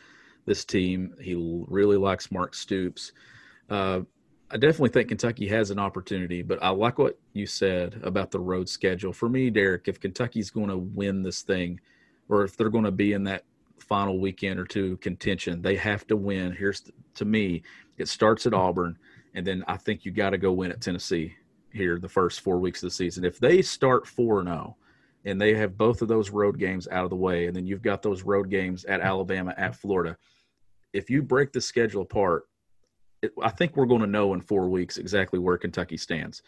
this 0.45 0.63
team. 0.63 1.15
He 1.19 1.35
really 1.67 1.97
likes 1.97 2.31
Mark 2.31 2.53
Stoops. 2.53 3.11
Uh, 3.69 4.01
I 4.55 4.57
definitely 4.57 4.91
think 4.91 5.09
Kentucky 5.09 5.49
has 5.49 5.69
an 5.69 5.79
opportunity, 5.79 6.41
but 6.41 6.63
I 6.63 6.69
like 6.69 6.97
what 6.97 7.19
you 7.33 7.45
said 7.45 7.99
about 8.03 8.31
the 8.31 8.39
road 8.39 8.69
schedule. 8.69 9.11
For 9.11 9.27
me, 9.27 9.49
Derek, 9.49 9.89
if 9.89 9.99
Kentucky's 9.99 10.49
going 10.49 10.69
to 10.69 10.77
win 10.77 11.23
this 11.23 11.41
thing, 11.41 11.81
or 12.29 12.45
if 12.45 12.55
they're 12.55 12.69
going 12.69 12.85
to 12.85 12.91
be 12.91 13.11
in 13.11 13.25
that 13.25 13.43
final 13.79 14.17
weekend 14.17 14.57
or 14.57 14.63
two 14.63 14.95
contention, 14.97 15.61
they 15.61 15.75
have 15.75 16.07
to 16.07 16.15
win. 16.15 16.53
Here's 16.53 16.89
to 17.15 17.25
me, 17.25 17.63
it 17.97 18.07
starts 18.07 18.45
at 18.45 18.53
Auburn, 18.53 18.97
and 19.33 19.45
then 19.45 19.61
I 19.67 19.75
think 19.75 20.05
you 20.05 20.13
got 20.13 20.29
to 20.29 20.37
go 20.37 20.53
win 20.53 20.71
at 20.71 20.79
Tennessee 20.79 21.35
here 21.73 21.99
the 21.99 22.07
first 22.07 22.39
four 22.39 22.57
weeks 22.57 22.81
of 22.81 22.87
the 22.87 22.95
season. 22.95 23.25
If 23.25 23.39
they 23.39 23.61
start 23.61 24.07
four 24.07 24.39
and 24.39 24.47
zero, 24.47 24.77
oh, 24.77 24.83
and 25.25 25.41
they 25.41 25.53
have 25.55 25.77
both 25.77 26.01
of 26.01 26.07
those 26.07 26.29
road 26.29 26.57
games 26.57 26.87
out 26.87 27.03
of 27.03 27.09
the 27.09 27.17
way, 27.17 27.47
and 27.47 27.55
then 27.57 27.67
you've 27.67 27.81
got 27.81 28.01
those 28.01 28.23
road 28.23 28.49
games 28.49 28.85
at 28.85 29.01
Alabama, 29.01 29.53
at 29.57 29.75
Florida. 29.75 30.15
If 30.93 31.09
you 31.09 31.23
break 31.23 31.51
the 31.51 31.59
schedule 31.59 32.03
apart 32.03 32.45
I 33.41 33.49
think 33.49 33.75
we're 33.75 33.85
going 33.85 34.01
to 34.01 34.07
know 34.07 34.33
in 34.33 34.41
four 34.41 34.69
weeks 34.69 34.97
exactly 34.97 35.39
where 35.39 35.57
Kentucky 35.57 35.97
stands. 35.97 36.41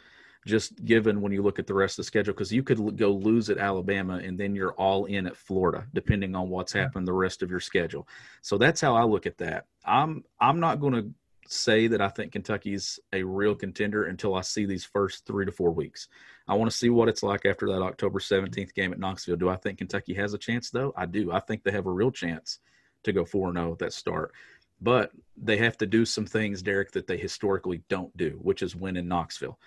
Just 0.46 0.86
given 0.86 1.20
when 1.20 1.34
you 1.34 1.42
look 1.42 1.60
at 1.60 1.68
the 1.68 1.74
rest 1.74 1.94
of 1.94 2.04
the 2.06 2.08
schedule, 2.08 2.34
because 2.34 2.54
you 2.54 2.64
could 2.64 2.96
go 2.96 3.12
lose 3.12 3.50
at 3.50 3.58
Alabama 3.58 4.22
and 4.24 4.38
then 4.38 4.56
you're 4.56 4.74
all 4.74 5.06
in 5.06 5.28
at 5.28 5.36
Florida, 5.36 5.86
depending 5.94 6.36
on 6.36 6.50
what's 6.50 6.72
happened 6.72 7.08
the 7.08 7.14
rest 7.14 7.44
of 7.44 7.50
your 7.50 7.60
schedule. 7.60 8.08
So 8.42 8.58
that's 8.58 8.80
how 8.80 8.96
I 8.96 9.04
look 9.04 9.26
at 9.26 9.40
that. 9.40 9.66
I'm 9.84 10.24
I'm 10.40 10.60
not 10.60 10.80
going 10.80 10.94
to 10.94 11.12
say 11.50 11.88
that 11.88 12.02
I 12.02 12.10
think 12.10 12.32
Kentucky's 12.32 13.00
a 13.14 13.24
real 13.24 13.56
contender 13.56 14.06
until 14.06 14.36
I 14.36 14.42
see 14.42 14.66
these 14.66 14.86
first 14.86 15.26
three 15.26 15.46
to 15.46 15.52
four 15.52 15.72
weeks. 15.72 16.08
I 16.48 16.54
want 16.54 16.72
to 16.72 16.78
see 16.78 16.90
what 16.90 17.10
it's 17.10 17.24
like 17.24 17.46
after 17.46 17.68
that 17.68 17.82
October 17.82 18.20
17th 18.20 18.74
game 18.74 18.94
at 18.94 19.00
Knoxville. 19.00 19.36
Do 19.36 19.50
I 19.50 19.56
think 19.56 19.80
Kentucky 19.80 20.14
has 20.14 20.34
a 20.34 20.38
chance, 20.38 20.70
though? 20.70 20.94
I 20.96 21.06
do. 21.06 21.32
I 21.32 21.40
think 21.40 21.64
they 21.64 21.72
have 21.72 21.88
a 21.88 21.92
real 21.92 22.12
chance 22.12 22.60
to 23.04 23.14
go 23.14 23.26
4 23.26 23.54
0 23.54 23.72
at 23.72 23.80
that 23.80 23.94
start 23.94 24.34
but 24.82 25.12
they 25.36 25.58
have 25.58 25.78
to 25.78 25.86
do 25.86 26.06
some 26.06 26.26
things, 26.26 26.62
Derek, 26.62 26.92
that 26.92 27.08
they 27.08 27.18
historically 27.18 27.84
don't 27.90 28.16
do, 28.18 28.40
which 28.42 28.62
is 28.62 28.76
win 28.76 28.98
in 28.98 29.08
Knoxville. 29.08 29.60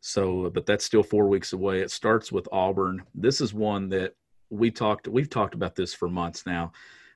So, 0.00 0.50
but 0.50 0.66
that's 0.66 0.84
still 0.84 1.02
four 1.02 1.28
weeks 1.28 1.52
away. 1.52 1.80
It 1.80 1.90
starts 1.90 2.32
with 2.32 2.48
Auburn. 2.50 3.04
This 3.14 3.40
is 3.40 3.54
one 3.54 3.88
that 3.90 4.14
we 4.50 4.70
talked. 4.70 5.06
We've 5.06 5.30
talked 5.30 5.54
about 5.54 5.76
this 5.76 5.94
for 5.94 6.08
months 6.08 6.44
now. 6.44 6.72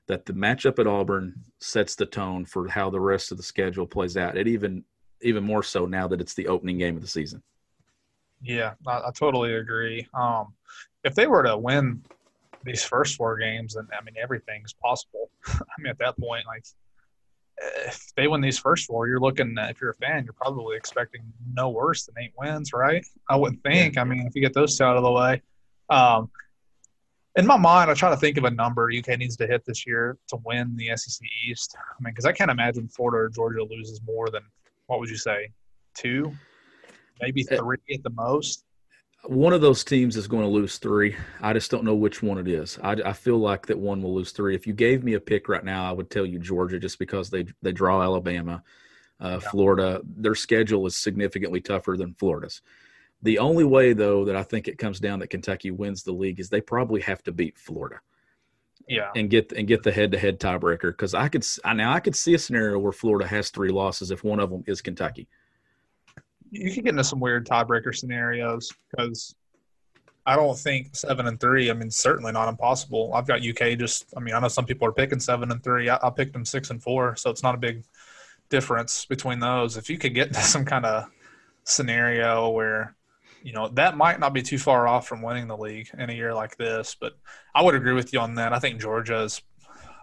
That 0.07 0.25
the 0.25 0.31
matchup 0.31 0.79
at 0.79 0.87
Auburn 0.87 1.43
sets 1.59 1.95
the 1.95 2.05
tone 2.05 2.45
for 2.45 2.69
how 2.69 2.89
the 2.89 2.99
rest 2.99 3.31
of 3.31 3.37
the 3.37 3.43
schedule 3.43 3.85
plays 3.85 4.15
out. 4.15 4.37
It 4.37 4.47
even 4.47 4.85
even 5.21 5.43
more 5.43 5.63
so 5.63 5.85
now 5.85 6.07
that 6.07 6.21
it's 6.21 6.33
the 6.33 6.47
opening 6.47 6.77
game 6.77 6.95
of 6.95 7.01
the 7.01 7.09
season. 7.09 7.43
Yeah, 8.41 8.73
I, 8.87 8.99
I 8.99 9.11
totally 9.13 9.55
agree. 9.55 10.07
Um, 10.13 10.53
if 11.03 11.13
they 11.13 11.27
were 11.27 11.43
to 11.43 11.57
win 11.57 12.03
these 12.63 12.83
first 12.83 13.15
four 13.15 13.37
games, 13.37 13.73
then 13.73 13.87
I 13.99 14.01
mean 14.03 14.15
everything's 14.21 14.73
possible. 14.73 15.29
I 15.47 15.63
mean 15.79 15.91
at 15.91 15.99
that 15.99 16.17
point, 16.17 16.45
like 16.45 16.63
if 17.57 18.11
they 18.15 18.27
win 18.27 18.41
these 18.41 18.59
first 18.59 18.85
four, 18.85 19.07
you're 19.07 19.19
looking 19.19 19.55
at, 19.57 19.71
if 19.71 19.81
you're 19.81 19.91
a 19.91 19.95
fan, 19.95 20.23
you're 20.23 20.33
probably 20.33 20.77
expecting 20.77 21.21
no 21.53 21.69
worse 21.69 22.05
than 22.05 22.15
eight 22.21 22.33
wins, 22.37 22.73
right? 22.73 23.05
I 23.29 23.35
wouldn't 23.35 23.63
think. 23.63 23.97
I 23.97 24.03
mean, 24.03 24.25
if 24.27 24.35
you 24.35 24.41
get 24.41 24.53
those 24.53 24.77
two 24.77 24.83
out 24.83 24.97
of 24.97 25.03
the 25.03 25.11
way. 25.11 25.41
Um, 25.89 26.29
in 27.35 27.45
my 27.45 27.57
mind, 27.57 27.89
I 27.89 27.93
try 27.93 28.09
to 28.09 28.17
think 28.17 28.37
of 28.37 28.45
a 28.45 28.51
number 28.51 28.89
UK 28.91 29.17
needs 29.19 29.37
to 29.37 29.47
hit 29.47 29.63
this 29.65 29.85
year 29.85 30.17
to 30.29 30.37
win 30.43 30.75
the 30.75 30.95
SEC 30.95 31.27
East. 31.47 31.75
I 31.77 32.03
mean, 32.03 32.11
because 32.11 32.25
I 32.25 32.31
can't 32.31 32.49
imagine 32.49 32.87
Florida 32.87 33.25
or 33.25 33.29
Georgia 33.29 33.63
loses 33.63 34.01
more 34.05 34.29
than 34.29 34.41
what 34.87 34.99
would 34.99 35.09
you 35.09 35.17
say, 35.17 35.49
two, 35.95 36.33
maybe 37.21 37.45
Uh, 37.51 37.57
three 37.57 37.77
at 37.93 38.03
the 38.03 38.09
most. 38.11 38.65
One 39.23 39.51
of 39.51 39.61
those 39.61 39.83
teams 39.83 40.15
is 40.15 40.27
going 40.27 40.43
to 40.43 40.47
lose 40.49 40.77
three. 40.77 41.15
I 41.41 41.51
just 41.51 41.69
don't 41.71 41.83
know 41.83 41.95
which 41.95 42.23
one 42.23 42.37
it 42.37 42.47
is. 42.47 42.77
I, 42.81 42.91
I 42.93 43.13
feel 43.13 43.37
like 43.37 43.65
that 43.65 43.77
one 43.77 44.01
will 44.01 44.13
lose 44.13 44.31
three. 44.31 44.55
If 44.55 44.65
you 44.67 44.73
gave 44.73 45.03
me 45.03 45.13
a 45.15 45.19
pick 45.19 45.49
right 45.49 45.65
now, 45.65 45.89
I 45.89 45.91
would 45.91 46.09
tell 46.09 46.25
you 46.25 46.39
Georgia 46.39 46.79
just 46.79 46.97
because 46.99 47.29
they 47.29 47.45
they 47.61 47.71
draw 47.73 48.01
Alabama, 48.01 48.63
uh, 49.19 49.39
Yeah. 49.41 49.49
Florida. 49.49 50.01
Their 50.05 50.35
schedule 50.35 50.85
is 50.85 50.95
significantly 50.95 51.59
tougher 51.61 51.97
than 51.97 52.13
Florida's. 52.13 52.61
The 53.23 53.39
only 53.39 53.63
way, 53.63 53.93
though, 53.93 54.23
that 54.25 54.35
I 54.35 54.43
think 54.43 54.67
it 54.67 54.77
comes 54.77 54.99
down 54.99 55.19
that 55.19 55.29
Kentucky 55.29 55.71
wins 55.71 56.03
the 56.03 56.11
league 56.13 56.39
is 56.39 56.49
they 56.49 56.61
probably 56.61 57.01
have 57.01 57.23
to 57.23 57.31
beat 57.31 57.57
Florida 57.57 57.99
Yeah. 58.87 59.09
and 59.15 59.29
get 59.29 59.51
and 59.51 59.67
get 59.67 59.81
the 59.83 59.91
head 59.91 60.11
to 60.11 60.19
head 60.19 60.39
tiebreaker. 60.39 60.91
Because 60.91 61.15
I 61.15 61.27
could 61.27 61.45
I 61.65 61.73
now 61.73 61.91
I 61.91 61.99
could 61.99 62.15
see 62.15 62.35
a 62.35 62.39
scenario 62.39 62.77
where 62.79 62.91
Florida 62.93 63.27
has 63.27 63.49
three 63.49 63.69
losses 63.71 64.11
if 64.11 64.23
one 64.23 64.39
of 64.39 64.51
them 64.51 64.63
is 64.67 64.81
Kentucky. 64.81 65.27
You 66.51 66.71
could 66.71 66.83
get 66.83 66.91
into 66.91 67.03
some 67.03 67.19
weird 67.19 67.47
tiebreaker 67.47 67.95
scenarios 67.95 68.71
because 68.89 69.35
I 70.25 70.35
don't 70.35 70.57
think 70.57 70.93
seven 70.93 71.27
and 71.27 71.39
three. 71.39 71.69
I 71.69 71.73
mean, 71.73 71.89
certainly 71.89 72.33
not 72.33 72.49
impossible. 72.49 73.13
I've 73.13 73.27
got 73.27 73.47
UK. 73.47 73.77
Just, 73.77 74.05
I 74.15 74.19
mean, 74.19 74.35
I 74.35 74.39
know 74.39 74.49
some 74.49 74.65
people 74.65 74.87
are 74.87 74.91
picking 74.91 75.21
seven 75.21 75.51
and 75.51 75.63
three. 75.63 75.89
I, 75.89 75.97
I 76.03 76.09
picked 76.09 76.33
them 76.33 76.43
six 76.43 76.69
and 76.69 76.83
four, 76.83 77.15
so 77.15 77.29
it's 77.29 77.43
not 77.43 77.55
a 77.55 77.57
big 77.57 77.83
difference 78.49 79.05
between 79.05 79.39
those. 79.39 79.77
If 79.77 79.89
you 79.89 79.97
could 79.97 80.13
get 80.13 80.27
into 80.27 80.41
some 80.41 80.65
kind 80.65 80.85
of 80.85 81.05
scenario 81.63 82.49
where, 82.49 82.95
you 83.41 83.53
know, 83.53 83.69
that 83.69 83.95
might 83.95 84.19
not 84.19 84.33
be 84.33 84.41
too 84.41 84.57
far 84.57 84.85
off 84.85 85.07
from 85.07 85.21
winning 85.21 85.47
the 85.47 85.57
league 85.57 85.89
in 85.97 86.09
a 86.09 86.13
year 86.13 86.33
like 86.33 86.57
this, 86.57 86.95
but 86.99 87.17
I 87.55 87.63
would 87.63 87.75
agree 87.75 87.93
with 87.93 88.11
you 88.11 88.19
on 88.19 88.35
that. 88.35 88.51
I 88.51 88.59
think 88.59 88.81
Georgia's, 88.81 89.41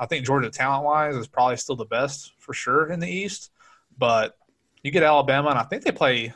I 0.00 0.06
think 0.06 0.24
Georgia 0.24 0.50
talent 0.50 0.84
wise 0.84 1.16
is 1.16 1.26
probably 1.26 1.58
still 1.58 1.76
the 1.76 1.84
best 1.84 2.32
for 2.38 2.54
sure 2.54 2.90
in 2.90 2.98
the 3.00 3.08
East, 3.08 3.50
but 3.98 4.36
you 4.84 4.92
get 4.92 5.02
Alabama, 5.02 5.50
and 5.50 5.58
I 5.58 5.64
think 5.64 5.82
they 5.82 5.90
play. 5.90 6.32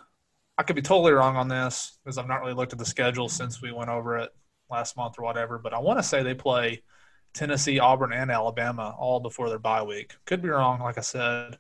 I 0.56 0.64
could 0.64 0.74
be 0.74 0.82
totally 0.82 1.12
wrong 1.12 1.36
on 1.36 1.46
this 1.46 1.98
because 2.02 2.18
I've 2.18 2.26
not 2.26 2.40
really 2.40 2.54
looked 2.54 2.72
at 2.72 2.80
the 2.80 2.84
schedule 2.84 3.28
since 3.28 3.62
we 3.62 3.70
went 3.70 3.90
over 3.90 4.18
it 4.18 4.30
last 4.68 4.96
month 4.96 5.14
or 5.18 5.22
whatever. 5.22 5.58
But 5.58 5.72
I 5.72 5.78
want 5.78 6.00
to 6.00 6.02
say 6.02 6.24
they 6.24 6.34
play 6.34 6.82
Tennessee, 7.32 7.78
Auburn, 7.78 8.12
and 8.12 8.30
Alabama 8.30 8.96
all 8.98 9.20
before 9.20 9.48
their 9.48 9.60
bye 9.60 9.84
week. 9.84 10.16
Could 10.24 10.42
be 10.42 10.48
wrong, 10.48 10.80
like 10.80 10.98
I 10.98 11.02
said, 11.02 11.58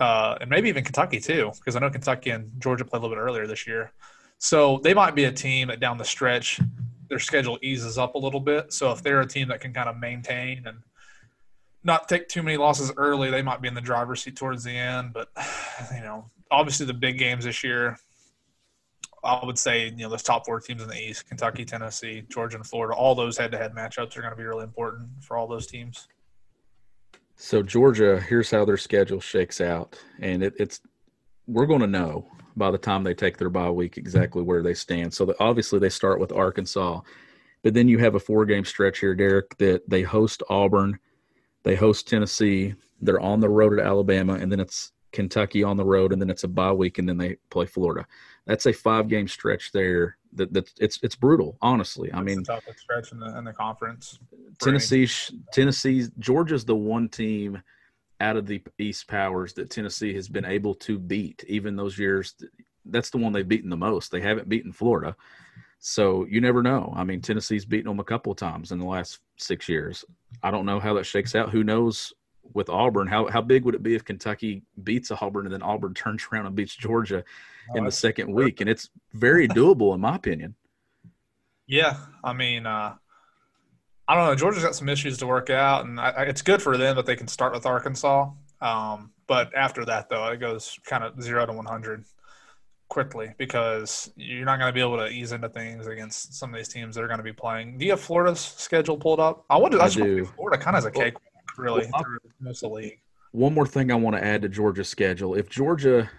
uh, 0.00 0.38
and 0.40 0.50
maybe 0.50 0.68
even 0.68 0.82
Kentucky 0.82 1.20
too, 1.20 1.52
because 1.56 1.76
I 1.76 1.78
know 1.78 1.90
Kentucky 1.90 2.30
and 2.30 2.50
Georgia 2.60 2.84
play 2.84 2.98
a 2.98 3.00
little 3.00 3.14
bit 3.14 3.20
earlier 3.20 3.46
this 3.46 3.66
year. 3.66 3.92
So 4.38 4.80
they 4.82 4.94
might 4.94 5.14
be 5.14 5.24
a 5.24 5.32
team 5.32 5.68
that 5.68 5.78
down 5.78 5.98
the 5.98 6.04
stretch 6.04 6.60
their 7.10 7.18
schedule 7.18 7.58
eases 7.60 7.98
up 7.98 8.14
a 8.14 8.18
little 8.18 8.40
bit. 8.40 8.72
So 8.72 8.92
if 8.92 9.02
they're 9.02 9.20
a 9.20 9.26
team 9.26 9.48
that 9.48 9.60
can 9.60 9.74
kind 9.74 9.88
of 9.88 9.98
maintain 9.98 10.66
and 10.66 10.78
not 11.82 12.08
take 12.08 12.28
too 12.28 12.42
many 12.42 12.56
losses 12.56 12.92
early, 12.96 13.30
they 13.30 13.42
might 13.42 13.62
be 13.62 13.68
in 13.68 13.74
the 13.74 13.80
driver's 13.80 14.22
seat 14.22 14.36
towards 14.36 14.64
the 14.64 14.72
end. 14.72 15.12
But 15.12 15.28
you 15.94 16.02
know, 16.02 16.30
obviously 16.50 16.86
the 16.86 16.94
big 16.94 17.18
games 17.18 17.44
this 17.44 17.64
year, 17.64 17.98
I 19.22 19.44
would 19.44 19.58
say 19.58 19.86
you 19.86 19.96
know 19.96 20.08
those 20.08 20.22
top 20.22 20.46
four 20.46 20.60
teams 20.60 20.82
in 20.82 20.88
the 20.88 20.98
East: 20.98 21.28
Kentucky, 21.28 21.64
Tennessee, 21.64 22.24
Georgia, 22.28 22.56
and 22.56 22.66
Florida. 22.66 22.94
All 22.94 23.14
those 23.14 23.36
head-to-head 23.36 23.74
matchups 23.74 24.16
are 24.16 24.20
going 24.20 24.32
to 24.32 24.36
be 24.36 24.44
really 24.44 24.64
important 24.64 25.08
for 25.20 25.36
all 25.36 25.46
those 25.46 25.66
teams. 25.66 26.08
So 27.36 27.62
Georgia, 27.62 28.20
here's 28.20 28.50
how 28.50 28.64
their 28.64 28.76
schedule 28.76 29.20
shakes 29.20 29.60
out, 29.60 29.98
and 30.20 30.42
it, 30.42 30.54
it's 30.58 30.80
we're 31.46 31.66
going 31.66 31.80
to 31.80 31.86
know 31.86 32.26
by 32.56 32.70
the 32.70 32.78
time 32.78 33.02
they 33.02 33.14
take 33.14 33.36
their 33.38 33.50
bye 33.50 33.70
week 33.70 33.96
exactly 33.96 34.42
where 34.42 34.62
they 34.62 34.74
stand. 34.74 35.12
So 35.12 35.24
that 35.26 35.36
obviously 35.40 35.78
they 35.78 35.88
start 35.88 36.20
with 36.20 36.32
Arkansas, 36.32 37.00
but 37.62 37.74
then 37.74 37.88
you 37.88 37.98
have 37.98 38.14
a 38.14 38.20
four 38.20 38.44
game 38.44 38.64
stretch 38.64 39.00
here, 39.00 39.14
Derek, 39.14 39.56
that 39.58 39.88
they 39.88 40.02
host 40.02 40.42
Auburn, 40.48 40.98
they 41.62 41.74
host 41.74 42.08
Tennessee, 42.08 42.74
they're 43.00 43.20
on 43.20 43.40
the 43.40 43.48
road 43.48 43.78
at 43.78 43.86
Alabama, 43.86 44.34
and 44.34 44.50
then 44.50 44.60
it's 44.60 44.92
Kentucky 45.12 45.62
on 45.62 45.76
the 45.76 45.84
road, 45.84 46.12
and 46.12 46.20
then 46.20 46.30
it's 46.30 46.44
a 46.44 46.48
bye 46.48 46.72
week, 46.72 46.98
and 46.98 47.08
then 47.08 47.16
they 47.16 47.36
play 47.50 47.66
Florida. 47.66 48.06
That's 48.46 48.66
a 48.66 48.72
five 48.72 49.08
game 49.08 49.28
stretch 49.28 49.72
there. 49.72 50.16
That 50.32 50.52
that 50.52 50.70
it's 50.78 50.98
it's 51.02 51.16
brutal, 51.16 51.56
honestly. 51.60 52.12
I 52.12 52.22
mean, 52.22 52.44
toughest 52.44 52.78
stretch 52.78 53.12
in 53.12 53.18
the 53.18 53.36
in 53.38 53.44
the 53.44 53.52
conference. 53.52 54.18
Tennessee, 54.60 55.08
Tennessee, 55.52 56.06
Georgia's 56.18 56.64
the 56.64 56.76
one 56.76 57.08
team 57.08 57.60
out 58.20 58.36
of 58.36 58.46
the 58.46 58.62
East 58.78 59.08
powers 59.08 59.54
that 59.54 59.70
Tennessee 59.70 60.14
has 60.14 60.28
been 60.28 60.44
able 60.44 60.74
to 60.74 60.98
beat. 60.98 61.42
Even 61.48 61.74
those 61.74 61.98
years, 61.98 62.34
that's 62.84 63.10
the 63.10 63.18
one 63.18 63.32
they've 63.32 63.48
beaten 63.48 63.70
the 63.70 63.76
most. 63.76 64.12
They 64.12 64.20
haven't 64.20 64.48
beaten 64.48 64.72
Florida, 64.72 65.16
so 65.80 66.26
you 66.26 66.40
never 66.40 66.62
know. 66.62 66.92
I 66.94 67.02
mean, 67.04 67.20
Tennessee's 67.20 67.64
beaten 67.64 67.88
them 67.88 68.00
a 68.00 68.04
couple 68.04 68.30
of 68.30 68.38
times 68.38 68.70
in 68.70 68.78
the 68.78 68.84
last 68.84 69.18
six 69.36 69.68
years. 69.68 70.04
I 70.42 70.50
don't 70.50 70.66
know 70.66 70.78
how 70.78 70.94
that 70.94 71.04
shakes 71.04 71.34
out. 71.34 71.50
Who 71.50 71.64
knows 71.64 72.12
with 72.52 72.68
Auburn? 72.68 73.08
How 73.08 73.26
how 73.28 73.40
big 73.40 73.64
would 73.64 73.74
it 73.74 73.82
be 73.82 73.94
if 73.94 74.04
Kentucky 74.04 74.62
beats 74.84 75.10
Auburn 75.10 75.46
and 75.46 75.52
then 75.52 75.62
Auburn 75.62 75.94
turns 75.94 76.26
around 76.30 76.46
and 76.46 76.54
beats 76.54 76.76
Georgia 76.76 77.24
Oh, 77.72 77.78
in 77.78 77.84
the 77.84 77.90
second 77.90 78.32
week? 78.32 78.60
And 78.60 78.70
it's 78.70 78.90
very 79.14 79.48
doable, 79.48 79.94
in 79.94 80.00
my 80.00 80.16
opinion. 80.16 80.54
Yeah, 81.66 81.96
I 82.24 82.32
mean, 82.32 82.66
uh, 82.66 82.94
I 84.08 84.14
don't 84.14 84.26
know. 84.26 84.34
Georgia's 84.34 84.64
got 84.64 84.74
some 84.74 84.88
issues 84.88 85.18
to 85.18 85.26
work 85.26 85.50
out, 85.50 85.84
and 85.84 86.00
I, 86.00 86.10
I, 86.10 86.22
it's 86.24 86.42
good 86.42 86.60
for 86.60 86.76
them 86.76 86.96
that 86.96 87.06
they 87.06 87.14
can 87.14 87.28
start 87.28 87.52
with 87.52 87.64
Arkansas. 87.64 88.28
Um, 88.60 89.12
but 89.28 89.54
after 89.54 89.84
that, 89.84 90.08
though, 90.08 90.26
it 90.28 90.38
goes 90.38 90.78
kind 90.84 91.04
of 91.04 91.22
zero 91.22 91.46
to 91.46 91.52
one 91.52 91.66
hundred 91.66 92.04
quickly 92.90 93.32
because 93.38 94.12
you're 94.16 94.44
not 94.44 94.58
going 94.58 94.68
to 94.68 94.74
be 94.74 94.80
able 94.80 94.98
to 94.98 95.08
ease 95.08 95.32
into 95.32 95.48
things 95.48 95.86
against 95.86 96.34
some 96.34 96.52
of 96.52 96.58
these 96.58 96.68
teams 96.68 96.94
that 96.94 97.02
are 97.02 97.06
going 97.06 97.18
to 97.18 97.24
be 97.24 97.32
playing. 97.32 97.78
Do 97.78 97.86
you 97.86 97.92
have 97.92 98.00
Florida's 98.00 98.40
schedule 98.40 98.98
pulled 98.98 99.20
up? 99.20 99.46
I 99.48 99.56
wonder. 99.56 99.78
I, 99.78 99.80
I 99.80 99.84
want 99.84 99.94
to 99.94 100.16
do. 100.16 100.24
Florida 100.26 100.62
kind 100.62 100.76
of 100.76 100.80
as 100.80 100.84
a 100.84 100.90
cake, 100.90 101.14
really, 101.56 101.88
well, 101.90 102.02
through 102.02 102.18
most 102.40 102.62
of 102.62 102.70
the 102.70 102.76
league. 102.76 103.00
one 103.32 103.54
more 103.54 103.66
thing 103.66 103.90
I 103.90 103.94
want 103.94 104.16
to 104.16 104.22
add 104.24 104.42
to 104.42 104.48
Georgia's 104.50 104.88
schedule. 104.88 105.34
If 105.34 105.48
Georgia 105.48 106.10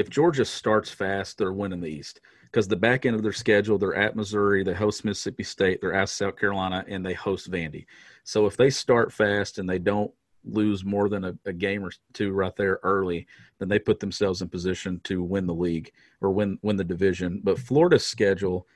if 0.00 0.08
Georgia 0.08 0.46
starts 0.46 0.90
fast, 0.90 1.36
they're 1.36 1.52
winning 1.52 1.80
the 1.80 1.90
East. 1.90 2.20
Because 2.44 2.66
the 2.66 2.76
back 2.76 3.06
end 3.06 3.14
of 3.14 3.22
their 3.22 3.32
schedule, 3.32 3.78
they're 3.78 3.94
at 3.94 4.16
Missouri, 4.16 4.64
they 4.64 4.72
host 4.72 5.04
Mississippi 5.04 5.44
State, 5.44 5.80
they're 5.80 5.94
at 5.94 6.08
South 6.08 6.36
Carolina, 6.36 6.84
and 6.88 7.04
they 7.04 7.12
host 7.12 7.50
Vandy. 7.50 7.86
So 8.24 8.46
if 8.46 8.56
they 8.56 8.70
start 8.70 9.12
fast 9.12 9.58
and 9.58 9.68
they 9.68 9.78
don't 9.78 10.10
lose 10.44 10.84
more 10.84 11.08
than 11.08 11.24
a, 11.24 11.34
a 11.44 11.52
game 11.52 11.84
or 11.84 11.92
two 12.12 12.32
right 12.32 12.54
there 12.56 12.80
early, 12.82 13.26
then 13.58 13.68
they 13.68 13.78
put 13.78 14.00
themselves 14.00 14.42
in 14.42 14.48
position 14.48 15.00
to 15.04 15.22
win 15.22 15.46
the 15.46 15.54
league 15.54 15.92
or 16.20 16.30
win 16.30 16.58
win 16.62 16.76
the 16.76 16.84
division. 16.84 17.40
But 17.42 17.58
Florida's 17.58 18.06
schedule, 18.06 18.66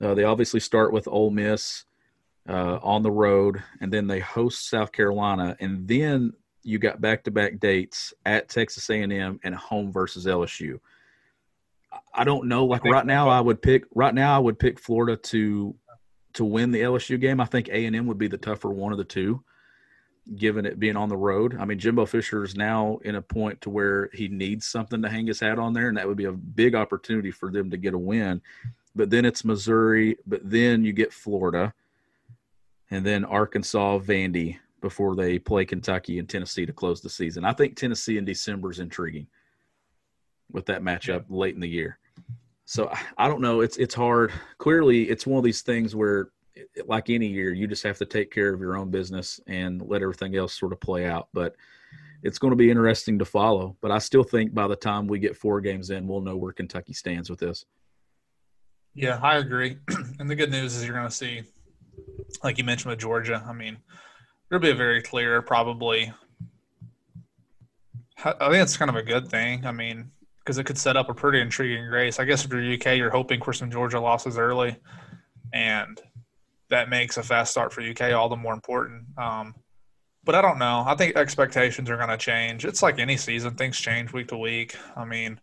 uh, 0.00 0.14
they 0.14 0.24
obviously 0.24 0.60
start 0.60 0.92
with 0.92 1.08
Ole 1.08 1.30
Miss 1.30 1.84
uh, 2.48 2.78
on 2.82 3.02
the 3.02 3.10
road, 3.10 3.62
and 3.80 3.92
then 3.92 4.06
they 4.06 4.20
host 4.20 4.68
South 4.68 4.92
Carolina, 4.92 5.56
and 5.60 5.86
then 5.86 6.32
you 6.64 6.78
got 6.78 7.00
back-to-back 7.00 7.58
dates 7.58 8.14
at 8.24 8.48
Texas 8.48 8.88
A&M 8.88 9.40
and 9.42 9.54
home 9.54 9.92
versus 9.92 10.26
LSU. 10.26 10.78
I 12.14 12.24
don't 12.24 12.46
know. 12.46 12.64
Like 12.64 12.84
right 12.84 13.04
now, 13.04 13.28
I 13.28 13.40
would 13.40 13.60
pick. 13.60 13.84
Right 13.94 14.14
now, 14.14 14.34
I 14.34 14.38
would 14.38 14.58
pick 14.58 14.78
Florida 14.78 15.16
to 15.16 15.74
to 16.34 16.44
win 16.44 16.70
the 16.70 16.80
LSU 16.80 17.20
game. 17.20 17.40
I 17.40 17.44
think 17.44 17.68
A&M 17.68 18.06
would 18.06 18.18
be 18.18 18.28
the 18.28 18.38
tougher 18.38 18.70
one 18.70 18.92
of 18.92 18.98
the 18.98 19.04
two, 19.04 19.42
given 20.36 20.64
it 20.64 20.78
being 20.78 20.96
on 20.96 21.08
the 21.08 21.16
road. 21.16 21.56
I 21.58 21.64
mean, 21.64 21.78
Jimbo 21.78 22.06
Fisher 22.06 22.44
is 22.44 22.56
now 22.56 22.98
in 23.04 23.16
a 23.16 23.22
point 23.22 23.60
to 23.62 23.70
where 23.70 24.08
he 24.12 24.28
needs 24.28 24.66
something 24.66 25.02
to 25.02 25.08
hang 25.08 25.26
his 25.26 25.40
hat 25.40 25.58
on 25.58 25.72
there, 25.72 25.88
and 25.88 25.96
that 25.96 26.06
would 26.06 26.16
be 26.16 26.26
a 26.26 26.32
big 26.32 26.74
opportunity 26.74 27.30
for 27.30 27.50
them 27.50 27.70
to 27.70 27.76
get 27.76 27.94
a 27.94 27.98
win. 27.98 28.40
But 28.94 29.10
then 29.10 29.24
it's 29.24 29.44
Missouri, 29.44 30.16
but 30.26 30.40
then 30.44 30.84
you 30.84 30.92
get 30.92 31.12
Florida, 31.12 31.74
and 32.90 33.04
then 33.04 33.24
Arkansas, 33.24 33.98
Vandy 33.98 34.58
before 34.80 35.16
they 35.16 35.38
play 35.38 35.64
Kentucky 35.64 36.18
and 36.18 36.28
Tennessee 36.28 36.66
to 36.66 36.72
close 36.72 37.00
the 37.00 37.08
season. 37.08 37.44
I 37.44 37.52
think 37.52 37.76
Tennessee 37.76 38.18
in 38.18 38.24
December 38.24 38.70
is 38.70 38.80
intriguing 38.80 39.28
with 40.50 40.66
that 40.66 40.82
matchup 40.82 41.24
late 41.30 41.54
in 41.54 41.60
the 41.60 41.68
year. 41.68 41.98
So 42.64 42.92
I- 43.16 43.28
don't 43.28 43.40
know. 43.40 43.60
It's 43.60 43.76
it's 43.76 43.94
hard. 43.94 44.32
Clearly, 44.58 45.08
it's 45.08 45.26
one 45.26 45.38
of 45.38 45.44
these 45.44 45.62
things 45.62 45.96
where, 45.96 46.28
like 46.86 47.10
any 47.10 47.26
year, 47.26 47.52
you 47.52 47.66
just 47.66 47.82
have 47.82 47.98
to 47.98 48.06
take 48.06 48.30
care 48.30 48.52
of 48.52 48.60
your 48.60 48.76
own 48.76 48.90
business 48.90 49.40
and 49.46 49.82
let 49.82 50.02
everything 50.02 50.36
else 50.36 50.58
sort 50.58 50.72
of 50.72 50.80
play 50.80 51.06
out. 51.06 51.28
But 51.32 51.56
it's 52.22 52.38
going 52.38 52.52
to 52.52 52.56
be 52.56 52.70
interesting 52.70 53.18
to 53.18 53.24
follow. 53.24 53.76
But 53.80 53.90
I 53.90 53.98
still 53.98 54.22
think 54.22 54.54
by 54.54 54.68
the 54.68 54.76
time 54.76 55.06
we 55.06 55.18
get 55.18 55.36
four 55.36 55.60
games 55.60 55.90
in, 55.90 56.06
we'll 56.06 56.20
know 56.20 56.36
where 56.36 56.52
Kentucky 56.52 56.92
stands 56.92 57.28
with 57.28 57.40
this. 57.40 57.64
Yeah, 58.94 59.18
I 59.22 59.38
agree. 59.38 59.78
and 60.18 60.30
the 60.30 60.36
good 60.36 60.50
news 60.50 60.76
is 60.76 60.84
you're 60.84 60.94
going 60.94 61.08
to 61.08 61.14
see, 61.14 61.42
like 62.44 62.58
you 62.58 62.64
mentioned 62.64 62.90
with 62.90 63.00
Georgia. 63.00 63.42
I 63.46 63.52
mean, 63.52 63.78
there'll 64.48 64.62
be 64.62 64.70
a 64.70 64.74
very 64.74 65.02
clear, 65.02 65.42
probably. 65.42 66.12
I 68.24 68.34
I 68.40 68.50
think 68.50 68.62
it's 68.62 68.76
kind 68.76 68.90
of 68.90 68.96
a 68.96 69.02
good 69.02 69.28
thing. 69.28 69.66
I 69.66 69.72
mean, 69.72 70.10
because 70.40 70.58
it 70.58 70.64
could 70.64 70.78
set 70.78 70.96
up 70.96 71.08
a 71.08 71.14
pretty 71.14 71.40
intriguing 71.40 71.84
race. 71.84 72.20
I 72.20 72.24
guess 72.24 72.44
if 72.44 72.52
you're 72.52 72.74
UK, 72.74 72.98
you're 72.98 73.10
hoping 73.10 73.40
for 73.40 73.52
some 73.52 73.70
Georgia 73.70 73.98
losses 73.98 74.38
early, 74.38 74.76
and 75.52 76.00
that 76.72 76.88
makes 76.88 77.16
a 77.16 77.22
fast 77.22 77.52
start 77.52 77.72
for 77.72 77.80
UK 77.82 78.12
all 78.12 78.28
the 78.28 78.36
more 78.36 78.54
important. 78.54 79.04
Um, 79.16 79.54
but 80.24 80.34
I 80.34 80.42
don't 80.42 80.58
know. 80.58 80.84
I 80.86 80.94
think 80.94 81.16
expectations 81.16 81.90
are 81.90 81.96
going 81.96 82.08
to 82.08 82.16
change. 82.16 82.64
It's 82.64 82.82
like 82.82 82.98
any 82.98 83.16
season; 83.16 83.54
things 83.54 83.78
change 83.78 84.12
week 84.12 84.28
to 84.28 84.36
week. 84.36 84.76
I 84.96 85.04
mean, 85.04 85.40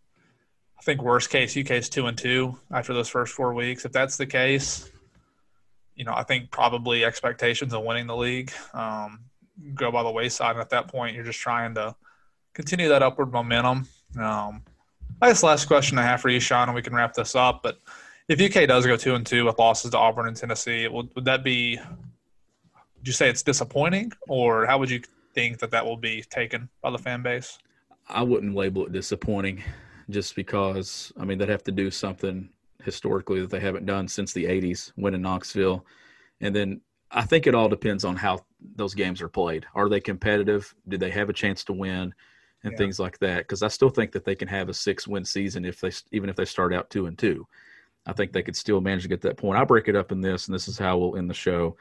I 0.77 0.81
think 0.81 1.01
worst 1.01 1.29
case 1.29 1.55
UK 1.55 1.71
is 1.71 1.89
two 1.89 2.07
and 2.07 2.17
two 2.17 2.57
after 2.71 2.93
those 2.93 3.09
first 3.09 3.33
four 3.33 3.53
weeks. 3.53 3.85
If 3.85 3.91
that's 3.91 4.17
the 4.17 4.25
case, 4.25 4.89
you 5.95 6.05
know, 6.05 6.13
I 6.15 6.23
think 6.23 6.49
probably 6.49 7.03
expectations 7.03 7.73
of 7.73 7.83
winning 7.83 8.07
the 8.07 8.15
league 8.15 8.51
um, 8.73 9.19
go 9.75 9.91
by 9.91 10.03
the 10.03 10.11
wayside. 10.11 10.51
And 10.51 10.61
at 10.61 10.69
that 10.69 10.87
point, 10.87 11.15
you're 11.15 11.25
just 11.25 11.39
trying 11.39 11.75
to 11.75 11.95
continue 12.53 12.87
that 12.89 13.03
upward 13.03 13.31
momentum. 13.31 13.87
Um, 14.17 14.63
I 15.21 15.27
guess 15.27 15.43
last 15.43 15.65
question 15.65 15.97
I 15.97 16.03
have 16.03 16.21
for 16.21 16.29
you, 16.29 16.39
Sean, 16.39 16.69
and 16.69 16.75
we 16.75 16.81
can 16.81 16.95
wrap 16.95 17.13
this 17.13 17.35
up. 17.35 17.61
But 17.61 17.79
if 18.29 18.39
UK 18.39 18.67
does 18.67 18.85
go 18.85 18.95
two 18.95 19.15
and 19.15 19.25
two 19.25 19.45
with 19.45 19.57
losses 19.57 19.91
to 19.91 19.97
Auburn 19.97 20.27
and 20.27 20.37
Tennessee, 20.37 20.87
would, 20.87 21.13
would 21.15 21.25
that 21.25 21.43
be? 21.43 21.77
Would 22.97 23.07
you 23.07 23.13
say 23.13 23.29
it's 23.29 23.43
disappointing, 23.43 24.11
or 24.27 24.65
how 24.65 24.77
would 24.77 24.89
you 24.89 25.01
think 25.33 25.57
that 25.59 25.71
that 25.71 25.85
will 25.85 25.97
be 25.97 26.21
taken 26.29 26.69
by 26.81 26.91
the 26.91 26.97
fan 26.97 27.23
base? 27.23 27.57
I 28.07 28.21
wouldn't 28.21 28.55
label 28.55 28.85
it 28.85 28.91
disappointing, 28.91 29.63
just 30.09 30.35
because 30.35 31.11
I 31.19 31.25
mean 31.25 31.39
they'd 31.39 31.49
have 31.49 31.63
to 31.63 31.71
do 31.71 31.89
something 31.89 32.49
historically 32.83 33.41
that 33.41 33.49
they 33.49 33.59
haven't 33.59 33.87
done 33.87 34.07
since 34.07 34.31
the 34.31 34.45
'80s, 34.45 34.91
win 34.95 35.15
in 35.15 35.23
Knoxville, 35.23 35.83
and 36.39 36.55
then 36.55 36.81
I 37.11 37.23
think 37.23 37.47
it 37.47 37.55
all 37.55 37.69
depends 37.69 38.05
on 38.05 38.15
how 38.15 38.45
those 38.75 38.93
games 38.93 39.21
are 39.21 39.29
played. 39.29 39.65
Are 39.73 39.89
they 39.89 39.99
competitive? 39.99 40.73
Do 40.87 40.97
they 40.97 41.09
have 41.09 41.29
a 41.29 41.33
chance 41.33 41.63
to 41.65 41.73
win? 41.73 42.13
And 42.61 42.73
yeah. 42.73 42.77
things 42.77 42.99
like 42.99 43.17
that. 43.19 43.39
Because 43.39 43.63
I 43.63 43.69
still 43.69 43.89
think 43.89 44.11
that 44.11 44.25
they 44.25 44.35
can 44.35 44.49
have 44.49 44.67
a 44.67 44.73
six-win 44.73 45.23
season 45.23 45.63
if 45.63 45.79
they 45.79 45.91
even 46.11 46.29
if 46.29 46.35
they 46.35 46.43
start 46.43 46.73
out 46.73 46.89
two 46.89 47.05
and 47.05 47.17
two. 47.17 47.47
I 48.09 48.13
think 48.13 48.33
they 48.33 48.41
could 48.41 48.55
still 48.55 48.81
manage 48.81 49.03
to 49.03 49.07
get 49.07 49.21
that 49.21 49.37
point. 49.37 49.59
I 49.59 49.63
break 49.63 49.87
it 49.87 49.95
up 49.95 50.11
in 50.11 50.19
this, 50.19 50.47
and 50.47 50.55
this 50.55 50.67
is 50.67 50.79
how 50.79 50.97
we'll 50.97 51.15
end 51.15 51.29
the 51.29 51.33
show. 51.35 51.77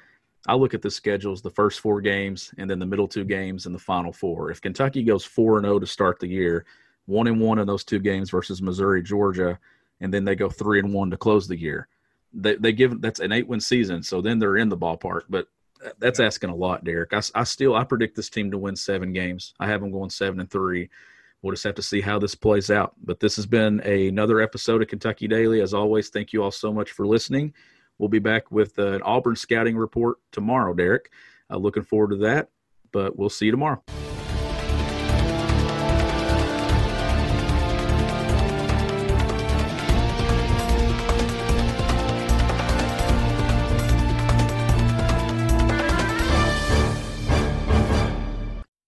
I 0.46 0.54
look 0.54 0.74
at 0.74 0.82
the 0.82 0.90
schedules, 0.90 1.40
the 1.40 1.50
first 1.50 1.80
four 1.80 2.02
games, 2.02 2.52
and 2.58 2.70
then 2.70 2.78
the 2.78 2.86
middle 2.86 3.08
two 3.08 3.24
games 3.24 3.64
and 3.64 3.74
the 3.74 3.78
final 3.78 4.12
four. 4.12 4.50
If 4.50 4.60
Kentucky 4.60 5.02
goes 5.02 5.24
four 5.24 5.56
and 5.56 5.64
zero 5.64 5.76
oh 5.76 5.78
to 5.78 5.86
start 5.86 6.20
the 6.20 6.28
year, 6.28 6.66
one 7.06 7.28
and 7.28 7.40
one 7.40 7.58
in 7.58 7.66
those 7.66 7.82
two 7.82 7.98
games 7.98 8.28
versus 8.28 8.60
Missouri, 8.60 9.02
Georgia, 9.02 9.58
and 10.00 10.12
then 10.12 10.24
they 10.24 10.36
go 10.36 10.50
three 10.50 10.78
and 10.80 10.92
one 10.92 11.10
to 11.10 11.16
close 11.16 11.48
the 11.48 11.58
year. 11.58 11.88
They 12.34 12.56
they 12.56 12.72
give 12.72 13.00
that's 13.00 13.20
an 13.20 13.32
eight 13.32 13.48
win 13.48 13.60
season, 13.60 14.02
so 14.02 14.20
then 14.20 14.38
they're 14.38 14.58
in 14.58 14.68
the 14.68 14.76
ballpark. 14.76 15.22
But 15.30 15.48
that's 15.98 16.20
asking 16.20 16.50
a 16.50 16.54
lot, 16.54 16.84
Derek. 16.84 17.14
I, 17.14 17.22
I 17.34 17.44
still 17.44 17.74
I 17.74 17.84
predict 17.84 18.16
this 18.16 18.28
team 18.28 18.50
to 18.50 18.58
win 18.58 18.76
seven 18.76 19.14
games. 19.14 19.54
I 19.58 19.66
have 19.66 19.80
them 19.80 19.92
going 19.92 20.10
seven 20.10 20.40
and 20.40 20.50
three. 20.50 20.90
We'll 21.42 21.52
just 21.52 21.64
have 21.64 21.76
to 21.76 21.82
see 21.82 22.00
how 22.00 22.18
this 22.18 22.34
plays 22.34 22.70
out. 22.70 22.94
But 23.04 23.20
this 23.20 23.36
has 23.36 23.46
been 23.46 23.80
a, 23.84 24.08
another 24.08 24.40
episode 24.40 24.82
of 24.82 24.88
Kentucky 24.88 25.28
Daily. 25.28 25.60
As 25.60 25.72
always, 25.72 26.08
thank 26.08 26.32
you 26.32 26.42
all 26.42 26.50
so 26.50 26.72
much 26.72 26.90
for 26.90 27.06
listening. 27.06 27.54
We'll 27.98 28.08
be 28.08 28.18
back 28.18 28.50
with 28.50 28.78
an 28.78 29.02
Auburn 29.02 29.36
scouting 29.36 29.76
report 29.76 30.18
tomorrow, 30.32 30.74
Derek. 30.74 31.10
Uh, 31.50 31.56
looking 31.56 31.84
forward 31.84 32.10
to 32.10 32.16
that. 32.18 32.48
But 32.90 33.16
we'll 33.16 33.28
see 33.28 33.46
you 33.46 33.52
tomorrow. 33.52 33.82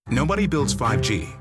Nobody 0.08 0.46
builds 0.46 0.74
5G 0.74 1.40